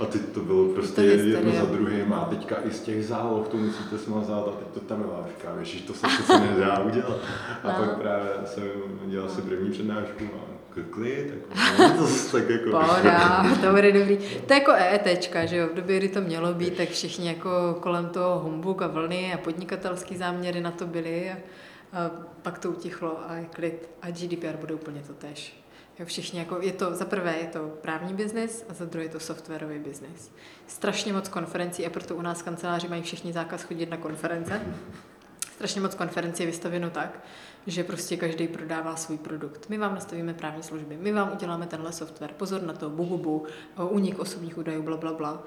a 0.00 0.06
teď 0.06 0.20
to 0.34 0.40
bylo 0.40 0.68
prostě 0.68 0.94
to 0.94 1.00
jedno 1.00 1.52
za 1.52 1.64
druhým 1.64 2.12
a 2.12 2.24
teďka 2.24 2.56
i 2.64 2.70
z 2.70 2.80
těch 2.80 3.06
záloh 3.06 3.48
to 3.48 3.56
musíte 3.56 3.98
smazat 3.98 4.48
a 4.48 4.50
teď 4.50 4.68
to 4.74 4.80
tam 4.80 5.00
je 5.00 5.32
říkám, 5.36 5.58
ježiš, 5.58 5.82
to 5.82 5.92
se 5.92 6.06
přece 6.06 6.40
nedá 6.40 6.78
udělat. 6.78 7.18
A 7.62 7.68
no. 7.68 7.74
pak 7.78 7.98
právě 7.98 8.30
jsem 8.44 8.64
dělal 9.04 9.28
si 9.28 9.42
první 9.42 9.70
přednášku 9.70 10.24
a 10.24 10.72
klikli, 10.72 11.32
tak 11.48 11.96
to 11.98 12.06
tak 12.32 12.50
jako... 12.50 12.70
Pohoda, 12.70 13.44
to 13.62 13.70
bude 13.70 13.92
dobrý. 13.92 14.16
To 14.16 14.52
je 14.52 14.60
jako 14.60 14.72
EETčka, 14.72 15.46
že 15.46 15.56
jo, 15.56 15.68
v 15.72 15.74
době, 15.74 15.98
kdy 15.98 16.08
to 16.08 16.20
mělo 16.20 16.54
být, 16.54 16.76
tak 16.76 16.88
všichni 16.88 17.28
jako 17.28 17.78
kolem 17.80 18.06
toho 18.06 18.38
humbuk 18.38 18.82
a 18.82 18.86
vlny 18.86 19.34
a 19.34 19.38
podnikatelský 19.38 20.16
záměry 20.16 20.60
na 20.60 20.70
to 20.70 20.86
byly 20.86 21.30
a 21.30 21.36
pak 22.42 22.58
to 22.58 22.70
utichlo 22.70 23.30
a 23.30 23.34
je 23.34 23.44
klid 23.44 23.88
a 24.02 24.10
GDPR 24.10 24.56
bude 24.56 24.74
úplně 24.74 25.02
to 25.02 25.12
tež. 25.12 25.62
Jo, 25.98 26.06
všichni 26.06 26.38
jako, 26.38 26.60
je 26.60 26.72
to, 26.72 26.94
za 26.94 27.04
prvé 27.04 27.36
je 27.36 27.46
to 27.46 27.68
právní 27.80 28.14
biznis 28.14 28.64
a 28.68 28.74
za 28.74 28.84
druhé 28.84 29.04
je 29.04 29.08
to 29.08 29.20
softwarový 29.20 29.78
biznis. 29.78 30.32
Strašně 30.66 31.12
moc 31.12 31.28
konferencí 31.28 31.86
a 31.86 31.90
proto 31.90 32.16
u 32.16 32.22
nás 32.22 32.42
kanceláři 32.42 32.88
mají 32.88 33.02
všichni 33.02 33.32
zákaz 33.32 33.62
chodit 33.62 33.90
na 33.90 33.96
konference. 33.96 34.60
Strašně 35.52 35.80
moc 35.80 35.94
konferencí 35.94 36.42
je 36.42 36.46
vystavěno 36.46 36.90
tak, 36.90 37.24
že 37.66 37.84
prostě 37.84 38.16
každý 38.16 38.48
prodává 38.48 38.96
svůj 38.96 39.18
produkt. 39.18 39.68
My 39.68 39.78
vám 39.78 39.94
nastavíme 39.94 40.34
právní 40.34 40.62
služby, 40.62 40.96
my 41.00 41.12
vám 41.12 41.32
uděláme 41.32 41.66
tenhle 41.66 41.92
software, 41.92 42.32
pozor 42.32 42.62
na 42.62 42.72
to, 42.72 42.90
bububu, 42.90 43.46
unik 43.88 44.18
osobních 44.18 44.58
údajů, 44.58 44.82
bla, 44.82 44.96
bla, 44.96 45.12
bla. 45.12 45.42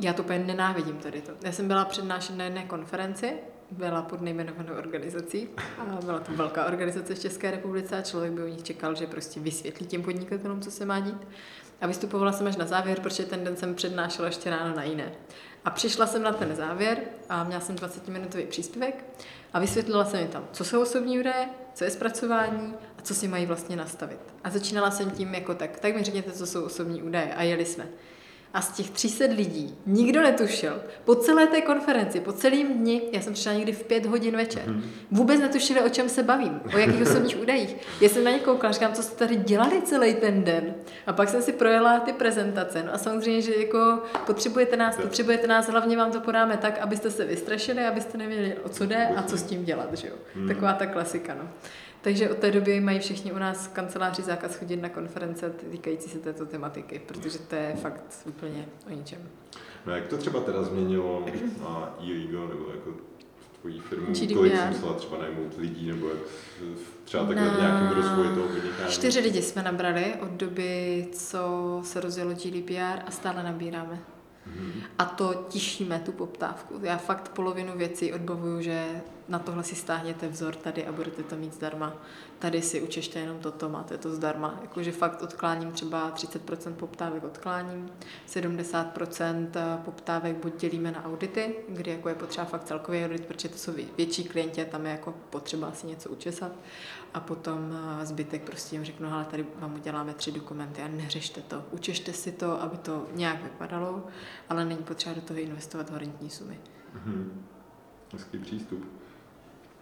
Já 0.00 0.12
to 0.12 0.22
úplně 0.22 0.38
nenávidím 0.38 0.96
tady 0.96 1.20
to. 1.20 1.32
Já 1.42 1.52
jsem 1.52 1.68
byla 1.68 1.84
přednášet 1.84 2.36
na 2.36 2.44
jedné 2.44 2.64
konferenci 2.64 3.32
byla 3.70 4.02
pod 4.02 4.20
nejmenovanou 4.20 4.74
organizací 4.74 5.48
a 5.78 5.84
byla 6.04 6.20
to 6.20 6.32
velká 6.32 6.66
organizace 6.66 7.14
v 7.14 7.20
České 7.20 7.50
republice 7.50 7.98
a 7.98 8.02
člověk 8.02 8.32
by 8.32 8.42
u 8.42 8.46
nich 8.46 8.62
čekal, 8.62 8.94
že 8.94 9.06
prostě 9.06 9.40
vysvětlí 9.40 9.86
těm 9.86 10.02
podnikatelům, 10.02 10.60
co 10.60 10.70
se 10.70 10.84
má 10.84 11.00
dít. 11.00 11.28
A 11.80 11.86
vystupovala 11.86 12.32
jsem 12.32 12.46
až 12.46 12.56
na 12.56 12.66
závěr, 12.66 13.00
protože 13.00 13.24
ten 13.24 13.44
den 13.44 13.56
jsem 13.56 13.74
přednášela 13.74 14.28
ještě 14.28 14.50
ráno 14.50 14.76
na 14.76 14.82
jiné. 14.82 15.12
A 15.64 15.70
přišla 15.70 16.06
jsem 16.06 16.22
na 16.22 16.32
ten 16.32 16.56
závěr 16.56 16.98
a 17.28 17.44
měla 17.44 17.60
jsem 17.60 17.76
20-minutový 17.76 18.46
příspěvek 18.46 19.04
a 19.52 19.58
vysvětlila 19.58 20.04
jsem 20.04 20.20
mi 20.20 20.28
tam, 20.28 20.48
co 20.52 20.64
jsou 20.64 20.82
osobní 20.82 21.20
údaje, 21.20 21.48
co 21.74 21.84
je 21.84 21.90
zpracování 21.90 22.74
a 22.98 23.02
co 23.02 23.14
si 23.14 23.28
mají 23.28 23.46
vlastně 23.46 23.76
nastavit. 23.76 24.20
A 24.44 24.50
začínala 24.50 24.90
jsem 24.90 25.10
tím 25.10 25.34
jako 25.34 25.54
tak, 25.54 25.80
tak 25.80 25.94
mi 25.94 26.02
řekněte, 26.02 26.32
co 26.32 26.46
jsou 26.46 26.64
osobní 26.64 27.02
údaje 27.02 27.34
a 27.34 27.42
jeli 27.42 27.64
jsme. 27.64 27.88
A 28.56 28.60
z 28.60 28.72
těch 28.72 28.90
300 28.90 29.24
lidí 29.24 29.74
nikdo 29.86 30.22
netušil. 30.22 30.82
Po 31.04 31.14
celé 31.14 31.46
té 31.46 31.60
konferenci, 31.60 32.20
po 32.20 32.32
celém 32.32 32.74
dni, 32.74 33.02
já 33.12 33.20
jsem 33.20 33.32
přišla 33.32 33.52
někdy 33.52 33.72
v 33.72 33.84
pět 33.84 34.06
hodin 34.06 34.36
večer, 34.36 34.62
mm-hmm. 34.62 34.82
vůbec 35.10 35.40
netušili, 35.40 35.80
o 35.80 35.88
čem 35.88 36.08
se 36.08 36.22
bavím, 36.22 36.60
o 36.74 36.78
jakých 36.78 37.02
osobních 37.02 37.40
údajích. 37.42 37.76
Já 38.00 38.08
jsem 38.08 38.24
na 38.24 38.30
ně 38.30 38.38
koukala, 38.38 38.72
říkám, 38.72 38.92
co 38.92 39.02
jste 39.02 39.16
tady 39.16 39.36
dělali 39.36 39.82
celý 39.82 40.14
ten 40.14 40.44
den. 40.44 40.74
A 41.06 41.12
pak 41.12 41.28
jsem 41.28 41.42
si 41.42 41.52
projela 41.52 42.00
ty 42.00 42.12
prezentace. 42.12 42.82
No 42.82 42.94
a 42.94 42.98
samozřejmě, 42.98 43.42
že 43.42 43.54
jako 43.54 44.02
potřebujete 44.26 44.76
nás, 44.76 44.96
potřebujete 44.96 45.46
nás, 45.46 45.68
hlavně 45.68 45.96
vám 45.96 46.12
to 46.12 46.20
podáme 46.20 46.56
tak, 46.56 46.78
abyste 46.78 47.10
se 47.10 47.24
vystrašili, 47.24 47.86
abyste 47.86 48.18
nevěděli, 48.18 48.56
o 48.64 48.68
co 48.68 48.86
jde 48.86 49.08
a 49.16 49.22
co 49.22 49.36
s 49.36 49.42
tím 49.42 49.64
dělat. 49.64 49.94
Že 49.94 50.08
jo? 50.08 50.14
Mm. 50.34 50.48
Taková 50.48 50.72
ta 50.72 50.86
klasika. 50.86 51.34
No. 51.34 51.48
Takže 52.06 52.30
od 52.30 52.38
té 52.38 52.50
doby 52.50 52.80
mají 52.80 52.98
všichni 52.98 53.32
u 53.32 53.38
nás 53.38 53.66
v 53.66 53.72
kanceláři 53.72 54.22
zákaz 54.22 54.56
chodit 54.56 54.76
na 54.76 54.88
konference 54.88 55.50
týkající 55.50 56.10
se 56.10 56.18
této 56.18 56.46
tematiky, 56.46 56.98
protože 57.06 57.38
to 57.38 57.54
je 57.54 57.76
fakt 57.82 58.22
úplně 58.26 58.68
o 58.86 58.90
ničem. 58.90 59.18
No 59.86 59.92
jak 59.94 60.06
to 60.06 60.16
třeba 60.16 60.40
teda 60.40 60.62
změnilo 60.62 61.24
e-legal 62.00 62.48
nebo 62.48 62.70
jako 62.70 62.90
tvojí 63.60 63.80
firmu, 63.80 64.06
GDPR. 64.06 64.34
kolik 64.34 64.56
jsi 64.56 64.66
musela 64.68 64.92
třeba 64.92 65.18
najmout 65.18 65.58
lidí, 65.58 65.88
nebo 65.88 66.08
jak 66.08 66.18
třeba 67.04 67.26
takhle 67.26 67.50
v 67.50 67.58
nějakém 67.58 67.88
rozvoji 67.88 68.28
toho 68.28 68.48
podnikání? 68.48 68.90
Čtyři 68.92 69.20
lidi 69.20 69.42
jsme 69.42 69.62
nabrali 69.62 70.14
od 70.20 70.30
doby, 70.30 71.08
co 71.12 71.40
se 71.84 72.00
rozjelo 72.00 72.32
GDPR 72.34 73.00
a 73.06 73.10
stále 73.10 73.42
nabíráme. 73.42 73.98
A 74.98 75.04
to 75.04 75.44
tišíme 75.48 76.00
tu 76.00 76.12
poptávku. 76.12 76.80
Já 76.82 76.96
fakt 76.96 77.28
polovinu 77.28 77.72
věcí 77.76 78.12
odbavuju, 78.12 78.60
že 78.60 79.02
na 79.28 79.38
tohle 79.38 79.64
si 79.64 79.74
stáhněte 79.74 80.28
vzor 80.28 80.54
tady 80.54 80.86
a 80.86 80.92
budete 80.92 81.22
to 81.22 81.36
mít 81.36 81.54
zdarma. 81.54 81.92
Tady 82.38 82.62
si 82.62 82.80
učešte 82.80 83.18
jenom 83.18 83.38
toto, 83.38 83.68
máte 83.68 83.98
to 83.98 84.14
zdarma. 84.14 84.58
Jakože 84.62 84.92
fakt 84.92 85.22
odkláním 85.22 85.72
třeba 85.72 86.10
30% 86.14 86.72
poptávek 86.72 87.24
odkláním, 87.24 87.90
70% 88.28 89.48
poptávek 89.84 90.36
buď 90.36 90.60
dělíme 90.60 90.90
na 90.90 91.04
audity, 91.04 91.56
kdy 91.68 91.90
jako 91.90 92.08
je 92.08 92.14
potřeba 92.14 92.46
fakt 92.46 92.64
celkový 92.64 93.04
audit, 93.04 93.26
protože 93.26 93.48
to 93.48 93.58
jsou 93.58 93.72
větší 93.96 94.24
klienti 94.24 94.62
a 94.62 94.64
tam 94.64 94.86
je 94.86 94.92
jako 94.92 95.14
potřeba 95.30 95.72
si 95.72 95.86
něco 95.86 96.10
učesat. 96.10 96.52
A 97.14 97.20
potom 97.20 97.76
eh, 98.00 98.06
zbytek 98.06 98.42
prostě 98.42 98.76
jim 98.76 98.84
řeknu, 98.84 99.12
ale 99.12 99.24
tady 99.24 99.46
vám 99.58 99.74
uděláme 99.74 100.14
tři 100.14 100.32
dokumenty 100.32 100.82
a 100.82 100.88
neřešte 100.88 101.40
to. 101.40 101.64
Učešte 101.70 102.12
si 102.12 102.32
to, 102.32 102.62
aby 102.62 102.76
to 102.76 103.06
nějak 103.14 103.42
vypadalo, 103.42 104.06
ale 104.48 104.64
není 104.64 104.82
potřeba 104.82 105.14
do 105.14 105.20
toho 105.20 105.40
investovat 105.40 105.90
horentní 105.90 106.30
sumy. 106.30 106.60
Mhm. 106.94 107.46
Hezký 108.12 108.38
přístup. 108.38 108.84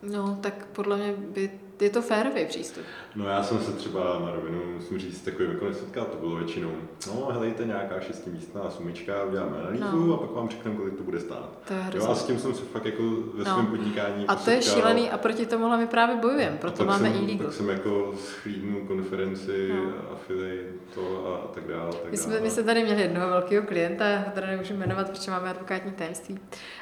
No, 0.02 0.38
tak 0.40 0.66
podle 0.66 0.96
mě 0.96 1.12
by, 1.12 1.60
je 1.80 1.90
to 1.90 2.02
férový 2.02 2.46
přístup. 2.46 2.82
No 3.14 3.28
já 3.28 3.42
jsem 3.42 3.58
se 3.58 3.72
třeba 3.72 4.18
na 4.24 4.30
rovinu, 4.32 4.62
musím 4.74 4.98
říct, 4.98 5.20
takovým 5.22 5.50
jako 5.50 5.64
nesetkal, 5.68 6.04
to 6.04 6.16
bylo 6.16 6.36
většinou, 6.36 6.70
no 7.06 7.28
helejte 7.32 7.64
nějaká 7.64 8.00
šestimístná 8.00 8.70
sumička, 8.70 9.24
uděláme 9.24 9.56
analýzu 9.62 10.06
No. 10.06 10.14
a 10.14 10.18
pak 10.18 10.30
vám 10.30 10.48
řekneme, 10.48 10.76
kolik 10.76 10.94
to 10.96 11.02
bude 11.02 11.20
stát. 11.20 11.48
To 11.68 11.74
je 11.74 11.80
Jo, 11.94 12.08
a 12.10 12.14
s 12.14 12.24
tím 12.24 12.38
jsem 12.38 12.54
se 12.54 12.62
fakt 12.64 12.84
jako 12.84 13.02
ve 13.34 13.44
No. 13.44 13.52
svém 13.54 13.66
podnikání 13.66 14.24
A 14.28 14.34
to 14.34 14.50
je 14.50 14.62
šílený 14.62 15.10
a 15.10 15.18
proti 15.18 15.46
tomuhle 15.46 15.76
my 15.78 15.86
právě 15.86 16.16
bojujeme, 16.16 16.54
A 16.56 16.60
proto 16.60 16.84
máme 16.84 17.08
jsem, 17.08 17.18
e-legal. 17.24 17.46
Pak 17.46 17.52
jsem 17.52 17.68
jako 17.68 18.14
schlídnul 18.18 18.80
konferenci, 18.86 19.68
No. 19.72 19.92
affiliate 20.12 20.68
to 20.94 21.26
a 21.44 21.54
tak 21.54 21.64
dále. 21.68 21.92
Tak 21.92 22.10
My 22.10 22.16
jsme, 22.16 22.32
dále. 22.32 22.44
my 22.44 22.50
jsme 22.50 22.62
tady 22.62 22.84
měli 22.84 23.02
jednoho 23.02 23.28
velkého 23.28 23.66
klienta, 23.66 24.04
já 24.06 24.18
ho 24.18 24.30
teda 24.34 24.46
nemůžu 24.46 24.74
jmenovat, 24.74 25.10
protože 25.10 25.30
máme 25.30 25.50
advokátní 25.50 25.92
tajemství. 25.92 26.38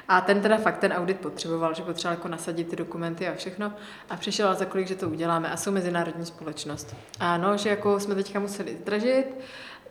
A 0.09 0.21
ten 0.21 0.41
teda 0.41 0.57
fakt 0.57 0.79
ten 0.79 0.93
audit 0.93 1.21
potřeboval, 1.21 1.75
že 1.75 1.83
potřeboval 1.83 2.17
jako 2.19 2.29
nasadit 2.29 2.69
ty 2.69 2.77
dokumenty 2.77 3.29
a 3.29 3.35
všechno. 3.35 3.73
A 4.11 4.17
přišel 4.17 4.49
a 4.49 4.55
za 4.55 4.65
kolik, 4.65 4.82
že 4.87 4.95
to 4.95 5.09
uděláme. 5.09 5.51
A 5.51 5.57
jsou 5.57 5.71
mezinárodní 5.71 6.27
společnost. 6.27 6.97
A 7.21 7.37
no, 7.37 7.57
že 7.57 7.69
jako 7.69 8.01
jsme 8.01 8.15
teďka 8.15 8.41
museli 8.41 8.77
zdražit, 8.81 9.27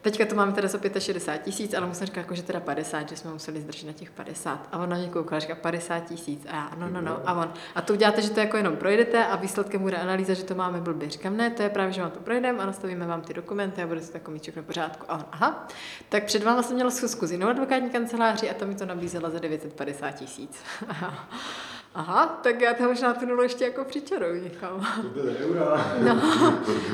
Teďka 0.02 0.26
to 0.26 0.36
máme 0.36 0.52
teda 0.52 0.68
za 0.68 0.80
65 1.00 1.44
tisíc, 1.44 1.74
ale 1.74 1.88
musím 1.88 2.06
říkat, 2.06 2.22
jako, 2.22 2.36
že 2.36 2.44
teda 2.44 2.60
50, 2.60 3.10
že 3.10 3.18
jsme 3.18 3.32
museli 3.32 3.62
zdržet 3.62 3.88
na 3.88 3.94
těch 3.94 4.12
50. 4.12 4.68
A 4.72 4.78
on 4.78 4.90
na 4.90 4.98
mě 4.98 5.08
koukal, 5.08 5.40
říká 5.40 5.56
50 5.56 6.00
tisíc. 6.00 6.46
A 6.50 6.56
já, 6.56 6.72
no, 6.78 6.90
no, 6.90 7.02
no. 7.02 7.22
A 7.26 7.34
on, 7.34 7.54
a 7.76 7.82
to 7.82 7.94
uděláte, 7.94 8.22
že 8.22 8.30
to 8.30 8.40
jako 8.40 8.58
jenom 8.58 8.76
projedete 8.76 9.26
a 9.26 9.36
výsledkem 9.36 9.82
bude 9.82 9.98
analýza, 9.98 10.34
že 10.34 10.44
to 10.44 10.56
máme 10.56 10.82
blbě. 10.82 11.10
Říkám, 11.10 11.38
ne, 11.38 11.50
to 11.50 11.64
je 11.64 11.70
právě, 11.70 11.94
že 11.94 12.02
vám 12.02 12.12
to 12.12 12.20
projedeme 12.20 12.60
a 12.60 12.66
nastavíme 12.66 13.06
vám 13.06 13.22
ty 13.22 13.34
dokumenty 13.34 13.84
a 13.84 13.88
bude 13.88 14.02
to 14.02 14.08
jako 14.14 14.32
mít 14.32 14.48
v 14.48 14.62
pořádku. 14.62 15.06
A 15.10 15.14
on, 15.14 15.26
aha. 15.32 15.68
Tak 16.10 16.24
před 16.24 16.44
váma 16.44 16.64
jsem 16.64 16.76
měla 16.76 16.92
schůzku 16.92 17.28
s 17.28 17.32
jinou 17.32 17.48
advokátní 17.48 17.90
kanceláří 17.90 18.50
a 18.50 18.54
to 18.54 18.66
mi 18.66 18.76
to 18.76 18.86
nabízela 18.86 19.30
za 19.30 19.40
950 19.40 20.12
tisíc. 20.12 20.64
Aha, 21.96 22.40
tak 22.44 22.62
já 22.62 22.74
tam 22.74 22.88
možná 22.88 23.14
tu 23.14 23.26
nulu 23.26 23.44
ještě 23.44 23.64
jako 23.64 23.84
přičaruju 23.84 24.44
někam. 24.44 24.88
To 25.02 25.10
byly 25.10 25.38
eura. 25.38 25.96
No, 26.04 26.16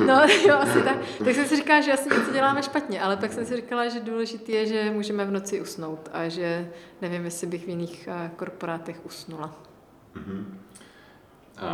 no 0.05 0.21
jo, 0.47 0.55
asi 0.55 0.81
tak. 0.83 0.97
Tak 1.25 1.35
jsem 1.35 1.45
si 1.45 1.55
říkala, 1.55 1.81
že 1.81 1.93
asi 1.93 2.09
něco 2.09 2.31
děláme 2.31 2.63
špatně, 2.63 3.01
ale 3.01 3.17
pak 3.17 3.33
jsem 3.33 3.45
si 3.45 3.55
říkala, 3.55 3.87
že 3.87 3.99
důležité 3.99 4.51
je, 4.51 4.65
že 4.65 4.91
můžeme 4.91 5.25
v 5.25 5.31
noci 5.31 5.61
usnout 5.61 6.09
a 6.13 6.29
že 6.29 6.71
nevím, 7.01 7.25
jestli 7.25 7.47
bych 7.47 7.65
v 7.65 7.69
jiných 7.69 8.07
eh, 8.11 8.31
korporátech 8.35 9.05
usnula. 9.05 9.55
Mhm. 10.15 10.59
A 11.59 11.69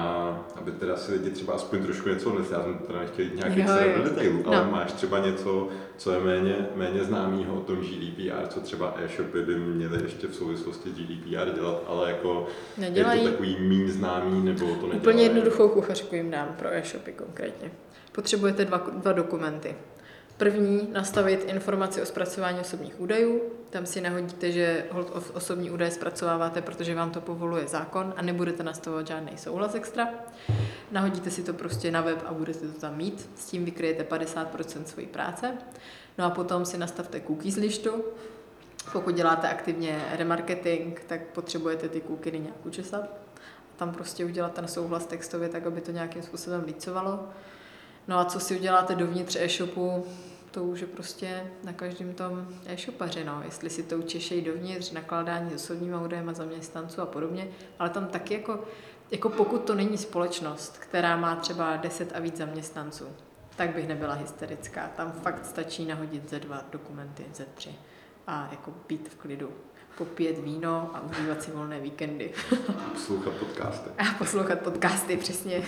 aby 0.55 0.71
teda 0.71 0.97
si 0.97 1.11
lidi 1.11 1.29
třeba 1.29 1.53
aspoň 1.53 1.83
trošku 1.83 2.09
něco 2.09 2.29
odnesli, 2.29 2.53
já 2.55 2.63
jsem 2.63 2.77
teda 2.77 2.99
nechtěl 2.99 3.25
jít 3.25 3.35
nějak 3.35 3.57
Jo, 3.57 3.63
extra 3.63 3.85
jo. 3.85 3.97
do 3.97 4.03
detailu, 4.03 4.43
ale 4.47 4.65
No. 4.65 4.71
máš 4.71 4.91
třeba 4.93 5.19
něco, 5.19 5.67
co 5.97 6.11
je 6.11 6.19
méně, 6.19 6.55
méně 6.75 7.03
známého 7.03 7.55
o 7.55 7.59
tom 7.61 7.75
GDPR, 7.77 8.47
co 8.47 8.59
třeba 8.59 8.95
e-shopy 9.03 9.41
by 9.41 9.55
měly 9.55 10.03
ještě 10.03 10.27
v 10.27 10.35
souvislosti 10.35 10.89
s 10.89 10.93
GDPR 10.93 11.51
dělat, 11.55 11.83
ale 11.87 12.09
jako 12.09 12.47
Nedělají. 12.77 13.19
je 13.19 13.25
to 13.25 13.31
takový 13.31 13.57
méně 13.59 13.91
známý, 13.91 14.45
nebo 14.45 14.59
to 14.59 14.65
nedělají. 14.73 14.97
Úplně 14.99 15.23
jednoduchou 15.23 15.69
kuchařku 15.69 16.15
jim 16.15 16.31
dám 16.31 16.55
pro 16.59 16.73
e-shopy 16.73 17.11
konkrétně. 17.11 17.71
Potřebujete 18.11 18.65
dva, 18.65 18.77
dva 18.93 19.11
dokumenty. 19.11 19.75
První, 20.37 20.89
nastavit 20.91 21.43
informaci 21.47 22.01
o 22.01 22.05
zpracování 22.05 22.59
osobních 22.59 22.99
údajů. 22.99 23.41
Tam 23.69 23.85
si 23.85 24.01
nahodíte, 24.01 24.51
že 24.51 24.85
osobní 25.33 25.71
údaje 25.71 25.91
zpracováváte, 25.91 26.61
protože 26.61 26.95
vám 26.95 27.11
to 27.11 27.21
povoluje 27.21 27.67
zákon 27.67 28.13
a 28.17 28.21
nebudete 28.21 28.63
nastavovat 28.63 29.07
žádný 29.07 29.37
souhlas 29.37 29.75
extra. 29.75 30.09
Nahodíte 30.91 31.31
si 31.31 31.43
to 31.43 31.53
prostě 31.53 31.91
na 31.91 32.01
web 32.01 32.23
a 32.25 32.33
budete 32.33 32.59
to 32.59 32.79
tam 32.79 32.97
mít. 32.97 33.29
S 33.35 33.45
tím 33.45 33.65
vykryjete 33.65 34.03
50% 34.03 34.83
své 34.83 35.03
práce. 35.03 35.57
No 36.17 36.25
a 36.25 36.29
potom 36.29 36.65
si 36.65 36.77
nastavte 36.77 37.21
cookies 37.21 37.55
lištu. 37.55 38.03
Pokud 38.91 39.15
děláte 39.15 39.49
aktivně 39.49 40.05
remarketing, 40.11 40.99
tak 41.07 41.21
potřebujete 41.21 41.89
ty 41.89 42.01
cookiny 42.01 42.39
nějak 42.39 42.65
učesat. 42.65 43.09
Tam 43.75 43.91
prostě 43.91 44.25
udělat 44.25 44.53
ten 44.53 44.67
souhlas 44.67 45.05
textově 45.05 45.49
tak, 45.49 45.67
aby 45.67 45.81
to 45.81 45.91
nějakým 45.91 46.23
způsobem 46.23 46.63
lícovalo. 46.67 47.29
No 48.07 48.19
a 48.19 48.25
co 48.25 48.39
si 48.39 48.57
uděláte 48.57 48.95
dovnitř 48.95 49.35
e-shopu, 49.35 50.05
to 50.51 50.63
už 50.63 50.79
je 50.79 50.87
prostě 50.87 51.51
na 51.63 51.73
každém 51.73 52.13
tom 52.13 52.47
e-shopaři, 52.65 53.23
no. 53.23 53.41
Jestli 53.45 53.69
si 53.69 53.83
to 53.83 53.97
učešejí 53.97 54.41
dovnitř, 54.41 54.91
nakládání 54.91 55.51
s 55.51 55.53
osobními 55.53 55.95
údajema 55.95 56.33
zaměstnanců 56.33 57.01
a 57.01 57.05
podobně, 57.05 57.47
ale 57.79 57.89
tam 57.89 58.07
taky 58.07 58.33
jako, 58.33 58.59
jako 59.11 59.29
pokud 59.29 59.63
to 59.63 59.75
není 59.75 59.97
společnost, 59.97 60.77
která 60.77 61.17
má 61.17 61.35
třeba 61.35 61.77
10 61.77 62.15
a 62.15 62.19
víc 62.19 62.37
zaměstnanců, 62.37 63.05
tak 63.55 63.75
bych 63.75 63.87
nebyla 63.87 64.13
hysterická. 64.13 64.87
Tam 64.87 65.11
fakt 65.11 65.45
stačí 65.45 65.85
nahodit 65.85 66.29
ze 66.29 66.39
dva 66.39 66.61
dokumenty, 66.71 67.25
ze 67.33 67.45
tři 67.45 67.75
a 68.27 68.47
jako 68.51 68.73
být 68.87 69.09
v 69.09 69.15
klidu. 69.15 69.49
Popít 69.97 70.37
víno 70.37 70.91
a 70.93 71.01
užívat 71.01 71.43
si 71.43 71.51
volné 71.51 71.79
víkendy. 71.79 72.33
Poslouchat 72.93 73.33
podcasty. 73.33 73.89
A 73.97 74.03
poslouchat 74.17 74.59
podcasty, 74.59 75.17
přesně. 75.17 75.63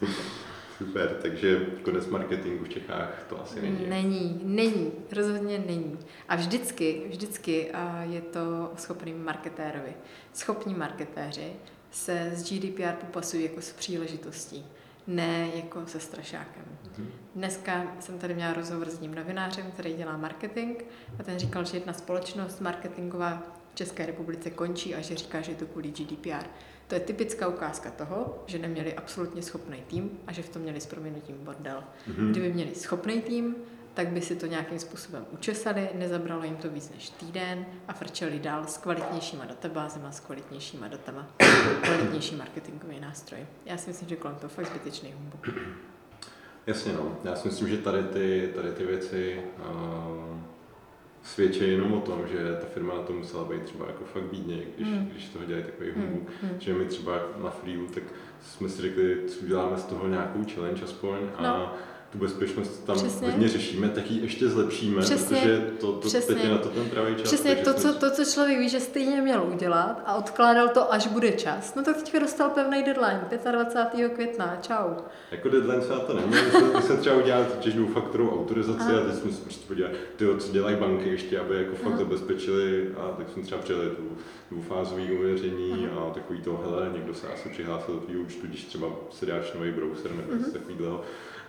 Super, 0.78 1.18
takže 1.22 1.66
konec 1.82 2.06
marketingu 2.06 2.64
v 2.64 2.68
Čechách 2.68 3.24
to 3.28 3.42
asi 3.42 3.62
není. 3.62 3.86
Není, 3.86 4.40
není, 4.44 4.92
rozhodně 5.12 5.58
není. 5.58 5.98
A 6.28 6.36
vždycky, 6.36 7.02
vždycky 7.08 7.70
a 7.70 8.02
je 8.02 8.20
to 8.20 8.72
schopný 8.76 9.14
marketérovi. 9.14 9.94
Schopní 10.32 10.74
marketéři 10.74 11.52
se 11.90 12.30
s 12.34 12.50
GDPR 12.50 12.92
popasují 12.92 13.42
jako 13.42 13.60
s 13.60 13.72
příležitostí, 13.72 14.66
ne 15.06 15.48
jako 15.54 15.86
se 15.86 16.00
strašákem. 16.00 16.64
Mhm. 16.98 17.08
Dneska 17.34 17.96
jsem 18.00 18.18
tady 18.18 18.34
měla 18.34 18.52
rozhovor 18.52 18.90
s 18.90 19.00
ním 19.00 19.14
novinářem, 19.14 19.70
který 19.70 19.94
dělá 19.94 20.16
marketing 20.16 20.82
a 21.18 21.22
ten 21.22 21.38
říkal, 21.38 21.64
že 21.64 21.76
jedna 21.76 21.92
společnost 21.92 22.60
marketingová 22.60 23.42
v 23.72 23.74
České 23.74 24.06
republice 24.06 24.50
končí 24.50 24.94
a 24.94 25.00
že 25.00 25.16
říká, 25.16 25.40
že 25.40 25.52
je 25.52 25.56
to 25.56 25.66
kvůli 25.66 25.90
GDPR. 25.90 26.46
To 26.86 26.94
je 26.94 27.00
typická 27.00 27.48
ukázka 27.48 27.90
toho, 27.90 28.42
že 28.46 28.58
neměli 28.58 28.94
absolutně 28.94 29.42
schopný 29.42 29.82
tým 29.86 30.10
a 30.26 30.32
že 30.32 30.42
v 30.42 30.48
tom 30.48 30.62
měli 30.62 30.80
s 30.80 30.86
proměnutím 30.86 31.36
bordel. 31.44 31.84
Mhm. 32.06 32.30
Kdyby 32.30 32.52
měli 32.52 32.74
schopný 32.74 33.20
tým, 33.22 33.56
tak 33.94 34.08
by 34.08 34.20
si 34.20 34.36
to 34.36 34.46
nějakým 34.46 34.78
způsobem 34.78 35.26
učesali, 35.30 35.88
nezabralo 35.94 36.44
jim 36.44 36.56
to 36.56 36.68
víc 36.68 36.90
než 36.90 37.10
týden 37.10 37.66
a 37.88 37.92
frčeli 37.92 38.38
dál 38.38 38.66
s 38.66 38.78
kvalitnějšíma 38.78 39.44
databázema, 39.44 40.12
s 40.12 40.20
kvalitnějšíma 40.20 40.88
datama, 40.88 41.28
kvalitnější 41.82 42.36
marketingový 42.36 43.00
nástroj. 43.00 43.40
Já 43.66 43.76
si 43.76 43.90
myslím, 43.90 44.08
že 44.08 44.16
kolem 44.16 44.36
toho 44.36 44.48
fakt 44.48 44.66
zbytečný 44.66 45.12
humbuk. 45.12 45.48
Jasně 46.66 46.92
no, 46.92 47.16
já 47.24 47.36
si 47.36 47.48
myslím, 47.48 47.68
že 47.68 47.78
tady 47.78 48.02
ty, 48.02 48.52
tady 48.54 48.72
ty 48.72 48.86
věci 48.86 49.42
uh, 49.58 50.35
svědčí 51.26 51.68
jenom 51.70 51.92
o 51.92 52.00
tom, 52.00 52.20
že 52.32 52.56
ta 52.60 52.66
firma 52.74 52.94
na 52.94 53.02
to 53.02 53.12
musela 53.12 53.44
být 53.44 53.62
třeba 53.62 53.86
jako 53.86 54.04
fakt 54.04 54.22
bídně, 54.22 54.56
když, 54.76 54.88
Hmm. 54.88 55.06
když 55.06 55.28
toho 55.28 55.44
dělají 55.44 55.64
takový 55.64 55.90
humbuk. 55.96 56.28
hmm. 56.42 56.50
Že 56.60 56.74
my 56.74 56.84
třeba 56.84 57.12
na 57.42 57.50
Freeu, 57.50 57.86
tak 57.94 58.02
jsme 58.42 58.68
si 58.68 58.82
řekli, 58.82 59.16
co 59.28 59.44
uděláme 59.44 59.76
z 59.78 59.84
toho 59.84 60.08
nějakou 60.08 60.44
challenge 60.54 60.82
aspoň 60.84 61.16
a 61.36 61.42
No. 61.42 61.72
Tu 62.12 62.18
bezpečnost 62.18 62.84
tam 62.86 62.96
Přesně. 62.96 63.30
hodně 63.30 63.48
řešíme, 63.48 63.88
tak 63.88 64.10
ji 64.10 64.22
ještě 64.22 64.48
zlepšíme, 64.48 65.00
Přesně. 65.02 65.36
protože 65.36 65.70
to, 65.80 65.92
to 65.92 66.08
Přesně. 66.08 66.34
teď 66.34 66.44
je 66.44 66.50
na 66.50 66.58
to 66.58 66.68
ten 66.68 66.88
pravý 66.90 67.14
čas. 67.14 67.22
Přesně 67.22 67.56
to 67.56 67.74
co, 67.74 67.94
to, 67.94 68.10
co 68.10 68.24
člověk 68.24 68.58
ví, 68.58 68.68
že 68.68 68.80
stejně 68.80 69.20
měl 69.22 69.44
udělat 69.54 70.02
a 70.06 70.14
odkládal 70.14 70.68
to, 70.68 70.92
až 70.92 71.06
bude 71.06 71.32
čas, 71.32 71.74
no 71.74 71.82
tak 71.82 71.96
teďka 71.96 72.18
dostal 72.18 72.50
pevný 72.50 72.82
deadline, 72.82 73.20
25. 73.52 74.08
května, 74.12 74.58
čau. 74.62 74.94
Jako 75.30 75.48
deadline 75.48 75.82
jsme 75.82 75.94
na 75.94 76.00
to 76.00 76.14
neměli, 76.14 76.44
my 76.76 76.82
jsme, 76.82 76.96
třeba 76.96 77.16
udělali 77.16 77.44
totiž 77.46 77.74
dvoufaktorovou 77.74 78.40
autorizaci 78.40 78.80
Aha. 78.80 79.00
a 79.00 79.04
teď 79.04 79.14
jsme 79.14 79.32
si 79.32 79.40
prostě 79.42 79.64
podívali, 79.68 79.94
tyjo, 80.16 80.36
co 80.36 80.52
dělají 80.52 80.76
banky 80.76 81.08
ještě, 81.08 81.38
aby 81.40 81.56
jako 81.56 81.76
fakt 81.76 81.98
zabezpečili 81.98 82.88
a 82.96 83.08
tak 83.16 83.30
jsme 83.30 83.42
třeba 83.42 83.60
přijeli 83.60 83.90
tu 83.90 84.02
dvoufázový 84.50 85.18
ověření 85.18 85.88
a 85.88 86.10
takový 86.14 86.40
to, 86.40 86.56
hele, 86.64 86.90
někdo 86.92 87.14
se 87.14 87.26
asi 87.32 87.48
přihlásil 87.48 88.02
do 88.08 88.20
účtu, 88.20 88.46
když 88.46 88.64
třeba 88.64 88.86
si 89.10 89.26
dáš 89.26 89.52
nový 89.54 89.70
browser 89.72 90.10
nebo 90.14 90.34
něco 90.34 90.50
takového. 90.52 91.02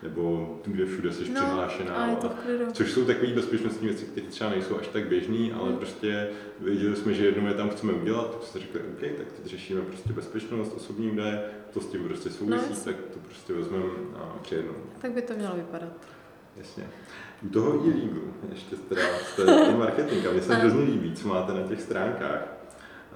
Nebo 0.04 0.56
kde 0.66 0.86
všude 0.86 1.14
jsi 1.14 1.30
No, 1.30 1.42
přihlášená. 1.42 1.96
a 1.96 2.08
je 2.08 2.16
to. 2.16 2.32
Což 2.74 2.92
jsou 2.92 3.06
takové 3.06 3.28
bezpečnostní 3.34 3.88
věci, 3.88 4.06
které 4.06 4.28
třeba 4.28 4.50
nejsou 4.50 4.80
až 4.80 4.88
tak 4.88 5.08
běžné, 5.08 5.54
ale 5.54 5.70
Hmm. 5.70 5.78
prostě 5.78 6.30
věděli 6.60 6.96
jsme, 6.96 7.14
že 7.14 7.26
jednou 7.26 7.48
je 7.48 7.54
tam 7.54 7.70
chceme 7.70 7.94
udělat, 7.94 8.32
tak 8.32 8.44
jsme 8.44 8.60
řekli, 8.62 8.80
OK, 8.82 9.18
tak 9.18 9.28
teď 9.32 9.46
řešíme 9.46 9.82
prostě 9.82 10.14
bezpečnost, 10.14 10.74
osobní 10.76 11.12
údaje, 11.12 11.42
to 11.74 11.80
s 11.82 11.86
tím 11.88 12.04
prostě 12.04 12.30
souvisí, 12.30 12.70
No, 12.70 12.76
tak 12.86 12.96
to 13.14 13.20
prostě 13.20 13.54
vezmeme 13.54 13.86
a 14.16 14.36
přejednou. 14.42 14.74
Tak 15.02 15.12
by 15.12 15.22
to 15.22 15.34
mělo 15.34 15.56
vypadat. 15.56 15.90
Jasně. 16.58 16.84
U 17.46 17.50
toho 17.50 17.74
e-leagu, 17.88 18.34
ještě 18.54 18.76
teda 18.76 19.02
to 19.36 19.42
je 19.42 19.48
ten 19.48 19.78
marketing, 19.78 20.28
a 20.28 20.32
mně 20.32 20.42
se 20.42 20.56
hrozně 20.56 20.84
líbí, 20.84 21.14
co 21.14 21.28
máte 21.28 21.54
na 21.54 21.62
těch 21.62 21.82
stránkách. 21.82 22.48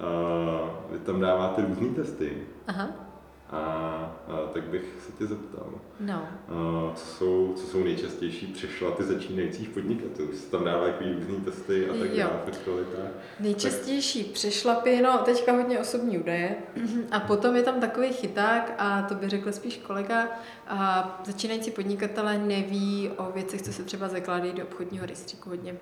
Uh, 0.00 0.68
vy 0.92 0.98
tam 0.98 1.20
dáváte 1.20 1.62
různé 1.68 1.88
testy 1.88 2.32
Aha, 2.66 2.88
a, 3.52 3.58
a 4.28 4.36
tak 4.52 4.64
bych 4.64 4.84
se 5.06 5.12
tě 5.12 5.26
zeptal, 5.26 5.66
no. 6.00 6.28
uh, 6.48 6.94
co, 6.94 7.06
jsou, 7.06 7.52
co 7.56 7.66
jsou 7.66 7.84
nejčastější 7.84 8.46
přešlaty 8.46 9.04
začínajících 9.04 9.68
podnikatelů? 9.68 10.32
Se 10.32 10.50
tam 10.50 10.64
dávají 10.64 10.92
takový 10.92 11.12
různý 11.12 11.36
testy 11.36 11.90
a 11.90 11.92
tak 11.92 12.10
dále? 12.18 12.40
Nejčastější 13.40 14.24
přešlapy, 14.24 15.02
no 15.02 15.18
teďka 15.18 15.52
hodně 15.52 15.78
osobní 15.78 16.18
údaje 16.18 16.56
a 17.10 17.20
potom 17.20 17.56
je 17.56 17.62
tam 17.62 17.80
takový 17.80 18.12
chyták 18.12 18.74
a 18.78 19.02
to 19.02 19.14
by 19.14 19.28
řekl 19.28 19.52
spíš 19.52 19.76
kolega, 19.76 20.28
a 20.68 21.20
začínající 21.24 21.70
podnikatelé 21.70 22.38
neví 22.38 23.10
o 23.16 23.32
věcech, 23.32 23.62
co 23.62 23.72
se 23.72 23.82
třeba 23.82 24.08
zakládají 24.08 24.52
do 24.52 24.62
obchodního 24.62 25.06
rejstříku 25.06 25.50
hodně. 25.50 25.76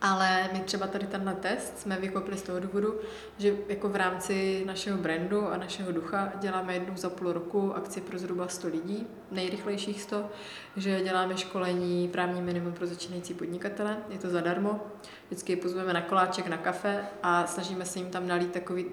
Ale 0.00 0.48
my 0.52 0.60
třeba 0.60 0.86
tady 0.86 1.06
tenhle 1.06 1.34
test 1.34 1.78
jsme 1.78 1.96
vykopli 1.96 2.36
z 2.36 2.42
toho 2.42 2.60
důvodu, 2.60 2.94
že 3.38 3.54
jako 3.68 3.88
v 3.88 3.96
rámci 3.96 4.62
našeho 4.66 4.98
brandu 4.98 5.46
a 5.46 5.56
našeho 5.56 5.92
ducha 5.92 6.32
děláme 6.40 6.74
jednou 6.74 6.96
za 6.96 7.10
půl 7.10 7.32
roku 7.32 7.76
akci 7.76 8.00
pro 8.00 8.18
zhruba 8.18 8.48
100 8.48 8.68
lidí, 8.68 9.06
nejrychlejších 9.30 10.02
100, 10.02 10.30
že 10.76 11.00
děláme 11.00 11.36
školení 11.36 12.08
právní 12.08 12.42
minimum 12.42 12.72
pro 12.72 12.86
začínající 12.86 13.34
podnikatele, 13.34 13.96
je 14.08 14.18
to 14.18 14.28
zadarmo, 14.30 14.80
vždycky 15.26 15.52
je 15.52 15.56
pozveme 15.56 15.92
na 15.92 16.00
koláček, 16.00 16.46
na 16.46 16.56
kafe 16.56 17.04
a 17.22 17.46
snažíme 17.46 17.84
se 17.84 17.98
jim 17.98 18.10
tam 18.10 18.28
nalít 18.28 18.52
takový, 18.52 18.86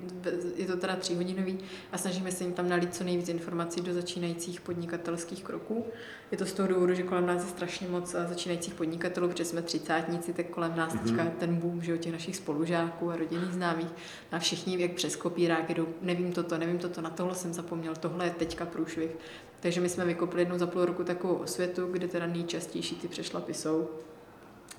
je 0.55 0.67
to 0.67 0.77
teda 0.77 0.95
tříhodinový, 0.95 1.59
a 1.91 1.97
snažíme 1.97 2.31
se 2.31 2.43
jim 2.43 2.53
tam 2.53 2.69
nalít 2.69 2.95
co 2.95 3.03
nejvíc 3.03 3.29
informací 3.29 3.81
do 3.81 3.93
začínajících 3.93 4.61
podnikatelských 4.61 5.43
kroků. 5.43 5.85
Je 6.31 6.37
to 6.37 6.45
z 6.45 6.53
toho 6.53 6.67
důvodu, 6.67 6.93
že 6.93 7.03
kolem 7.03 7.25
nás 7.25 7.43
je 7.43 7.49
strašně 7.49 7.87
moc 7.87 8.13
eh, 8.13 8.25
začínajících 8.29 8.73
podnikatelů, 8.73 9.27
protože 9.27 9.45
jsme 9.45 9.61
třicátníci, 9.61 10.33
tak 10.33 10.45
kolem 10.47 10.75
nás 10.75 10.93
Mhm. 10.93 11.03
teďka 11.03 11.31
ten 11.39 11.55
boom, 11.55 11.81
že 11.81 11.97
těch 11.97 12.11
našich 12.13 12.35
spolužáků 12.35 13.11
a 13.11 13.15
rodinných 13.15 13.51
známých. 13.53 13.89
A 14.31 14.39
všichni 14.39 14.81
jak 14.81 14.91
přes 14.91 15.15
kopírák 15.15 15.69
jdou, 15.73 15.87
nevím 16.01 16.31
toto, 16.31 16.57
nevím 16.57 16.77
toto, 16.77 17.01
na 17.01 17.09
tohle 17.09 17.35
jsem 17.35 17.53
zapomněl, 17.53 17.95
tohle 17.95 18.25
je 18.25 18.31
teďka 18.31 18.65
průšvih. 18.65 19.11
Takže 19.59 19.81
my 19.81 19.89
jsme 19.89 20.05
vykopli 20.05 20.41
jednou 20.41 20.57
za 20.57 20.67
půl 20.67 20.85
roku 20.85 21.03
takovou 21.03 21.33
osvětu, 21.33 21.87
kde 21.91 22.07
teda 22.07 22.27
nejčastější 22.27 22.95
ty 22.95 23.07
přešlapy 23.07 23.53
jsou 23.53 23.89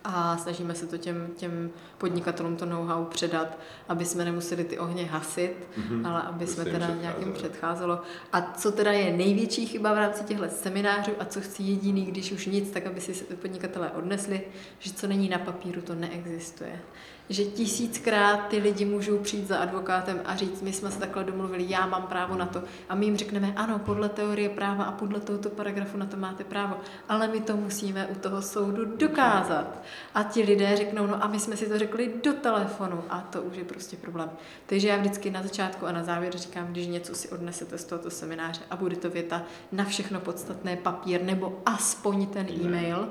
a 0.05 0.37
snažíme 0.37 0.75
se 0.75 0.87
to 0.87 0.99
těm, 0.99 1.29
těm 1.37 1.71
podnikatelům 1.99 2.57
to 2.57 2.67
know-how 2.67 3.05
předat, 3.05 3.59
aby 3.89 4.05
jsme 4.05 4.25
nemuseli 4.25 4.65
ty 4.65 4.79
ohně 4.79 5.05
hasit, 5.07 5.55
Mhm. 5.77 6.07
ale 6.07 6.23
aby 6.23 6.35
Aby 6.35 6.47
jsme 6.47 6.65
teda 6.65 6.95
nějakým 7.01 7.33
předcházelo. 7.33 8.01
A 8.33 8.41
co 8.57 8.73
teda 8.73 8.93
je 8.93 9.17
největší 9.17 9.67
chyba 9.67 9.95
v 9.95 9.97
rámci 9.99 10.25
těchto 10.25 10.45
seminářů 10.49 11.13
a 11.19 11.25
co 11.25 11.41
chci 11.41 11.63
jediný, 11.63 12.05
když 12.07 12.33
už 12.33 12.47
nic, 12.47 12.71
tak 12.71 12.87
aby 12.87 13.01
si 13.01 13.25
podnikatelé 13.35 13.91
odnesli, 13.91 14.41
že 14.79 14.93
co 14.93 15.07
není 15.07 15.29
na 15.29 15.39
papíru, 15.39 15.83
to 15.83 15.95
neexistuje. 15.95 16.81
Že 17.29 17.45
tisíckrát 17.45 18.49
ty 18.49 18.59
lidi 18.59 18.85
můžou 18.85 19.19
přijít 19.19 19.49
za 19.49 19.59
advokátem 19.59 20.21
a 20.25 20.37
říct, 20.37 20.63
my 20.63 20.73
jsme 20.73 20.91
se 20.91 20.99
takhle 20.99 21.25
domluvili, 21.25 21.65
já 21.69 21.87
mám 21.87 22.03
právo 22.03 22.37
na 22.37 22.47
to. 22.47 22.63
A 22.89 22.95
my 22.95 23.05
jim 23.05 23.17
řekneme, 23.17 23.53
ano, 23.57 23.79
podle 23.79 24.09
teorie 24.09 24.49
práva 24.49 24.85
a 24.85 24.93
podle 24.93 25.21
tohoto 25.21 25.51
paragrafu 25.51 25.97
na 25.97 26.07
to 26.07 26.17
máte 26.17 26.45
právo, 26.45 26.77
ale 27.09 27.29
my 27.29 27.41
to 27.41 27.57
musíme 27.57 28.07
u 28.07 28.15
toho 28.15 28.43
soudu 28.43 28.97
dokázat. 28.97 29.83
A 30.15 30.23
ti 30.23 30.43
lidé 30.43 30.77
řeknou, 30.77 31.07
no 31.07 31.25
a 31.25 31.27
my 31.27 31.41
jsme 31.41 31.57
si 31.57 31.69
to 31.69 31.79
řekli 31.79 32.15
do 32.25 32.33
telefonu 32.33 33.05
a 33.09 33.21
to 33.21 33.43
už 33.43 33.57
je 33.57 33.65
prostě 33.65 33.97
problém. 33.97 34.31
Takže 34.67 34.89
já 34.89 34.97
vždycky 34.97 35.31
na 35.31 35.43
začátku 35.43 35.87
a 35.87 35.93
na 35.93 36.03
závěr 36.03 36.37
říkám, 36.37 36.67
když 36.67 36.87
něco 36.87 37.15
si 37.15 37.29
odnesete 37.29 37.79
z 37.79 37.85
tohoto 37.85 38.11
semináře 38.11 38.61
a 38.71 38.77
bude 38.77 38.97
to 38.97 39.11
věta 39.11 39.43
na 39.73 39.85
všechno 39.85 40.21
podstatné 40.21 40.77
papír 40.77 41.23
nebo 41.23 41.63
aspoň 41.67 42.27
ten 42.27 42.47
e-mail, 42.65 43.09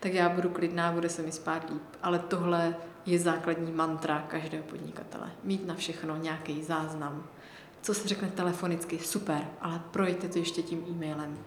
tak 0.00 0.14
já 0.14 0.28
budu 0.28 0.48
klidná, 0.48 0.92
bude 0.92 1.08
se 1.08 1.22
mi 1.22 1.32
spát 1.32 1.70
líp. 1.70 1.82
Ale 2.02 2.18
tohle 2.18 2.74
je 3.06 3.18
základní 3.18 3.72
mantra 3.72 4.24
každého 4.28 4.64
podnikatele. 4.64 5.30
Mít 5.44 5.66
na 5.66 5.74
všechno 5.74 6.16
nějaký 6.16 6.62
záznam. 6.62 7.26
Co 7.82 7.94
se 7.94 8.08
řekne 8.08 8.30
telefonicky, 8.30 8.98
super, 8.98 9.48
ale 9.60 9.80
projďte 9.90 10.28
to 10.28 10.38
ještě 10.38 10.62
tím 10.62 10.84
e-mailem. 10.90 11.38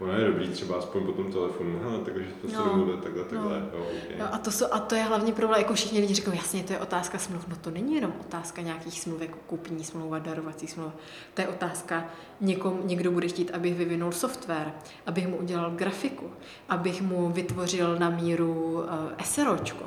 Ono 0.00 0.12
je 0.12 0.26
dobrý 0.26 0.48
třeba 0.48 0.76
aspoň 0.76 1.06
po 1.06 1.12
tom 1.12 1.32
telefonu, 1.32 1.78
hele, 1.82 1.98
takže 2.04 2.24
to 2.42 2.48
se 2.48 2.56
No, 2.56 2.64
domluvili 2.64 2.98
takhle, 3.00 3.24
takhle, 3.24 3.60
no. 3.60 3.78
jo, 3.78 3.84
okay. 3.84 4.18
Jo, 4.18 4.26
a, 4.32 4.38
to 4.38 4.50
jsou, 4.50 4.66
a 4.72 4.78
to 4.78 4.94
je 4.94 5.02
hlavní 5.02 5.32
problém, 5.32 5.60
jako 5.60 5.74
všichni 5.74 6.00
lidi 6.00 6.14
říkají, 6.14 6.38
jasně, 6.38 6.62
to 6.64 6.72
je 6.72 6.78
otázka 6.78 7.18
smluv. 7.18 7.48
No 7.48 7.56
to 7.56 7.70
není 7.70 7.94
jenom 7.94 8.12
otázka 8.20 8.62
nějakých 8.62 9.00
smluv, 9.00 9.20
jako 9.20 9.38
kupní 9.46 9.84
smlouva, 9.84 10.18
darovací 10.18 10.66
smlouva. 10.66 10.92
To 11.34 11.40
je 11.40 11.48
otázka, 11.48 12.04
někom, 12.40 12.80
někdo 12.84 13.10
bude 13.10 13.28
chtít, 13.28 13.50
abych 13.50 13.74
vyvinul 13.74 14.12
software, 14.12 14.72
abych 15.06 15.28
mu 15.28 15.36
udělal 15.36 15.70
grafiku, 15.70 16.30
abych 16.68 17.02
mu 17.02 17.28
vytvořil 17.30 17.96
na 17.98 18.10
míru 18.10 18.72
uh, 18.72 18.82
SROčko. 19.24 19.84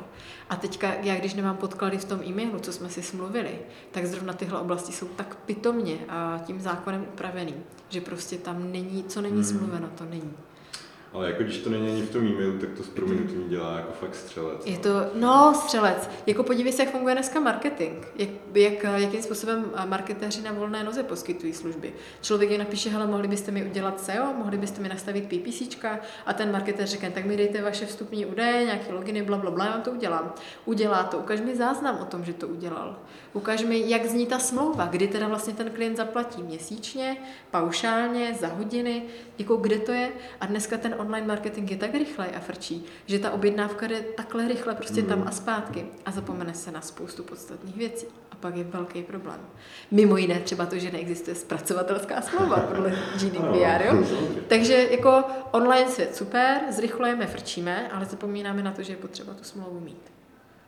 A 0.49 0.55
teďka, 0.55 0.93
já 0.93 1.15
když 1.15 1.33
nemám 1.33 1.57
podklady 1.57 1.97
v 1.97 2.05
tom 2.05 2.19
e-mailu, 2.27 2.59
co 2.59 2.73
jsme 2.73 2.89
si 2.89 3.03
smluvili, 3.03 3.59
tak 3.91 4.05
zrovna 4.05 4.33
tyhle 4.33 4.59
oblasti 4.59 4.91
jsou 4.91 5.07
tak 5.07 5.35
pitomně 5.35 5.97
a 6.09 6.39
tím 6.45 6.61
zákonem 6.61 7.05
upravený, 7.13 7.53
že 7.89 8.01
prostě 8.01 8.37
tam 8.37 8.71
není, 8.71 9.03
co 9.03 9.21
není 9.21 9.33
Hmm. 9.35 9.43
smluveno, 9.43 9.89
to 9.97 10.05
není. 10.05 10.33
Ale 11.13 11.27
jako 11.27 11.43
když 11.43 11.57
to 11.57 11.69
není 11.69 11.87
ani 11.89 12.01
v 12.01 12.09
tom 12.09 12.27
e-mailu, 12.27 12.59
tak 12.59 12.69
to 12.77 12.83
s 12.83 12.87
prominutím 12.89 13.49
dělá 13.49 13.75
jako 13.75 13.91
fakt 13.91 14.15
střelec. 14.15 14.65
Je 14.65 14.77
to, 14.77 14.89
no, 15.13 15.53
střelec. 15.55 16.09
Jako 16.27 16.43
podívej 16.43 16.73
se, 16.73 16.83
jak 16.83 16.91
funguje 16.91 17.15
dneska 17.15 17.39
marketing. 17.39 18.05
Jak, 18.15 18.29
jak, 18.53 18.83
jakým 18.95 19.21
způsobem 19.23 19.65
marketéři 19.85 20.41
na 20.41 20.51
volné 20.51 20.83
noze 20.83 21.03
poskytují 21.03 21.53
služby. 21.53 21.93
Člověk 22.21 22.49
jim 22.51 22.59
napíše, 22.59 22.89
hele, 22.89 23.07
mohli 23.07 23.27
byste 23.27 23.51
mi 23.51 23.65
udělat 23.65 24.01
SEO, 24.01 24.33
mohli 24.37 24.57
byste 24.57 24.81
mi 24.81 24.89
nastavit 24.89 25.23
PPCčka 25.25 25.99
a 26.25 26.33
ten 26.33 26.51
marketéř 26.51 26.89
řekne, 26.89 27.11
tak 27.11 27.25
mi 27.25 27.37
dejte 27.37 27.61
vaše 27.61 27.85
vstupní 27.85 28.25
údaje, 28.25 28.65
nějaké 28.65 28.93
loginy, 28.93 29.21
bla, 29.21 29.37
bla, 29.37 29.51
bla, 29.51 29.65
já 29.65 29.71
vám 29.71 29.81
to 29.81 29.91
udělám. 29.91 30.33
Udělá 30.65 31.03
to, 31.03 31.17
ukaž 31.17 31.41
mi 31.41 31.55
záznam 31.55 31.97
o 32.01 32.05
tom, 32.05 32.25
že 32.25 32.33
to 32.33 32.47
udělal. 32.47 32.95
Ukaž 33.33 33.63
mi, 33.63 33.89
jak 33.89 34.05
zní 34.05 34.25
ta 34.25 34.39
smlouva, 34.39 34.85
kdy 34.85 35.07
teda 35.07 35.27
vlastně 35.27 35.53
ten 35.53 35.69
klient 35.69 35.97
zaplatí 35.97 36.43
měsíčně, 36.43 37.17
paušálně, 37.51 38.33
za 38.39 38.47
hodiny, 38.47 39.03
jako 39.37 39.55
kde 39.55 39.79
to 39.79 39.91
je. 39.91 40.09
A 40.41 40.45
dneska 40.45 40.77
ten 40.77 40.95
online 40.97 41.27
marketing 41.27 41.71
je 41.71 41.77
tak 41.77 41.93
rychlej 41.93 42.29
a 42.35 42.39
frčí, 42.39 42.85
že 43.05 43.19
ta 43.19 43.31
objednávka 43.31 43.87
jde 43.87 44.01
takhle 44.01 44.47
rychle 44.47 44.75
prostě 44.75 45.01
tam 45.01 45.23
a 45.27 45.31
zpátky 45.31 45.85
a 46.05 46.11
zapomene 46.11 46.53
se 46.53 46.71
na 46.71 46.81
spoustu 46.81 47.23
podstatných 47.23 47.77
věcí. 47.77 48.05
A 48.31 48.35
pak 48.35 48.55
je 48.55 48.63
velký 48.63 49.03
problém. 49.03 49.39
Mimo 49.91 50.17
jiné 50.17 50.39
třeba 50.39 50.65
to, 50.65 50.77
že 50.77 50.91
neexistuje 50.91 51.35
zpracovatelská 51.35 52.21
smlouva 52.21 52.57
podle 52.57 52.89
GDPR, 52.89 53.85
jo? 53.85 54.03
Takže 54.47 54.87
jako 54.91 55.23
online 55.51 55.89
svět 55.89 56.15
super, 56.15 56.61
zrychlujeme, 56.69 57.27
frčíme, 57.27 57.89
ale 57.91 58.05
zapomínáme 58.05 58.63
na 58.63 58.71
to, 58.71 58.83
že 58.83 58.93
je 58.93 58.97
potřeba 58.97 59.33
tu 59.33 59.43
smlouvu 59.43 59.79
mít. 59.79 60.11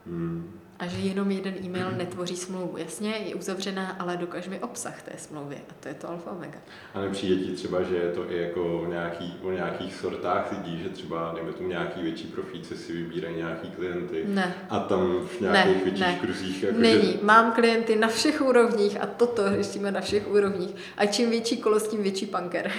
Hmm. 0.06 0.61
A 0.82 0.88
že 0.88 0.98
jenom 0.98 1.32
jeden 1.32 1.54
e-mail 1.66 1.92
netvoří 1.92 2.36
smlouvu. 2.36 2.78
Jasně, 2.78 3.10
je 3.26 3.36
uzavřená, 3.36 3.96
ale 4.00 4.18
dokaž 4.18 4.48
mi 4.48 4.60
obsah 4.60 5.02
té 5.02 5.12
smlouvy. 5.18 5.56
A 5.70 5.74
to 5.80 5.88
je 5.88 5.94
to 5.94 6.10
alfa 6.10 6.32
omega. 6.32 6.58
A 6.94 7.00
nepřijde 7.02 7.36
ti 7.44 7.52
třeba, 7.52 7.84
že 7.84 7.96
je 7.96 8.12
to 8.12 8.32
i 8.32 8.42
jako 8.42 8.86
nějaký, 8.90 9.36
o 9.42 9.52
nějakých 9.52 9.96
sortách 9.96 10.52
lidí, 10.52 10.84
že 10.84 10.90
třeba, 10.90 11.32
dejme 11.36 11.54
tomu 11.54 11.70
nějaký 11.70 12.02
větší 12.02 12.28
profíci 12.28 12.78
si 12.78 12.94
vybírají 12.94 13.36
nějaký 13.36 13.70
klienty 13.72 14.24
Ne. 14.28 14.54
a 14.70 14.80
tam 14.80 15.20
v 15.28 15.42
nějakých 15.42 15.76
Ne, 15.78 15.84
větších 15.84 16.06
ne. 16.08 16.18
kruzích 16.22 16.64
jako 16.64 16.80
Není. 16.80 17.12
Že, 17.12 17.18
Mám 17.22 17.52
klienty 17.52 17.96
na 17.96 18.08
všech 18.08 18.42
úrovních 18.42 19.02
a 19.02 19.06
toto 19.06 19.44
řešíme 19.64 19.92
na 19.92 20.02
všech 20.02 20.28
úrovních. 20.32 20.76
A 20.98 21.06
čím 21.06 21.30
větší 21.30 21.58
kolo, 21.58 21.80
s 21.80 21.88
tím 21.88 22.04
větší 22.04 22.26
punker. 22.26 22.72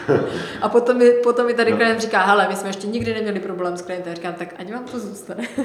a 0.62 0.68
potom 0.68 0.96
mi, 0.98 1.10
potom 1.10 1.46
mi 1.46 1.54
tady 1.54 1.70
No. 1.70 1.76
klient 1.76 2.00
říká, 2.00 2.24
hele, 2.24 2.48
my 2.48 2.56
jsme 2.56 2.68
ještě 2.68 2.86
nikdy 2.86 3.14
neměli 3.14 3.40
problém 3.40 3.76
s 3.76 3.82
klientem. 3.82 4.14
Říkám, 4.14 4.34
tak 4.34 4.54
ať 4.58 4.72
vám 4.72 4.84
to 4.84 4.98
zůstane. 4.98 5.48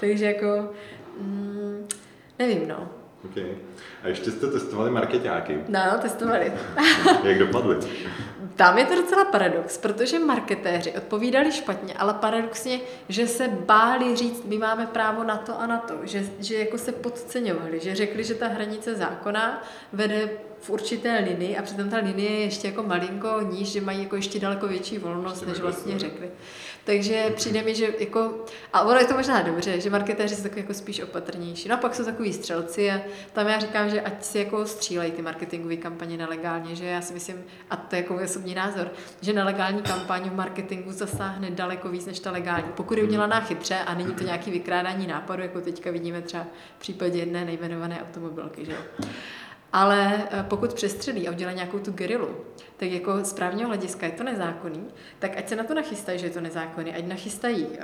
Takže 0.00 0.24
jako, 0.24 0.70
mm, 1.20 1.88
nevím, 2.38 2.68
no. 2.68 2.88
okay. 3.24 3.56
A 4.02 4.08
ještě 4.08 4.30
jste 4.30 4.46
testovali 4.46 4.90
marketáky. 4.90 5.58
No, 5.68 5.80
testovali. 6.02 6.52
Jak 7.24 7.38
dopadly? 7.38 7.76
Tam 8.56 8.78
je 8.78 8.84
to 8.84 8.94
docela 8.94 9.24
paradox, 9.24 9.78
protože 9.78 10.18
marketéři 10.18 10.92
odpovídali 10.92 11.52
špatně, 11.52 11.94
ale 11.94 12.14
paradoxně, 12.14 12.80
že 13.08 13.26
se 13.26 13.48
báli 13.48 14.16
říct, 14.16 14.44
my 14.44 14.58
máme 14.58 14.86
právo 14.86 15.24
na 15.24 15.36
to 15.36 15.60
a 15.60 15.66
na 15.66 15.78
to, 15.78 15.94
že, 16.02 16.24
že 16.38 16.54
jako 16.54 16.78
se 16.78 16.92
podceňovali, 16.92 17.80
že 17.80 17.94
řekli, 17.94 18.24
že 18.24 18.34
ta 18.34 18.48
hranice 18.48 18.94
zákona 18.94 19.62
vede 19.92 20.30
v 20.60 20.70
určité 20.70 21.18
linii 21.28 21.56
a 21.56 21.62
přitom 21.62 21.90
ta 21.90 21.96
linie 21.96 22.30
je 22.30 22.40
ještě 22.40 22.68
jako 22.68 22.82
malinko 22.82 23.40
níž, 23.40 23.68
že 23.68 23.80
mají 23.80 24.02
jako 24.02 24.16
ještě 24.16 24.40
daleko 24.40 24.68
větší 24.68 24.98
volnost, 24.98 25.32
Ještě 25.34 25.46
než 25.46 25.60
vlastně 25.60 25.92
no. 25.92 25.98
řekli. 25.98 26.30
Takže 26.84 27.32
přijde 27.36 27.62
mi, 27.62 27.74
že 27.74 27.94
jako, 27.98 28.44
a 28.72 28.82
ono 28.82 28.98
je 28.98 29.06
to 29.06 29.14
možná 29.14 29.42
dobře, 29.42 29.80
že 29.80 29.90
marketéři 29.90 30.36
jsou 30.36 30.42
takový 30.42 30.60
jako 30.60 30.74
spíš 30.74 31.00
opatrnější. 31.00 31.68
No 31.68 31.74
a 31.74 31.78
pak 31.78 31.94
jsou 31.94 32.04
takový 32.04 32.32
střelci 32.32 32.90
a 32.90 33.00
tam 33.32 33.46
já 33.46 33.58
říkám, 33.58 33.90
že 33.90 34.00
ať 34.00 34.24
si 34.24 34.38
jako 34.38 34.66
střílejí 34.66 35.12
ty 35.12 35.22
marketingové 35.22 35.76
kampaně 35.76 36.16
nelegálně, 36.16 36.76
že 36.76 36.84
já 36.84 37.00
si 37.00 37.14
myslím, 37.14 37.44
a 37.70 37.76
to 37.76 37.96
jako 37.96 38.14
osobní 38.24 38.54
názor, 38.54 38.90
že 39.20 39.32
nelegální 39.32 39.82
kampaň 39.82 40.30
v 40.30 40.34
marketingu 40.34 40.92
zasáhne 40.92 41.50
daleko 41.50 41.88
víc 41.88 42.06
než 42.06 42.20
ta 42.20 42.30
legální. 42.30 42.72
Pokud 42.76 42.98
je 42.98 43.04
udělaná 43.04 43.40
chytře 43.40 43.78
a 43.78 43.94
není 43.94 44.14
to 44.14 44.24
nějaký 44.24 44.50
vykrádání 44.50 45.06
nápadu, 45.06 45.42
jako 45.42 45.60
teďka 45.60 45.90
vidíme 45.90 46.22
třeba 46.22 46.46
v 46.76 46.80
případě 46.80 47.18
jedné 47.18 47.44
nejmenované 47.44 48.02
automobilky. 48.02 48.64
Že? 48.64 48.76
Ale 49.76 50.28
eh, 50.30 50.42
pokud 50.48 50.74
přestřelí 50.74 51.28
a 51.28 51.30
udělá 51.30 51.52
nějakou 51.52 51.78
tu 51.78 51.92
gerilu, 51.92 52.28
tak 52.76 52.90
jako 52.90 53.24
z 53.24 53.32
právního 53.32 53.68
hlediska 53.68 54.06
je 54.06 54.12
to 54.12 54.24
nezákonný, 54.24 54.84
tak 55.18 55.38
ať 55.38 55.48
se 55.48 55.56
na 55.56 55.64
to 55.64 55.74
nachystají, 55.74 56.18
že 56.18 56.26
je 56.26 56.30
to 56.30 56.40
nezákonný, 56.40 56.94
ať 56.94 57.04
nachystají 57.04 57.66
uh, 57.66 57.76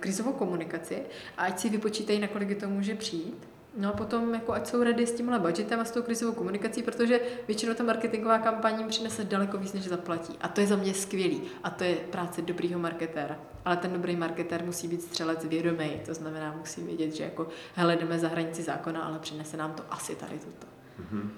krizovou 0.00 0.32
komunikaci 0.32 1.02
a 1.36 1.44
ať 1.44 1.58
si 1.58 1.68
vypočítají, 1.68 2.18
nakolik 2.18 2.60
to 2.60 2.68
může 2.68 2.94
přijít. 2.94 3.48
No 3.76 3.88
a 3.88 3.92
potom, 3.92 4.34
jako 4.34 4.52
ať 4.52 4.66
jsou 4.66 4.82
ready 4.82 5.06
s 5.06 5.12
tímhle 5.12 5.38
budgetem 5.38 5.80
a 5.80 5.84
s 5.84 5.90
tou 5.90 6.02
krizovou 6.02 6.32
komunikací, 6.32 6.82
protože 6.82 7.20
většinou 7.46 7.74
ta 7.74 7.84
marketingová 7.84 8.38
kampaň 8.38 8.78
jim 8.78 8.88
přinese 8.88 9.24
daleko 9.24 9.58
víc, 9.58 9.72
než 9.72 9.84
zaplatí. 9.84 10.34
A 10.40 10.48
to 10.48 10.60
je 10.60 10.66
za 10.66 10.76
mě 10.76 10.94
skvělý. 10.94 11.42
A 11.64 11.70
to 11.70 11.84
je 11.84 11.96
práce 11.96 12.42
dobrýho 12.42 12.80
marketéra. 12.80 13.38
Ale 13.64 13.76
ten 13.76 13.92
dobrý 13.92 14.16
marketér 14.16 14.64
musí 14.64 14.88
být 14.88 15.02
střelec 15.02 15.44
vědomý. 15.44 16.00
To 16.06 16.14
znamená, 16.14 16.54
musí 16.58 16.82
vědět, 16.82 17.14
že 17.14 17.24
jako, 17.24 17.48
hele, 17.74 17.96
jdeme 17.96 18.18
za 18.18 18.28
hranici 18.28 18.62
zákona, 18.62 19.02
ale 19.02 19.18
přinese 19.18 19.56
nám 19.56 19.72
to 19.72 19.82
asi 19.90 20.14
tady 20.14 20.38
toto. 20.38 20.77
Mm-hmm. 21.00 21.28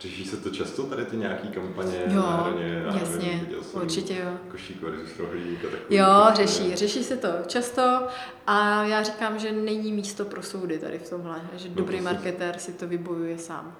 Řeší 0.00 0.24
se 0.24 0.36
to 0.36 0.50
často 0.50 0.82
tady 0.82 1.04
ty 1.04 1.16
nějaký 1.16 1.48
kampaně 1.48 2.02
jo, 2.06 2.22
na 2.22 2.36
hraně? 2.36 2.82
jasně, 2.86 3.26
nevím, 3.26 3.56
určitě 3.72 4.14
jo. 4.14 4.30
Košík 4.50 4.82
versus 4.82 5.18
rohlík 5.18 5.64
a 5.64 5.68
takový. 5.70 5.96
Jo, 5.96 6.26
řeší, 6.34 6.76
řeší 6.76 7.04
se 7.04 7.16
to 7.16 7.28
často 7.46 8.06
a 8.46 8.84
já 8.84 9.02
říkám, 9.02 9.38
že 9.38 9.52
není 9.52 9.92
místo 9.92 10.24
pro 10.24 10.42
soudy 10.42 10.78
tady 10.78 10.98
v 10.98 11.10
tomhle, 11.10 11.40
že 11.56 11.68
no 11.68 11.74
dobrý 11.74 12.00
marketér 12.00 12.58
si 12.58 12.72
to 12.72 12.86
vybojuje 12.86 13.38
sám. 13.38 13.76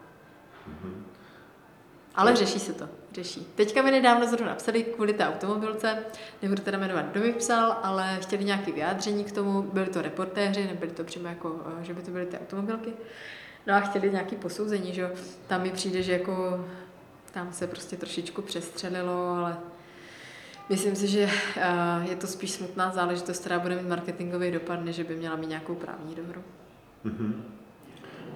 Mm-hmm. 0.68 1.02
Ale 2.14 2.36
řeší 2.36 2.58
se 2.58 2.72
to, 2.72 2.88
řeší. 3.12 3.46
Teďka 3.54 3.82
mi 3.82 3.90
nedávno 3.90 4.26
zrovna 4.26 4.46
napsali 4.46 4.82
kvůli 4.82 5.12
té 5.12 5.28
automobilce, 5.28 5.98
nebudu 6.42 6.62
teda 6.62 6.78
jmenovat, 6.78 7.06
kdo 7.12 7.20
mi 7.20 7.32
psal, 7.32 7.78
ale 7.82 8.18
chtěli 8.22 8.44
nějaké 8.44 8.72
vyjádření 8.72 9.24
k 9.24 9.32
tomu, 9.32 9.62
byli 9.62 9.86
to 9.86 10.02
reportéři, 10.02 10.64
nebyli 10.64 10.92
to 10.92 11.04
přímo 11.04 11.28
jako, 11.28 11.60
eh, 11.80 11.84
že 11.84 11.94
by 11.94 12.02
to 12.02 12.10
byly 12.10 12.26
ty 12.26 12.38
automobilky. 12.38 12.92
No 13.66 13.74
a 13.74 13.80
chtěli 13.80 14.10
nějaký 14.10 14.36
posouzení, 14.36 14.94
že 14.94 15.10
tam 15.46 15.62
mi 15.62 15.70
přijde, 15.70 16.02
že 16.02 16.12
jako 16.12 16.64
tam 17.32 17.52
se 17.52 17.66
prostě 17.66 17.96
trošičku 17.96 18.42
přestřelilo, 18.42 19.28
ale 19.28 19.56
myslím 20.68 20.96
si, 20.96 21.08
že 21.08 21.24
uh, 21.24 22.10
je 22.10 22.16
to 22.16 22.26
spíš 22.26 22.50
smutná 22.50 22.90
záležitost, 22.90 23.38
která 23.38 23.58
bude 23.58 23.76
mít 23.76 23.88
marketingový 23.88 24.50
dopad, 24.50 24.84
než 24.84 25.00
by 25.00 25.16
měla 25.16 25.36
mít 25.36 25.48
nějakou 25.48 25.74
právní 25.74 26.14
dohru. 26.14 26.42
Mm-hmm. 27.04 27.32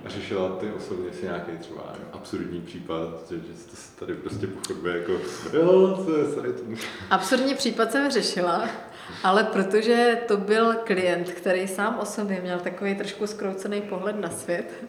A 0.05 0.09
řešila 0.09 0.57
ty 0.57 0.73
osobně 0.73 1.13
si 1.13 1.25
nějaký 1.25 1.59
třeba 1.59 1.83
absurdní 2.13 2.61
případ, 2.61 3.09
že, 3.31 3.37
že 3.37 3.57
jste 3.57 3.77
se 3.77 3.97
tady 3.97 4.15
prostě 4.15 4.47
po 4.47 4.59
chodbě 4.69 4.97
jako, 4.97 5.13
jo, 5.53 6.03
co 6.05 6.17
je 6.17 6.25
tady 6.25 6.53
to 6.53 6.63
Absurdní 7.11 7.55
případ 7.55 7.93
jsem 7.93 8.11
řešila, 8.11 8.69
ale 9.23 9.45
protože 9.45 10.19
to 10.29 10.37
byl 10.37 10.75
klient, 10.75 11.31
který 11.31 11.69
sám 11.69 11.99
o 11.99 12.05
sobě 12.05 12.41
měl 12.41 12.59
takový 12.59 12.95
trošku 12.95 13.27
skroucený 13.27 13.81
pohled 13.83 14.21
na 14.21 14.31
svět, 14.31 14.85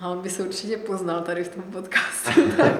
a 0.00 0.08
on 0.08 0.20
by 0.20 0.30
se 0.30 0.42
určitě 0.42 0.76
poznal 0.76 1.20
tady 1.20 1.44
v 1.44 1.48
tom 1.48 1.62
podcastu, 1.62 2.30
tak, 2.56 2.78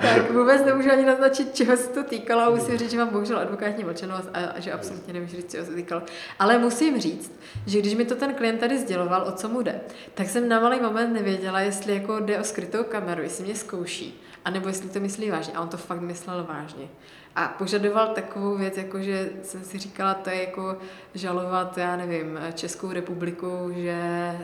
tak 0.00 0.30
vůbec 0.30 0.64
nemůžu 0.64 0.90
ani 0.92 1.04
naznačit, 1.06 1.54
čeho 1.54 1.76
se 1.76 1.88
to 1.88 2.02
týkalo 2.02 2.42
a 2.42 2.50
musím 2.50 2.78
říct, 2.78 2.90
že 2.90 2.98
mám 2.98 3.08
bohužel 3.08 3.38
advokátní 3.38 3.84
mlčenost 3.84 4.28
a, 4.34 4.38
a 4.38 4.60
že 4.60 4.72
absolutně 4.72 5.12
nemůžu 5.12 5.36
říct, 5.36 5.50
čeho 5.50 5.66
se 5.66 5.74
týkalo. 5.74 6.02
Ale 6.38 6.58
musím 6.58 7.00
říct, 7.00 7.40
že 7.66 7.78
když 7.78 7.94
mi 7.94 8.04
to 8.04 8.14
ten 8.14 8.34
klient 8.34 8.58
tady 8.58 8.78
sděloval, 8.78 9.24
o 9.28 9.32
co 9.32 9.48
mu 9.48 9.62
jde, 9.62 9.80
tak 10.14 10.28
jsem 10.28 10.48
na 10.48 10.60
malý 10.60 10.80
moment 10.80 11.12
nevěděla, 11.12 11.60
jestli 11.60 11.94
jako 11.94 12.20
jde 12.20 12.40
o 12.40 12.44
skrytou 12.44 12.84
kameru, 12.84 13.22
jestli 13.22 13.44
mě 13.44 13.54
zkouší, 13.54 14.20
anebo 14.44 14.68
jestli 14.68 14.88
to 14.88 15.00
myslí 15.00 15.30
vážně. 15.30 15.54
A 15.54 15.60
on 15.60 15.68
to 15.68 15.76
fakt 15.76 16.00
myslel 16.00 16.44
vážně. 16.44 16.88
A 17.36 17.48
požadoval 17.48 18.08
takovou 18.08 18.56
věc, 18.56 18.76
jako 18.76 19.00
že 19.00 19.30
jsem 19.42 19.64
si 19.64 19.78
říkala, 19.78 20.14
to 20.14 20.30
je 20.30 20.40
jako 20.40 20.76
žalovat, 21.14 21.78
já 21.78 21.96
nevím, 21.96 22.38
Českou 22.54 22.92
republiku, 22.92 23.72
že 23.74 23.96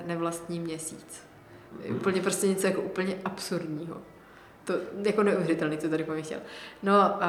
nevlastní 0.07 0.61
měsíc. 0.61 1.28
Úplně 1.91 2.20
prostě 2.20 2.49
něco 2.49 2.66
jako 2.66 2.81
úplně 2.81 3.18
absurdního. 3.24 3.97
To 4.64 4.74
jako 5.05 5.22
neuvěřitelný, 5.22 5.79
co 5.79 5.89
tady 5.89 6.05
po 6.05 6.12
chtěl. 6.22 6.41
No 6.83 7.20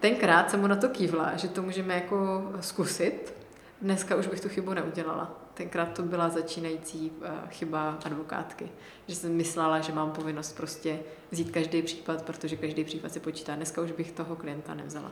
tenkrát 0.00 0.50
jsem 0.50 0.60
mu 0.60 0.66
na 0.66 0.76
to 0.76 0.88
kývla, 0.88 1.36
že 1.36 1.48
to 1.48 1.62
můžeme 1.62 1.94
jako 1.94 2.50
zkusit. 2.60 3.34
Dneska 3.82 4.16
už 4.16 4.26
bych 4.26 4.40
tu 4.40 4.48
chybu 4.48 4.74
neudělala. 4.74 5.42
Tenkrát 5.54 5.92
to 5.92 6.02
byla 6.02 6.28
začínající 6.28 7.12
chyba 7.48 7.98
advokátky. 8.04 8.68
Že 9.06 9.14
jsem 9.14 9.36
myslela, 9.36 9.80
že 9.80 9.92
mám 9.92 10.10
povinnost 10.10 10.56
prostě 10.56 10.98
vzít 11.30 11.50
každý 11.50 11.82
případ, 11.82 12.22
protože 12.22 12.56
každý 12.56 12.84
případ 12.84 13.12
se 13.12 13.20
počítá. 13.20 13.54
Dneska 13.54 13.82
už 13.82 13.92
bych 13.92 14.12
toho 14.12 14.36
klienta 14.36 14.74
nevzala. 14.74 15.10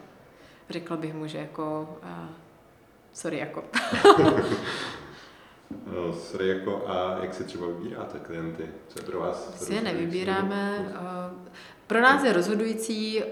Řekla 0.71 0.97
bych 0.97 1.15
mu, 1.15 1.27
že 1.27 1.39
jako... 1.39 1.99
Uh, 2.03 2.29
sorry, 3.13 3.39
jako. 3.39 3.65
No, 5.95 6.13
sorry, 6.13 6.49
jako 6.49 6.85
a 6.89 7.19
jak 7.23 7.35
se 7.35 7.45
třeba 7.45 7.67
vybíráte 7.67 8.19
klienty? 8.19 8.69
Co 8.89 8.99
je 8.99 9.03
pro 9.03 9.21
vás? 9.21 9.65
Si 9.65 9.75
je 9.75 9.81
nevybíráme. 9.81 10.93
Eh, 10.95 11.51
pro 11.87 12.01
nás 12.01 12.25
je 12.25 12.33
rozhodující 12.33 13.23
eh, 13.23 13.27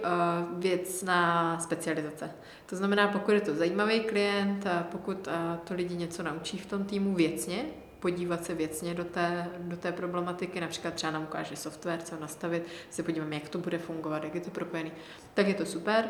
věcná 0.52 1.58
specializace. 1.60 2.30
To 2.66 2.76
znamená, 2.76 3.08
pokud 3.08 3.30
je 3.30 3.40
to 3.40 3.54
zajímavý 3.54 4.00
klient, 4.00 4.66
pokud 4.92 5.28
eh, 5.28 5.58
to 5.64 5.74
lidi 5.74 5.96
něco 5.96 6.22
naučí 6.22 6.58
v 6.58 6.66
tom 6.66 6.84
týmu 6.84 7.14
věcně, 7.14 7.64
podívat 8.00 8.44
se 8.44 8.54
věcně 8.54 8.94
do 8.94 9.04
té, 9.04 9.50
do 9.58 9.76
té 9.76 9.92
problematiky, 9.92 10.60
například 10.60 10.94
třeba 10.94 11.12
nám 11.12 11.22
ukáže 11.22 11.56
software, 11.56 12.02
co 12.02 12.16
nastavit, 12.20 12.66
se 12.90 13.02
podíváme, 13.02 13.34
jak 13.34 13.48
to 13.48 13.58
bude 13.58 13.78
fungovat, 13.78 14.24
jak 14.24 14.34
je 14.34 14.40
to 14.40 14.50
propojený, 14.50 14.92
tak 15.34 15.48
je 15.48 15.54
to 15.54 15.66
super. 15.66 16.04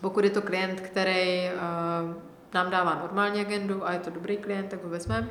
Pokud 0.00 0.24
je 0.24 0.30
to 0.30 0.42
klient, 0.42 0.80
který 0.80 1.50
nám 2.56 2.70
dává 2.70 2.94
normální 2.94 3.40
agendu 3.40 3.86
a 3.86 3.92
je 3.92 3.98
to 3.98 4.10
dobrý 4.10 4.36
klient, 4.36 4.68
tak 4.68 4.84
ho 4.84 4.90
vezmeme. 4.90 5.28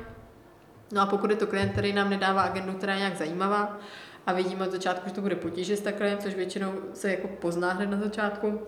No 0.92 1.00
a 1.00 1.06
pokud 1.06 1.30
je 1.30 1.36
to 1.36 1.46
klient, 1.46 1.72
který 1.72 1.92
nám 1.92 2.10
nedává 2.10 2.42
agendu, 2.42 2.72
která 2.72 2.92
je 2.92 2.98
nějak 2.98 3.16
zajímavá 3.16 3.78
a 4.26 4.32
vidíme 4.32 4.66
od 4.66 4.72
začátku, 4.72 5.08
že 5.08 5.14
to 5.14 5.20
bude 5.20 5.36
potíže 5.36 5.76
s 5.76 5.92
klient, 5.92 6.22
což 6.22 6.34
většinou 6.34 6.72
se 6.94 7.10
jako 7.10 7.28
pozná 7.28 7.72
hned 7.72 7.86
na 7.86 7.98
začátku, 8.00 8.60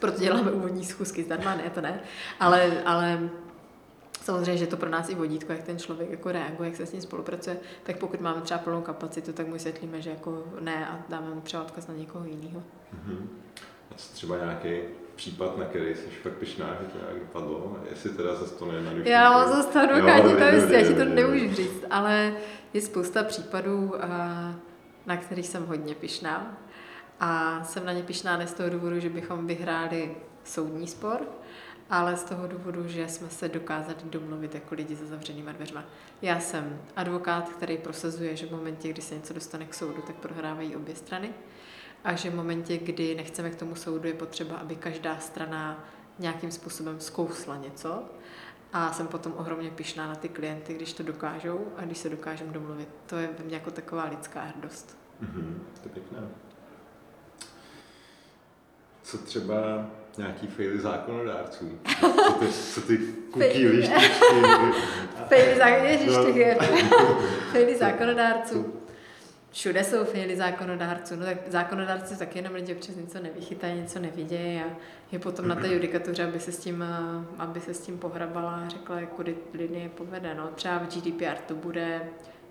proto 0.00 0.20
děláme 0.20 0.50
úvodní 0.50 0.84
schůzky 0.84 1.22
zdarma, 1.22 1.54
ne, 1.54 1.70
to 1.70 1.80
ne, 1.80 2.00
ale, 2.40 2.82
ale 2.84 3.30
Samozřejmě, 4.24 4.56
že 4.56 4.66
to 4.66 4.76
pro 4.76 4.90
nás 4.90 5.08
i 5.08 5.14
vodítko, 5.14 5.52
jak 5.52 5.62
ten 5.62 5.78
člověk 5.78 6.10
jako 6.10 6.32
reaguje, 6.32 6.68
jak 6.68 6.76
se 6.76 6.86
s 6.86 6.92
ním 6.92 7.02
spolupracuje, 7.02 7.56
tak 7.82 7.98
pokud 7.98 8.20
máme 8.20 8.40
třeba 8.40 8.58
plnou 8.58 8.82
kapacitu, 8.82 9.32
tak 9.32 9.46
mu 9.46 9.52
vysvětlíme, 9.52 10.02
že 10.02 10.10
jako 10.10 10.44
ne 10.60 10.88
a 10.88 11.04
dáme 11.08 11.34
mu 11.34 11.40
třeba 11.40 11.62
odkaz 11.62 11.86
na 11.86 11.94
někoho 11.94 12.24
jiného. 12.24 12.62
Mm-hmm. 12.94 13.26
Třeba 13.96 14.36
nějaký 14.36 14.80
případ, 15.16 15.58
na 15.58 15.64
který 15.64 15.94
jsi 15.94 16.08
fakt 16.22 16.32
pišná, 16.32 16.66
že 16.80 16.86
to 16.86 16.98
nějak 16.98 17.18
dopadlo, 17.20 17.78
jestli 17.90 18.10
teda 18.10 18.34
zase 18.34 18.54
to 18.54 18.66
nejednodušší. 18.66 19.10
Já 19.10 19.30
mám 19.30 19.48
zase 19.48 19.68
to 19.68 19.78
advokátní 19.78 20.36
tajemství, 20.36 20.74
já 20.74 20.82
ti 20.88 20.94
to 20.94 21.04
nemůžu 21.04 21.54
říct, 21.54 21.84
ale 21.90 22.32
je 22.72 22.80
spousta 22.80 23.24
případů, 23.24 23.92
na 25.06 25.16
kterých 25.16 25.46
jsem 25.46 25.66
hodně 25.66 25.94
pišná. 25.94 26.60
A 27.20 27.60
jsem 27.64 27.84
na 27.84 27.92
ně 27.92 28.02
pišná 28.02 28.36
ne 28.36 28.46
z 28.46 28.54
toho 28.54 28.70
důvodu, 28.70 29.00
že 29.00 29.08
bychom 29.10 29.46
vyhráli 29.46 30.16
soudní 30.44 30.88
spor, 30.88 31.20
ale 31.90 32.16
z 32.16 32.24
toho 32.24 32.46
důvodu, 32.46 32.88
že 32.88 33.08
jsme 33.08 33.30
se 33.30 33.48
dokázali 33.48 33.96
domluvit 34.04 34.54
jako 34.54 34.74
lidi 34.74 34.94
za 34.94 35.06
zavřenýma 35.06 35.52
dveřma. 35.52 35.84
Já 36.22 36.40
jsem 36.40 36.80
advokát, 36.96 37.48
který 37.48 37.78
prosazuje, 37.78 38.36
že 38.36 38.46
v 38.46 38.50
momentě, 38.50 38.88
kdy 38.88 39.02
se 39.02 39.14
něco 39.14 39.34
dostane 39.34 39.64
k 39.64 39.74
soudu, 39.74 40.02
tak 40.06 40.16
prohrávají 40.16 40.76
obě 40.76 40.96
strany 40.96 41.30
a 42.04 42.14
že 42.14 42.30
v 42.30 42.34
momentě, 42.34 42.78
kdy 42.78 43.14
nechceme 43.14 43.50
k 43.50 43.56
tomu 43.56 43.74
soudu, 43.74 44.08
je 44.08 44.14
potřeba, 44.14 44.56
aby 44.56 44.76
každá 44.76 45.18
strana 45.18 45.84
nějakým 46.18 46.50
způsobem 46.50 47.00
zkousla 47.00 47.56
něco. 47.56 48.04
A 48.72 48.92
jsem 48.92 49.06
potom 49.06 49.34
ohromně 49.36 49.70
pišná 49.70 50.06
na 50.06 50.14
ty 50.14 50.28
klienty, 50.28 50.74
když 50.74 50.92
to 50.92 51.02
dokážou 51.02 51.66
a 51.76 51.84
když 51.84 51.98
se 51.98 52.08
dokážeme 52.08 52.52
domluvit. 52.52 52.88
To 53.06 53.16
je 53.16 53.28
ve 53.38 53.44
mně 53.44 53.54
jako 53.54 53.70
taková 53.70 54.04
lidská 54.04 54.42
hrdost. 54.42 54.96
Mm-hmm, 55.22 55.54
to 55.82 55.88
je 55.88 55.92
pěkné. 55.92 56.18
Co 59.02 59.18
třeba 59.18 59.86
nějaký 60.18 60.46
faily 60.46 60.80
zákonodárců? 60.80 61.78
Co 62.00 62.32
ty, 62.40 62.48
co 62.52 62.80
ty 62.80 62.98
kuky, 63.30 63.68
lištičky? 63.68 64.24
faily 67.52 67.76
zákonodárců. 67.76 68.83
Všude 69.54 69.84
jsou 69.84 70.04
faily 70.04 70.36
zákonodárců, 70.36 71.16
no 71.16 71.24
tak 71.24 71.38
zákonodárci 71.46 72.18
taky 72.18 72.38
jenom 72.38 72.54
lidi 72.54 72.74
občas 72.74 72.96
něco 72.96 73.22
nevychytají, 73.22 73.80
něco 73.80 73.98
nevidějí 73.98 74.60
a 74.60 74.66
je 75.12 75.18
potom 75.18 75.48
na 75.48 75.54
té 75.54 75.68
judikatuře, 75.68 76.24
aby 76.24 76.40
se 76.40 76.52
s 76.52 76.58
tím, 76.58 76.82
eh, 76.82 77.24
aby 77.38 77.60
se 77.60 77.74
s 77.74 77.80
tím 77.80 77.98
pohrabala 77.98 78.54
a 78.54 78.68
řekla, 78.68 79.00
kudy 79.06 79.36
linie 79.54 79.88
povede. 79.88 80.34
No, 80.34 80.48
třeba 80.48 80.78
v 80.78 80.94
GDPR 80.94 81.36
to 81.48 81.54
bude 81.54 82.00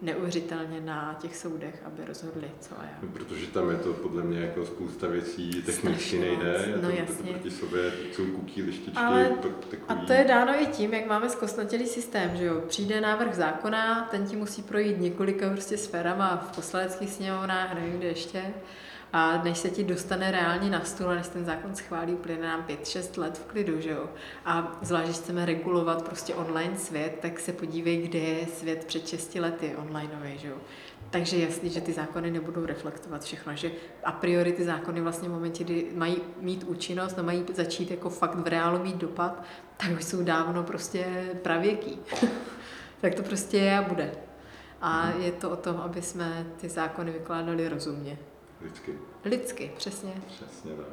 neuvěřitelně 0.01 0.81
na 0.81 1.17
těch 1.21 1.37
soudech, 1.37 1.81
aby 1.85 2.05
rozhodli, 2.05 2.51
co 2.59 2.79
a 2.79 2.83
jak. 2.83 3.03
No, 3.03 3.09
protože 3.09 3.47
tam 3.47 3.69
je 3.69 3.77
to 3.77 3.93
podle 3.93 4.23
mě 4.23 4.39
jako 4.39 4.65
spousta 4.65 5.07
věcí 5.07 5.63
technicky 5.65 6.19
nejde, 6.19 6.73
no, 6.81 6.89
jasně. 6.89 7.31
proti 7.31 7.51
sobě 7.51 7.91
jsou 8.11 8.25
kuky, 8.25 8.61
lištičky, 8.61 8.97
Ale, 8.97 9.29
takový... 9.69 9.83
A 9.87 9.95
to 9.95 10.13
je 10.13 10.23
dáno 10.23 10.53
i 10.61 10.65
tím, 10.65 10.93
jak 10.93 11.07
máme 11.07 11.29
zkostnatělý 11.29 11.87
systém, 11.87 12.37
že 12.37 12.45
jo. 12.45 12.61
Přijde 12.67 13.01
návrh 13.01 13.35
zákona, 13.35 14.07
ten 14.11 14.25
ti 14.25 14.35
musí 14.35 14.61
projít 14.61 14.99
několika 14.99 15.49
prostě 15.49 15.77
sférama 15.77 16.47
v 16.51 16.55
poslaneckých 16.55 17.09
sněmovnách, 17.09 17.75
nevím 17.75 17.97
kde 17.97 18.07
ještě, 18.07 18.53
A 19.13 19.43
než 19.43 19.57
se 19.57 19.69
ti 19.69 19.83
dostane 19.83 20.31
reálně 20.31 20.69
na 20.69 20.83
stůl, 20.83 21.09
a 21.09 21.15
než 21.15 21.27
ten 21.27 21.45
zákon 21.45 21.75
schválí, 21.75 22.13
uplyne 22.13 22.47
nám 22.47 22.63
5-6 22.63 23.21
let 23.21 23.37
v 23.37 23.45
klidu, 23.45 23.81
že 23.81 23.89
jo. 23.89 24.09
A 24.45 24.77
zvlášť, 24.81 25.05
když 25.05 25.17
chceme 25.17 25.45
regulovat 25.45 26.01
prostě 26.05 26.35
online 26.35 26.77
svět, 26.77 27.17
tak 27.21 27.39
se 27.39 27.53
podívej, 27.53 28.01
kde 28.01 28.19
je 28.19 28.47
svět 28.47 28.85
před 28.85 29.07
6 29.07 29.35
lety 29.35 29.75
onlineový, 29.75 30.37
že 30.37 30.47
jo. 30.47 30.55
Takže 31.09 31.37
jasný, 31.37 31.69
že 31.69 31.81
ty 31.81 31.93
zákony 31.93 32.31
nebudou 32.31 32.65
reflektovat 32.65 33.23
všechno, 33.23 33.55
že 33.55 33.71
a 34.03 34.11
priori 34.11 34.53
ty 34.53 34.63
zákony 34.65 35.01
vlastně 35.01 35.29
v 35.29 35.31
momentě, 35.31 35.63
kdy 35.63 35.87
mají 35.95 36.17
mít 36.39 36.63
účinnost 36.63 37.19
a 37.19 37.21
mají 37.21 37.45
začít 37.53 37.91
jako 37.91 38.09
fakt 38.09 38.35
v 38.35 38.47
reálu 38.47 38.79
mít 38.79 38.95
dopad, 38.95 39.43
tak 39.77 39.91
už 39.91 40.03
jsou 40.03 40.23
dávno 40.23 40.63
prostě 40.63 41.05
pravěký. 41.41 41.99
tak 43.01 43.15
to 43.15 43.23
prostě 43.23 43.57
je 43.57 43.77
a 43.77 43.81
bude. 43.81 44.11
A 44.81 45.09
je 45.09 45.31
to 45.31 45.49
o 45.49 45.55
tom, 45.55 45.77
aby 45.77 46.01
jsme 46.01 46.45
ty 46.57 46.69
zákony 46.69 47.11
vykládali 47.11 47.69
rozumně. 47.69 48.17
Lidsky. 48.63 48.93
Lidsky, 49.25 49.71
přesně. 49.77 50.13
Přesně 50.27 50.71
tak. 50.71 50.87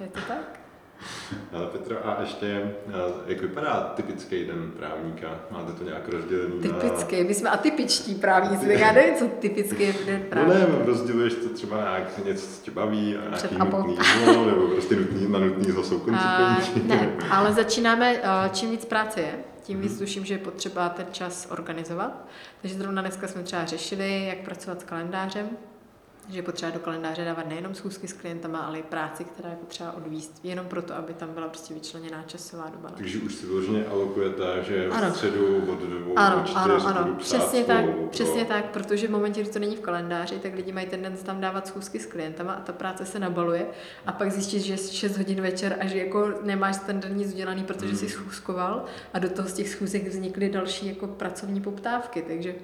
Je 0.00 0.06
to 0.06 0.20
tak? 0.28 0.60
Ale 1.52 1.66
Petro, 1.66 2.08
a 2.08 2.20
ještě, 2.20 2.72
jak 3.26 3.40
vypadá 3.40 3.92
typický 3.96 4.44
den 4.44 4.72
právníka? 4.76 5.40
Máte 5.50 5.72
to 5.72 5.84
nějak 5.84 6.08
rozdělený 6.08 6.60
Typický, 6.60 7.24
my 7.24 7.34
jsme 7.34 7.50
atypičtí 7.50 8.14
právníci, 8.14 8.66
tak 8.66 8.78
já 8.78 8.92
nevím, 8.92 9.14
co 9.14 9.28
typický 9.28 9.82
je 9.82 9.94
den 10.06 10.22
právníka. 10.30 10.58
No 10.58 10.78
ne, 10.78 10.84
rozděluješ 10.84 11.34
to 11.34 11.48
třeba 11.48 11.76
nějak 11.76 12.24
něco, 12.24 12.46
co 12.46 12.62
tě 12.62 12.70
baví 12.70 13.16
a 13.16 13.28
nějaký 13.28 13.54
nutný 13.58 13.98
no, 14.26 14.46
nebo 14.46 14.68
prostě 14.68 14.96
nutný, 14.96 15.28
na 15.28 15.38
nutný 15.38 15.72
zase 15.72 15.88
jsou 15.88 16.06
Ne, 16.82 17.16
ale 17.30 17.52
začínáme, 17.52 18.20
čím 18.52 18.70
víc 18.70 18.84
práce 18.84 19.20
je, 19.20 19.34
tím 19.62 19.80
víc 19.80 19.90
mhm. 19.90 20.00
tuším, 20.00 20.24
že 20.24 20.34
je 20.34 20.38
potřeba 20.38 20.88
ten 20.88 21.06
čas 21.12 21.48
organizovat. 21.50 22.26
Takže 22.62 22.76
zrovna 22.76 23.02
dneska 23.02 23.28
jsme 23.28 23.42
třeba 23.42 23.64
řešili, 23.64 24.26
jak 24.26 24.38
pracovat 24.38 24.80
s 24.80 24.84
kalendářem, 24.84 25.48
že 26.28 26.38
je 26.38 26.42
potřeba 26.42 26.72
do 26.72 26.78
kalendáře 26.78 27.24
dávat 27.24 27.48
nejenom 27.48 27.74
schůzky 27.74 28.08
s 28.08 28.12
klientama, 28.12 28.58
ale 28.58 28.78
i 28.78 28.82
práci, 28.82 29.24
která 29.24 29.50
je 29.50 29.56
potřeba 29.56 29.92
odvíst, 29.92 30.40
jenom 30.44 30.66
proto, 30.66 30.94
aby 30.94 31.14
tam 31.14 31.34
byla 31.34 31.48
prostě 31.48 31.74
vyčleněná 31.74 32.22
časová 32.22 32.68
doba. 32.68 32.90
Takže 32.96 33.18
už 33.18 33.34
si 33.34 33.46
vyloženě 33.46 33.86
alokujete, 33.86 34.44
že 34.62 34.88
v 34.88 35.10
středu 35.10 35.72
od 35.72 35.78
dvou 35.78 36.18
ano, 36.18 36.44
do 36.46 36.56
ano, 36.56 36.86
ano, 36.86 37.14
přesně 37.14 37.64
tak, 37.64 37.84
pro... 37.84 38.06
přesně 38.06 38.44
tak, 38.44 38.70
protože 38.70 39.08
v 39.08 39.10
momentě, 39.10 39.42
kdy 39.42 39.50
to 39.50 39.58
není 39.58 39.76
v 39.76 39.80
kalendáři, 39.80 40.38
tak 40.38 40.54
lidi 40.54 40.72
mají 40.72 40.86
tendenci 40.86 41.24
tam 41.24 41.40
dávat 41.40 41.66
schůzky 41.66 41.98
s 41.98 42.06
klientama 42.06 42.52
a 42.52 42.60
ta 42.60 42.72
práce 42.72 43.06
se 43.06 43.18
nabaluje 43.18 43.66
a 44.06 44.12
pak 44.12 44.32
zjistíš, 44.32 44.62
že 44.62 44.72
je 44.72 44.78
6 44.78 45.16
hodin 45.16 45.40
večer 45.40 45.76
a 45.80 45.86
že 45.86 45.98
jako 45.98 46.32
nemáš 46.42 46.76
ten 46.86 47.00
den 47.00 47.16
nic 47.16 47.32
udělaný, 47.32 47.64
protože 47.64 47.86
hmm. 47.86 47.96
jsi 47.96 48.08
schůzkoval 48.08 48.84
a 49.14 49.18
do 49.18 49.28
toho 49.28 49.48
z 49.48 49.52
těch 49.52 49.68
schůzek 49.68 50.08
vznikly 50.08 50.48
další 50.48 50.86
jako 50.86 51.06
pracovní 51.06 51.60
poptávky, 51.60 52.22
takže 52.22 52.54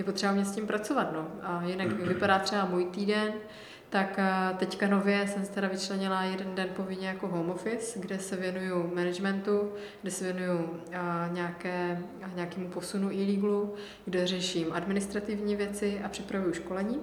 je 0.00 0.04
potřeba 0.04 0.32
mě 0.32 0.44
s 0.44 0.54
tím 0.54 0.66
pracovat. 0.66 1.12
No. 1.12 1.28
A 1.42 1.62
jinak 1.64 1.88
vypadá 1.92 2.38
třeba 2.38 2.64
můj 2.64 2.84
týden, 2.84 3.32
tak 3.90 4.18
eh, 4.18 4.56
teďka 4.58 4.88
nově 4.88 5.28
jsem 5.28 5.44
se 5.44 5.52
teda 5.52 5.68
vyčlenila 5.68 6.22
jeden 6.22 6.54
den 6.54 6.68
povinně 6.76 7.08
jako 7.08 7.28
home 7.28 7.50
office, 7.50 7.98
kde 7.98 8.18
se 8.18 8.36
věnuju 8.36 8.94
managementu, 8.94 9.72
kde 10.02 10.10
se 10.10 10.32
věnuju 10.32 10.80
eh, 10.92 10.98
nějaké, 11.32 12.02
nějakému 12.34 12.68
posunu 12.68 13.12
e-legalu, 13.12 13.74
kde 14.04 14.26
řeším 14.26 14.72
administrativní 14.72 15.56
věci 15.56 16.00
a 16.04 16.08
připravuju 16.08 16.52
školení. 16.52 16.98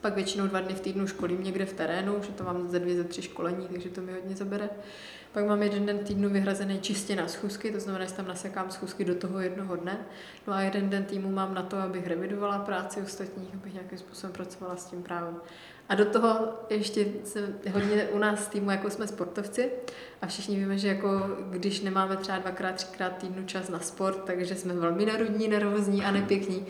Pak 0.00 0.14
většinou 0.14 0.46
dva 0.46 0.60
dny 0.60 0.74
v 0.74 0.80
týdnu 0.80 1.06
školím 1.06 1.44
někde 1.44 1.66
v 1.66 1.72
terénu, 1.72 2.22
že 2.22 2.32
to 2.32 2.44
mám 2.44 2.68
ze 2.68 2.78
dvě, 2.78 2.96
ze 2.96 3.04
tři 3.04 3.22
školení, 3.22 3.68
takže 3.68 3.88
to 3.88 4.00
mi 4.00 4.12
hodně 4.12 4.36
zabere. 4.36 4.68
Pak 5.32 5.46
mám 5.46 5.62
jeden 5.62 5.86
den 5.86 5.98
týdnu 5.98 6.28
vyhrazený 6.28 6.80
čistě 6.80 7.16
na 7.16 7.28
schůzky, 7.28 7.72
to 7.72 7.80
znamená, 7.80 8.04
že 8.04 8.12
tam 8.12 8.28
nasekám 8.28 8.70
schůzky 8.70 9.04
do 9.04 9.14
toho 9.14 9.40
jednoho 9.40 9.76
dne. 9.76 9.98
No 10.46 10.52
a 10.52 10.60
jeden 10.60 10.90
den 10.90 11.04
týmu 11.04 11.30
mám 11.30 11.54
na 11.54 11.62
to, 11.62 11.76
abych 11.76 12.06
revidovala 12.06 12.58
práci 12.58 13.02
ostatních, 13.02 13.54
abych 13.54 13.72
nějakým 13.72 13.98
způsobem 13.98 14.32
pracovala 14.32 14.76
s 14.76 14.84
tím 14.84 15.02
právem. 15.02 15.36
A 15.88 15.94
do 15.94 16.04
toho 16.04 16.48
ještě 16.70 17.06
jsem 17.24 17.54
hodně 17.72 18.04
u 18.04 18.18
nás 18.18 18.48
týmu, 18.48 18.70
jako 18.70 18.90
jsme 18.90 19.06
sportovci 19.06 19.70
a 20.22 20.26
všichni 20.26 20.56
víme, 20.56 20.78
že 20.78 20.88
jako 20.88 21.08
když 21.50 21.80
nemáme 21.80 22.16
třeba 22.16 22.38
dvakrát, 22.38 22.74
třikrát 22.74 23.16
týdnu 23.16 23.44
čas 23.44 23.68
na 23.68 23.80
sport, 23.80 24.24
takže 24.24 24.54
jsme 24.54 24.74
velmi 24.74 25.06
nerudní, 25.06 25.48
nervózní 25.48 26.04
a 26.04 26.10
nepěkní. 26.10 26.66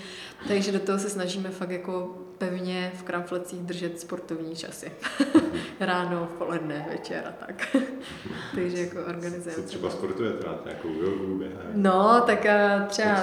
Takže 0.48 0.72
do 0.72 0.80
toho 0.80 0.98
se 0.98 1.10
snažíme 1.10 1.50
fakt 1.50 1.70
jako 1.70 2.18
pevně 2.38 2.92
v 2.94 3.02
kramflecích 3.02 3.60
držet 3.60 4.00
sportovní 4.00 4.56
časy. 4.56 4.92
Ráno, 5.80 6.28
v 6.34 6.38
poledne, 6.38 6.86
večer 6.90 7.22
a 7.28 7.46
tak. 7.46 7.76
takže 8.54 8.80
jako 8.80 8.98
organizujeme. 9.08 9.62
Co 9.62 9.68
třeba 9.68 9.90
sportujete? 9.90 10.48
Máte 10.48 10.68
nějakou 10.68 10.88
jogu, 10.88 11.40
No, 11.74 12.22
tak 12.26 12.46
třeba 12.86 13.22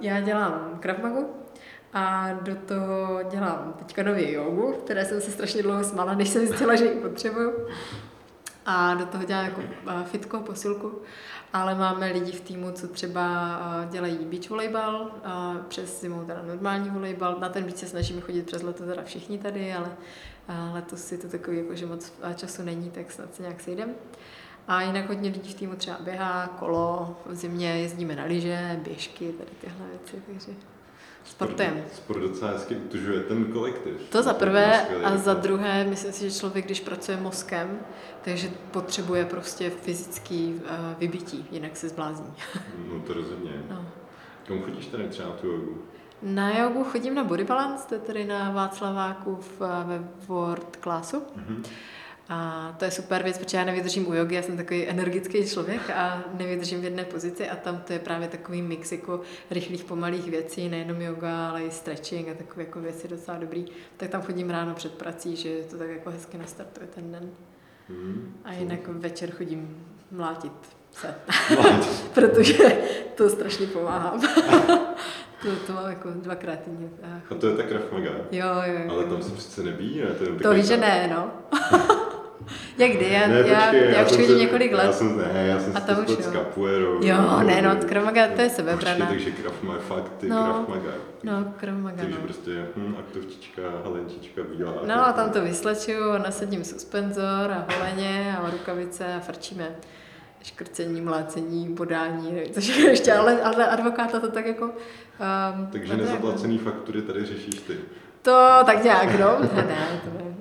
já 0.00 0.20
dělám 0.20 0.78
Krav 0.80 0.98
Magu, 0.98 1.26
a 1.92 2.32
do 2.42 2.54
toho 2.54 3.20
dělám 3.30 3.74
teďka 3.78 4.02
nově 4.02 4.32
jogu, 4.32 4.72
které 4.72 5.04
jsem 5.04 5.20
se 5.20 5.30
strašně 5.30 5.62
dlouho 5.62 5.84
smála, 5.84 6.14
než 6.14 6.28
jsem 6.28 6.46
zjistila, 6.46 6.74
že 6.74 6.84
ji 6.84 7.00
potřebuju. 7.00 7.52
A 8.70 8.94
do 8.94 9.06
toho 9.06 9.24
dělám 9.24 9.44
jako 9.44 9.60
fitko, 10.04 10.40
posilku. 10.40 10.92
Ale 11.52 11.74
máme 11.74 12.12
lidi 12.12 12.32
v 12.32 12.40
týmu, 12.40 12.72
co 12.72 12.88
třeba 12.88 13.58
dělají 13.90 14.18
beach 14.18 14.50
volejbal, 14.50 15.10
přes 15.68 16.00
zimu 16.00 16.24
teda 16.24 16.42
normální 16.42 16.90
volejbal. 16.90 17.36
Na 17.40 17.48
ten 17.48 17.64
beach 17.64 17.76
se 17.76 17.86
snažíme 17.86 18.20
chodit 18.20 18.46
přes 18.46 18.62
leto 18.62 18.86
teda 18.86 19.02
všichni 19.02 19.38
tady, 19.38 19.74
ale 19.74 19.96
letos 20.72 21.04
si 21.04 21.18
to 21.18 21.28
takový, 21.28 21.58
jako, 21.58 21.74
že 21.74 21.86
moc 21.86 22.12
času 22.34 22.62
není, 22.62 22.90
tak 22.90 23.12
snad 23.12 23.34
se 23.34 23.42
nějak 23.42 23.60
sejdem. 23.60 23.90
A 24.68 24.82
jinak 24.82 25.08
hodně 25.08 25.30
lidí 25.30 25.52
v 25.52 25.56
týmu 25.56 25.74
třeba 25.74 25.96
běhá, 26.00 26.46
kolo, 26.46 27.16
v 27.26 27.34
zimě 27.34 27.80
jezdíme 27.80 28.16
na 28.16 28.24
lyže, 28.24 28.80
běžky, 28.84 29.32
tady 29.32 29.50
tyhle 29.60 29.86
věci, 29.88 30.22
takže 30.26 30.52
sportem. 31.30 31.84
Sport 31.92 32.20
docela 32.20 32.50
hezky 32.50 32.76
utužuje 32.76 33.20
ten 33.20 33.44
kolektiv. 33.44 33.94
To 34.10 34.22
za 34.22 34.34
prvé 34.34 34.88
a 35.04 35.16
za 35.16 35.34
druhé, 35.34 35.84
myslím 35.84 36.12
si, 36.12 36.30
že 36.30 36.38
člověk, 36.38 36.64
když 36.64 36.80
pracuje 36.80 37.16
mozkem, 37.16 37.78
takže 38.24 38.50
potřebuje 38.70 39.24
prostě 39.24 39.70
fyzický 39.70 40.54
uh, 40.54 40.70
vybití, 40.98 41.46
jinak 41.50 41.76
se 41.76 41.88
zblázní. 41.88 42.32
no 42.92 43.00
to 43.00 43.12
rozhodně. 43.12 43.52
No. 43.70 43.86
Kam 44.46 44.62
chodíš 44.62 44.86
tady 44.86 45.08
třeba 45.08 45.30
tu 45.30 45.46
jogu? 45.46 45.82
Na 46.22 46.58
jogu 46.58 46.84
chodím 46.84 47.14
na 47.14 47.24
Body 47.24 47.44
Balance, 47.44 47.88
to 47.88 47.94
je 47.94 48.00
tady 48.00 48.24
na 48.24 48.50
Václaváku 48.50 49.36
v, 49.36 49.62
eh, 49.62 49.84
ve 49.84 50.08
World 50.26 50.78
Classu. 50.82 51.16
Mm-hmm. 51.16 51.62
A 52.28 52.74
to 52.78 52.84
je 52.84 52.90
super 52.90 53.22
věc, 53.22 53.38
protože 53.38 53.56
já 53.56 53.64
nevydržím 53.64 54.08
u 54.08 54.14
jogy, 54.14 54.34
já 54.34 54.42
jsem 54.42 54.56
takový 54.56 54.86
energický 54.86 55.46
člověk 55.48 55.90
a 55.90 56.24
nevydržím 56.34 56.80
v 56.80 56.84
jedné 56.84 57.04
pozici 57.04 57.48
a 57.48 57.56
tam 57.56 57.80
to 57.80 57.92
je 57.92 57.98
právě 57.98 58.28
takový 58.28 58.62
mix 58.62 58.92
jako 58.92 59.20
rychlých, 59.50 59.84
pomalých 59.84 60.30
věcí, 60.30 60.68
nejenom 60.68 61.00
yoga, 61.00 61.48
ale 61.48 61.62
i 61.62 61.70
stretching 61.70 62.28
a 62.28 62.34
takové 62.34 62.62
jako 62.62 62.80
věci 62.80 63.08
docela 63.08 63.38
dobrý. 63.38 63.66
Tak 63.96 64.10
tam 64.10 64.22
chodím 64.22 64.50
ráno 64.50 64.74
před 64.74 64.94
prací, 64.94 65.36
že 65.36 65.56
to 65.70 65.78
tak 65.78 65.88
jako 65.88 66.10
hezky 66.10 66.38
nastartuje 66.38 66.86
ten 66.86 67.12
den. 67.12 67.30
Hmm. 67.88 68.36
A 68.44 68.52
jinak 68.52 68.88
večer 68.88 69.30
chodím 69.30 69.86
mlátit 70.10 70.52
se, 70.92 71.14
protože 72.14 72.78
to 73.14 73.30
strašně 73.30 73.66
pomáhá. 73.66 74.18
To, 75.42 75.48
to 75.66 75.72
mám 75.72 75.90
jako 75.90 76.10
dvakrát 76.10 76.58
týdně. 76.60 76.88
A 77.30 77.34
to 77.34 77.46
je 77.46 77.56
ta 77.56 77.62
Krav? 77.62 77.82
Jo, 77.92 78.46
jo, 78.66 78.78
jo. 78.84 78.90
Ale 78.90 79.04
tam 79.04 79.22
se 79.22 79.30
přece 79.30 79.62
nebíjí, 79.62 80.00
ne? 80.00 80.06
To, 80.06 80.42
to 80.42 80.54
víš, 80.54 80.66
že 80.66 80.76
ne, 80.76 81.10
no. 81.14 81.30
Jak 82.78 82.90
kdy? 82.92 83.08
Já, 83.12 83.26
ne, 83.26 83.34
já, 83.34 83.42
počkej, 83.42 83.90
já, 83.90 83.98
já 83.98 84.04
už 84.04 84.26
se, 84.26 84.34
několik 84.34 84.72
let. 84.72 84.84
Já 84.84 84.92
jsem, 84.92 85.18
ne, 85.18 85.46
já 85.46 85.60
jsem 85.60 85.76
a 85.76 85.80
to 85.80 85.92
už, 85.92 86.08
s 86.10 86.32
capoeirou. 86.32 86.98
Jo, 87.02 87.40
ne, 87.46 87.62
no, 87.62 87.76
Krav 87.88 88.04
Maga, 88.04 88.28
to 88.28 88.40
je 88.40 88.50
sebebrana. 88.50 89.06
takže 89.06 89.30
Krav 89.30 89.62
Maga, 89.62 89.80
fakt 89.80 90.12
ty 90.18 90.28
no, 90.28 90.44
Krav 90.44 90.68
Maga. 90.68 90.92
No, 91.22 91.52
Krav 91.56 91.76
Maga, 91.76 91.96
Takže 91.96 92.14
no. 92.14 92.22
prostě 92.22 92.66
hm, 92.76 92.96
aktovčička, 92.98 93.62
halenčička, 93.84 94.42
bílá. 94.56 94.72
No 94.86 95.06
a 95.06 95.12
tam 95.12 95.30
to 95.30 95.42
vyslečuju, 95.42 96.18
nasadím 96.18 96.64
suspenzor 96.64 97.50
a 97.52 97.66
holeně 97.76 98.36
a 98.42 98.50
rukavice 98.50 99.14
a 99.14 99.20
frčíme 99.20 99.76
škrcení, 100.42 101.00
mlácení, 101.00 101.74
bodání, 101.74 102.32
nevím, 102.32 102.52
co 102.52 102.60
ještě, 102.72 103.12
ale, 103.12 103.42
ale 103.42 103.66
advokáta 103.66 104.20
to 104.20 104.30
tak 104.30 104.46
jako... 104.46 104.64
Um, 104.64 105.66
Takže 105.72 105.96
nezaplacený 105.96 106.58
faktury 106.58 107.02
tady 107.02 107.24
řešíš 107.24 107.54
ty. 107.54 107.74
To 108.22 108.48
tak 108.66 108.84
nějak, 108.84 109.18
no. 109.18 109.38
Ne, 109.40 109.62
ne, 109.62 110.00
to, 110.04 110.10
ne. 110.18 110.34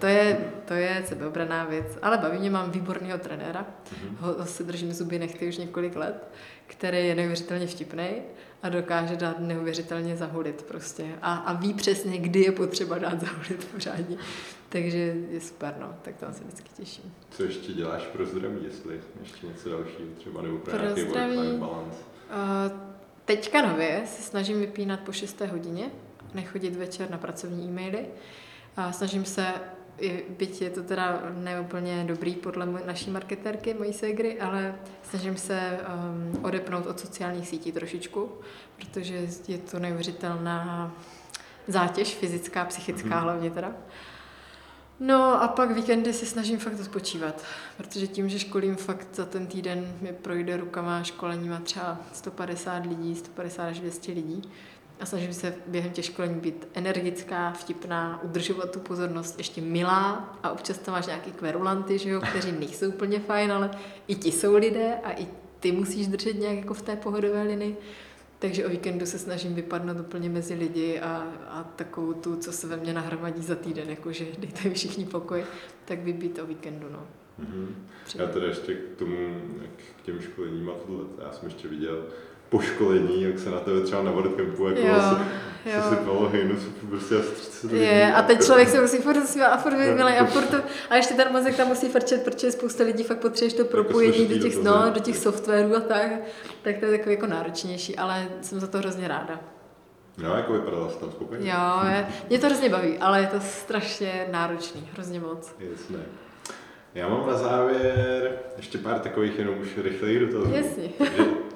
To, 0.00 0.06
je, 0.06 0.52
to 0.64 0.74
je 0.74 1.04
sebeobraná 1.08 1.64
věc. 1.64 1.98
Ale 2.02 2.18
baví 2.18 2.38
mě, 2.38 2.50
mám 2.50 2.70
výborného 2.70 3.18
trenéra. 3.18 3.66
Mm-hmm. 3.66 4.16
Ho, 4.18 4.32
ho 4.38 4.46
si 4.46 4.64
držím 4.64 4.92
zuby 4.92 5.18
nechty 5.18 5.48
už 5.48 5.56
několik 5.56 5.96
let, 5.96 6.28
který 6.66 7.08
je 7.08 7.14
neuvěřitelně 7.14 7.66
vtipný 7.66 8.08
a 8.62 8.68
dokáže 8.68 9.16
dát 9.16 9.38
neuvěřitelně 9.38 10.16
zahulit 10.16 10.62
prostě. 10.62 11.06
A, 11.22 11.34
a 11.34 11.52
ví 11.52 11.74
přesně, 11.74 12.18
kdy 12.18 12.40
je 12.40 12.52
potřeba 12.52 12.98
dát 12.98 13.20
zahulit 13.20 13.68
pořádně. 13.72 14.16
Takže 14.68 15.16
je 15.30 15.40
super, 15.40 15.74
no. 15.80 15.94
Tak 16.02 16.16
to 16.16 16.26
se 16.32 16.44
vždycky 16.44 16.68
těším. 16.76 17.14
Co 17.30 17.42
ještě 17.42 17.72
děláš 17.72 18.02
pro 18.02 18.26
zdraví, 18.26 18.58
jestli 18.64 19.00
ještě 19.20 19.46
něco 19.46 19.68
dalšího, 19.68 20.08
třeba 20.18 20.42
nebo 20.42 20.58
pro, 20.58 20.78
pro 20.78 20.90
zdraví, 20.90 21.58
balance? 21.58 21.98
Uh, 21.98 22.78
teďka 23.24 23.66
nově 23.66 24.02
se 24.06 24.22
snažím 24.22 24.60
vypínat 24.60 25.00
po 25.00 25.12
6. 25.12 25.40
hodině, 25.40 25.90
nechodit 26.34 26.76
večer 26.76 27.10
na 27.10 27.18
pracovní 27.18 27.68
e-maily. 27.68 28.06
A 28.76 28.92
snažím 28.92 29.24
se, 29.24 29.46
byť 30.28 30.62
je 30.62 30.70
to 30.70 30.82
teda 30.82 31.22
neúplně 31.34 32.04
dobrý 32.04 32.34
podle 32.34 32.66
naší 32.86 33.10
marketérky, 33.10 33.74
mojí 33.74 33.92
segry, 33.92 34.40
ale 34.40 34.74
snažím 35.02 35.36
se 35.36 35.80
um, 35.80 36.44
odepnout 36.44 36.86
od 36.86 37.00
sociálních 37.00 37.48
sítí 37.48 37.72
trošičku, 37.72 38.30
protože 38.76 39.28
je 39.48 39.58
to 39.58 39.78
neuvěřitelná 39.78 40.92
zátěž, 41.68 42.14
fyzická, 42.14 42.64
psychická 42.64 43.16
mm. 43.16 43.22
hlavně 43.22 43.50
teda. 43.50 43.72
No 45.00 45.42
a 45.42 45.48
pak 45.48 45.70
víkendy 45.70 46.12
se 46.12 46.26
snažím 46.26 46.58
fakt 46.58 46.80
odpočívat, 46.80 47.44
protože 47.76 48.06
tím, 48.06 48.28
že 48.28 48.38
školím 48.38 48.76
fakt 48.76 49.08
za 49.12 49.24
ten 49.24 49.46
týden 49.46 49.96
mi 50.00 50.12
projde 50.12 50.56
rukama 50.56 51.02
školeníma 51.02 51.60
třeba 51.60 51.98
150 52.12 52.86
lidí, 52.86 53.16
150 53.16 53.64
až 53.64 53.80
200 53.80 54.12
lidí 54.12 54.42
a 55.00 55.06
snažím 55.06 55.32
se 55.32 55.54
během 55.66 55.92
těch 55.92 56.04
školení 56.04 56.40
být 56.40 56.68
energická, 56.74 57.52
vtipná, 57.52 58.20
udržovat 58.22 58.72
tu 58.72 58.80
pozornost, 58.80 59.38
ještě 59.38 59.60
milá 59.60 60.38
a 60.42 60.50
občas 60.50 60.78
tam 60.78 60.94
máš 60.94 61.06
nějaký 61.06 61.32
kverulanty, 61.32 61.98
že 61.98 62.10
jo, 62.10 62.20
kteří 62.20 62.52
nejsou 62.52 62.88
úplně 62.88 63.20
fajn, 63.20 63.52
ale 63.52 63.70
i 64.08 64.14
ti 64.14 64.32
jsou 64.32 64.56
lidé 64.56 64.94
a 65.04 65.12
i 65.12 65.26
ty 65.60 65.72
musíš 65.72 66.08
držet 66.08 66.38
nějak 66.38 66.56
jako 66.56 66.74
v 66.74 66.82
té 66.82 66.96
pohodové 66.96 67.42
linii. 67.42 67.76
Takže 68.38 68.66
o 68.66 68.68
víkendu 68.68 69.06
se 69.06 69.18
snažím 69.18 69.54
vypadnout 69.54 70.00
úplně 70.00 70.28
mezi 70.28 70.54
lidi 70.54 71.00
a, 71.00 71.32
a 71.48 71.64
takovou 71.76 72.12
tu, 72.12 72.36
co 72.36 72.52
se 72.52 72.66
ve 72.66 72.76
mně 72.76 72.92
nahromadí 72.92 73.42
za 73.42 73.54
týden, 73.54 73.90
jakože 73.90 74.26
dejte 74.38 74.68
mi 74.68 74.74
všichni 74.74 75.04
pokoj, 75.04 75.44
tak 75.84 76.02
vybít 76.02 76.38
o 76.38 76.46
víkendu, 76.46 76.86
no. 76.92 77.06
Mm-hmm. 77.40 77.68
Já 78.14 78.26
teda 78.26 78.46
ještě 78.46 78.74
k 78.74 78.98
tomu, 78.98 79.40
k 79.76 80.02
těm 80.02 80.20
školením 80.20 80.70
a 80.70 80.72
tohle, 80.72 81.04
já 81.24 81.32
jsem 81.32 81.48
ještě 81.48 81.68
viděl 81.68 82.04
po 82.50 82.60
školení, 82.60 83.22
jak 83.22 83.38
se 83.38 83.50
na 83.50 83.60
tebe 83.60 83.80
třeba 83.80 84.02
na 84.02 84.10
WordCampu 84.10 84.66
jako 84.66 84.80
jo, 84.80 84.94
se, 84.94 85.70
jo. 85.70 85.82
se 85.82 85.96
sypalo 85.96 86.28
hejnu, 86.28 86.56
prostě 86.88 87.16
asi 87.16 87.30
30 87.30 87.72
Je, 87.72 88.14
a 88.14 88.22
teď 88.22 88.44
člověk 88.44 88.68
se 88.68 88.80
musí 88.80 88.98
furt 88.98 89.20
zasmívat 89.20 89.52
a 89.52 89.56
furt 89.56 89.76
vymilej 89.76 90.18
a 90.18 90.24
furt 90.24 90.46
to, 90.46 90.56
a 90.90 90.96
ještě 90.96 91.14
ten 91.14 91.32
mozek 91.32 91.56
tam 91.56 91.68
musí 91.68 91.88
frčet, 91.88 92.24
protože 92.24 92.52
spousta 92.52 92.84
lidí 92.84 93.02
fakt 93.02 93.18
potřebuješ 93.18 93.52
to 93.54 93.60
jako 93.60 93.70
propojení 93.70 94.26
do 94.26 94.38
těch, 94.38 94.62
no, 94.62 94.90
do 94.90 95.00
těch 95.00 95.16
softwarů 95.16 95.76
a 95.76 95.80
tak, 95.80 96.10
tak 96.62 96.78
to 96.78 96.84
je 96.84 96.98
takový 96.98 97.14
jako 97.14 97.26
náročnější, 97.26 97.96
ale 97.96 98.28
jsem 98.40 98.60
za 98.60 98.66
to 98.66 98.78
hrozně 98.78 99.08
ráda. 99.08 99.40
Jo, 100.22 100.34
jako 100.34 100.52
vypadala 100.52 100.90
jsi 100.90 100.98
tam 100.98 101.10
spokojeně. 101.10 101.50
Jo, 101.50 101.90
je, 101.90 102.06
mě 102.28 102.38
to 102.38 102.46
hrozně 102.46 102.68
baví, 102.68 102.98
ale 102.98 103.20
je 103.20 103.26
to 103.26 103.40
strašně 103.40 104.26
náročný, 104.30 104.88
hrozně 104.92 105.20
moc. 105.20 105.54
Jasně. 105.58 105.98
Já 106.94 107.08
mám 107.08 107.26
na 107.26 107.36
závěr 107.36 108.38
ještě 108.56 108.78
pár 108.78 108.98
takových 108.98 109.38
jenom 109.38 109.58
už 109.58 109.78
rychlejch 109.82 110.20
dotazů. 110.20 110.54
Jasně. 110.54 110.88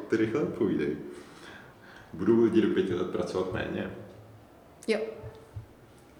Ty 0.08 0.16
rychle 0.16 0.40
odpovídej. 0.40 0.96
Budou 2.12 2.44
lidi 2.44 2.60
do 2.60 2.74
pěti 2.74 2.94
let 2.94 3.10
pracovat 3.10 3.52
méně? 3.52 3.90
Jo. 4.88 5.00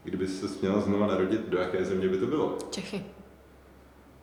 Kdyby 0.05 0.29
se 0.29 0.47
měla 0.63 0.81
znova 0.81 1.07
narodit, 1.07 1.49
do 1.49 1.59
jaké 1.59 1.85
země 1.85 2.09
by 2.09 2.19
to 2.19 2.27
bylo? 2.27 2.59
Čechy. 2.71 3.05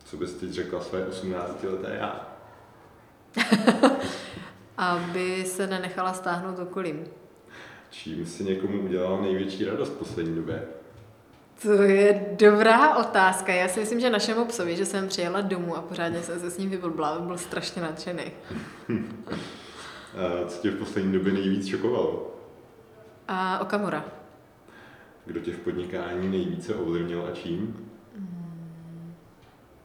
Co 0.04 0.16
bys 0.16 0.34
teď 0.34 0.50
řekla 0.50 0.80
své 0.80 1.06
18 1.06 1.62
leté 1.62 1.96
já? 2.00 2.36
Aby 4.78 5.44
se 5.44 5.66
nenechala 5.66 6.12
stáhnout 6.12 6.58
okolím. 6.58 7.04
Čím 7.90 8.26
si 8.26 8.44
někomu 8.44 8.82
udělal 8.82 9.22
největší 9.22 9.64
radost 9.64 9.90
v 9.90 9.98
poslední 9.98 10.34
době? 10.34 10.62
To 11.62 11.72
je 11.82 12.36
dobrá 12.38 12.96
otázka. 12.96 13.52
Já 13.52 13.68
si 13.68 13.80
myslím, 13.80 14.00
že 14.00 14.10
našemu 14.10 14.44
psovi, 14.44 14.76
že 14.76 14.86
jsem 14.86 15.08
přijela 15.08 15.40
domů 15.40 15.76
a 15.76 15.82
pořádně 15.82 16.22
jsem 16.22 16.40
se 16.40 16.50
s 16.50 16.58
ním 16.58 16.70
vyblbla, 16.70 17.20
byl 17.20 17.38
strašně 17.38 17.82
nadšený. 17.82 18.22
a 20.16 20.48
co 20.48 20.62
tě 20.62 20.70
v 20.70 20.78
poslední 20.78 21.12
době 21.12 21.32
nejvíc 21.32 21.66
šokovalo? 21.66 22.34
A 23.28 23.58
Okamura. 23.58 24.04
Kdo 25.26 25.40
tě 25.40 25.52
v 25.52 25.58
podnikání 25.58 26.28
nejvíce 26.28 26.74
ovlivnil 26.74 27.26
a 27.32 27.34
čím? 27.34 27.90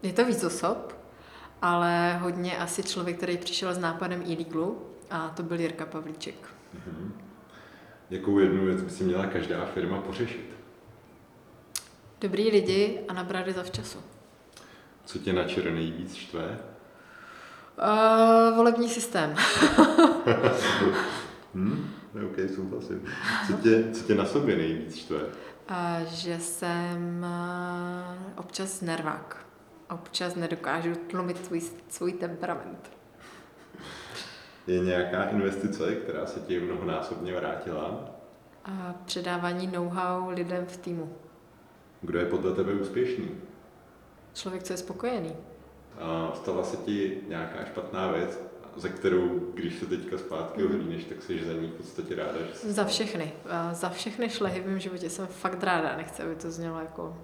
Je 0.03 0.13
to 0.13 0.25
víc 0.25 0.43
osob, 0.43 0.97
ale 1.61 2.17
hodně 2.17 2.57
asi 2.57 2.83
člověk, 2.83 3.17
který 3.17 3.37
přišel 3.37 3.73
s 3.73 3.79
nápadem 3.79 4.21
e 4.21 4.45
a 5.09 5.29
to 5.29 5.43
byl 5.43 5.59
Jirka 5.59 5.85
Pavlíček. 5.85 6.35
Mhm. 6.73 7.13
Jakou 8.09 8.39
jednu 8.39 8.65
věc 8.65 8.81
by 8.81 8.89
si 8.89 9.03
měla 9.03 9.25
každá 9.25 9.65
firma 9.65 10.01
pořešit? 10.01 10.56
Dobrý 12.21 12.51
lidi 12.51 12.99
a 13.07 13.13
nabrat 13.13 13.47
je 13.47 13.53
zavčasu. 13.53 13.99
Co 15.05 15.19
tě 15.19 15.33
na 15.33 15.43
čer 15.43 15.71
nejvíc 15.71 16.15
štve? 16.15 16.57
Uh, 17.77 18.55
volební 18.55 18.89
systém. 18.89 19.35
hmm, 21.53 21.89
ok, 22.25 22.35
souhlasím. 22.55 23.05
Co 23.47 23.53
tě, 23.53 23.91
co 23.93 24.03
tě 24.03 24.15
na 24.15 24.25
sobě 24.25 24.55
nejvíc 24.55 24.95
štve? 24.95 25.17
Uh, 25.17 25.27
že 26.07 26.39
jsem 26.39 27.25
uh, 27.25 28.39
občas 28.39 28.81
nervák. 28.81 29.45
Občas 29.89 30.35
nedokážu 30.35 30.95
tlumit 30.95 31.45
svůj, 31.45 31.61
svůj 31.89 32.13
temperament. 32.13 32.91
Je 34.67 34.79
nějaká 34.79 35.23
investice, 35.23 35.95
která 35.95 36.25
se 36.25 36.39
ti 36.39 36.59
mnohonásobně 36.59 37.33
vrátila? 37.33 37.89
Uh, 38.67 38.91
předávání 39.05 39.67
know-how 39.67 40.29
lidem 40.29 40.65
v 40.65 40.77
týmu. 40.77 41.17
Kdo 42.01 42.19
je 42.19 42.25
podle 42.25 42.53
tebe 42.53 42.73
úspěšný? 42.73 43.31
Člověk, 44.33 44.63
co 44.63 44.73
je 44.73 44.77
spokojený. 44.77 45.35
A 45.99 46.31
stala 46.35 46.63
se 46.63 46.77
ti 46.77 47.21
nějaká 47.27 47.65
špatná 47.65 48.11
věc, 48.11 48.39
za 48.75 48.89
kterou, 48.89 49.39
když 49.53 49.79
se 49.79 49.85
teďka 49.85 50.17
zpátky 50.17 50.61
mm. 50.61 50.67
ohlídneš, 50.67 51.03
tak 51.03 51.23
jsi 51.23 51.45
za 51.45 51.53
ní 51.53 51.67
v 51.67 51.73
podstatě 51.73 52.15
ráda? 52.15 52.39
Že 52.63 52.73
za 52.73 52.85
všechny. 52.85 53.33
Za 53.71 53.89
všechny 53.89 54.29
šlehy 54.29 54.61
v 54.61 54.67
mém 54.67 54.79
životě 54.79 55.09
jsem 55.09 55.27
fakt 55.27 55.63
ráda. 55.63 55.95
Nechci, 55.97 56.23
aby 56.23 56.35
to 56.35 56.51
znělo 56.51 56.79
jako, 56.79 57.17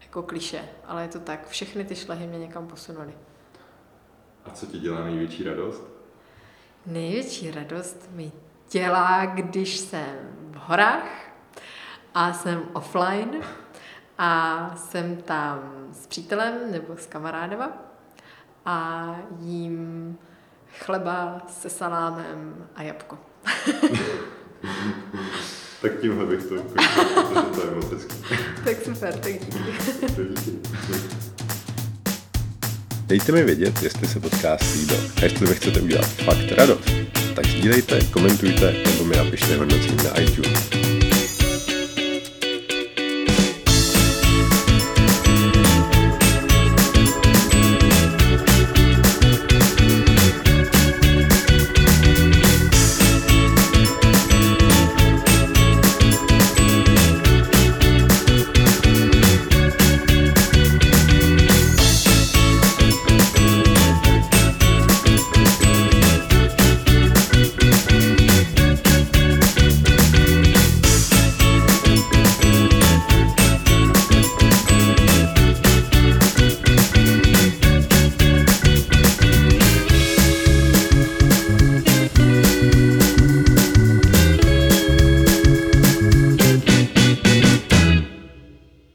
jako 0.00 0.22
kliše, 0.22 0.68
ale 0.84 1.02
je 1.02 1.08
to 1.08 1.18
tak. 1.18 1.48
Všechny 1.48 1.84
ty 1.84 1.96
šlehy 1.96 2.26
mě 2.26 2.38
někam 2.38 2.66
posunuly. 2.66 3.14
A 4.44 4.50
co 4.50 4.66
ti 4.66 4.78
dělá 4.78 5.04
největší 5.04 5.44
radost? 5.44 5.82
Největší 6.86 7.50
radost 7.50 8.10
mi 8.12 8.32
dělá, 8.70 9.26
když 9.26 9.76
jsem 9.76 10.16
v 10.50 10.56
horách 10.56 11.32
a 12.14 12.32
jsem 12.32 12.62
offline 12.72 13.40
a 14.18 14.72
jsem 14.76 15.16
tam 15.16 15.86
s 15.92 16.06
přítelem 16.06 16.54
nebo 16.70 16.96
s 16.96 17.06
kamarádama 17.06 17.72
a 18.64 19.06
jím 19.40 20.18
chleba 20.80 21.42
se 21.48 21.70
salámem 21.70 22.66
a 22.76 22.82
jabko. 22.82 23.18
tak 25.82 25.92
tímhle 26.00 26.26
bych 26.26 26.44
to 26.46 26.54
ukončil, 26.54 27.04
protože 27.14 27.42
to 27.54 27.66
je 27.66 27.74
moc 27.74 27.92
hezký. 27.92 28.14
tak 28.64 28.76
super, 28.84 29.14
tak 29.18 29.32
díky. 29.32 30.58
Dejte 33.06 33.32
mi 33.32 33.44
vědět, 33.44 33.82
jestli 33.82 34.08
se 34.08 34.20
podcast 34.20 34.74
líbil 34.74 35.10
a 35.16 35.24
jestli 35.24 35.46
vy 35.46 35.54
chcete 35.54 35.80
udělat 35.80 36.06
fakt 36.06 36.52
radost, 36.52 36.90
tak 37.36 37.46
sdílejte, 37.46 38.04
komentujte 38.04 38.72
nebo 38.72 39.04
mi 39.04 39.16
napište 39.16 39.56
hodnocení 39.56 39.96
na 39.96 40.20
iTunes. 40.20 40.87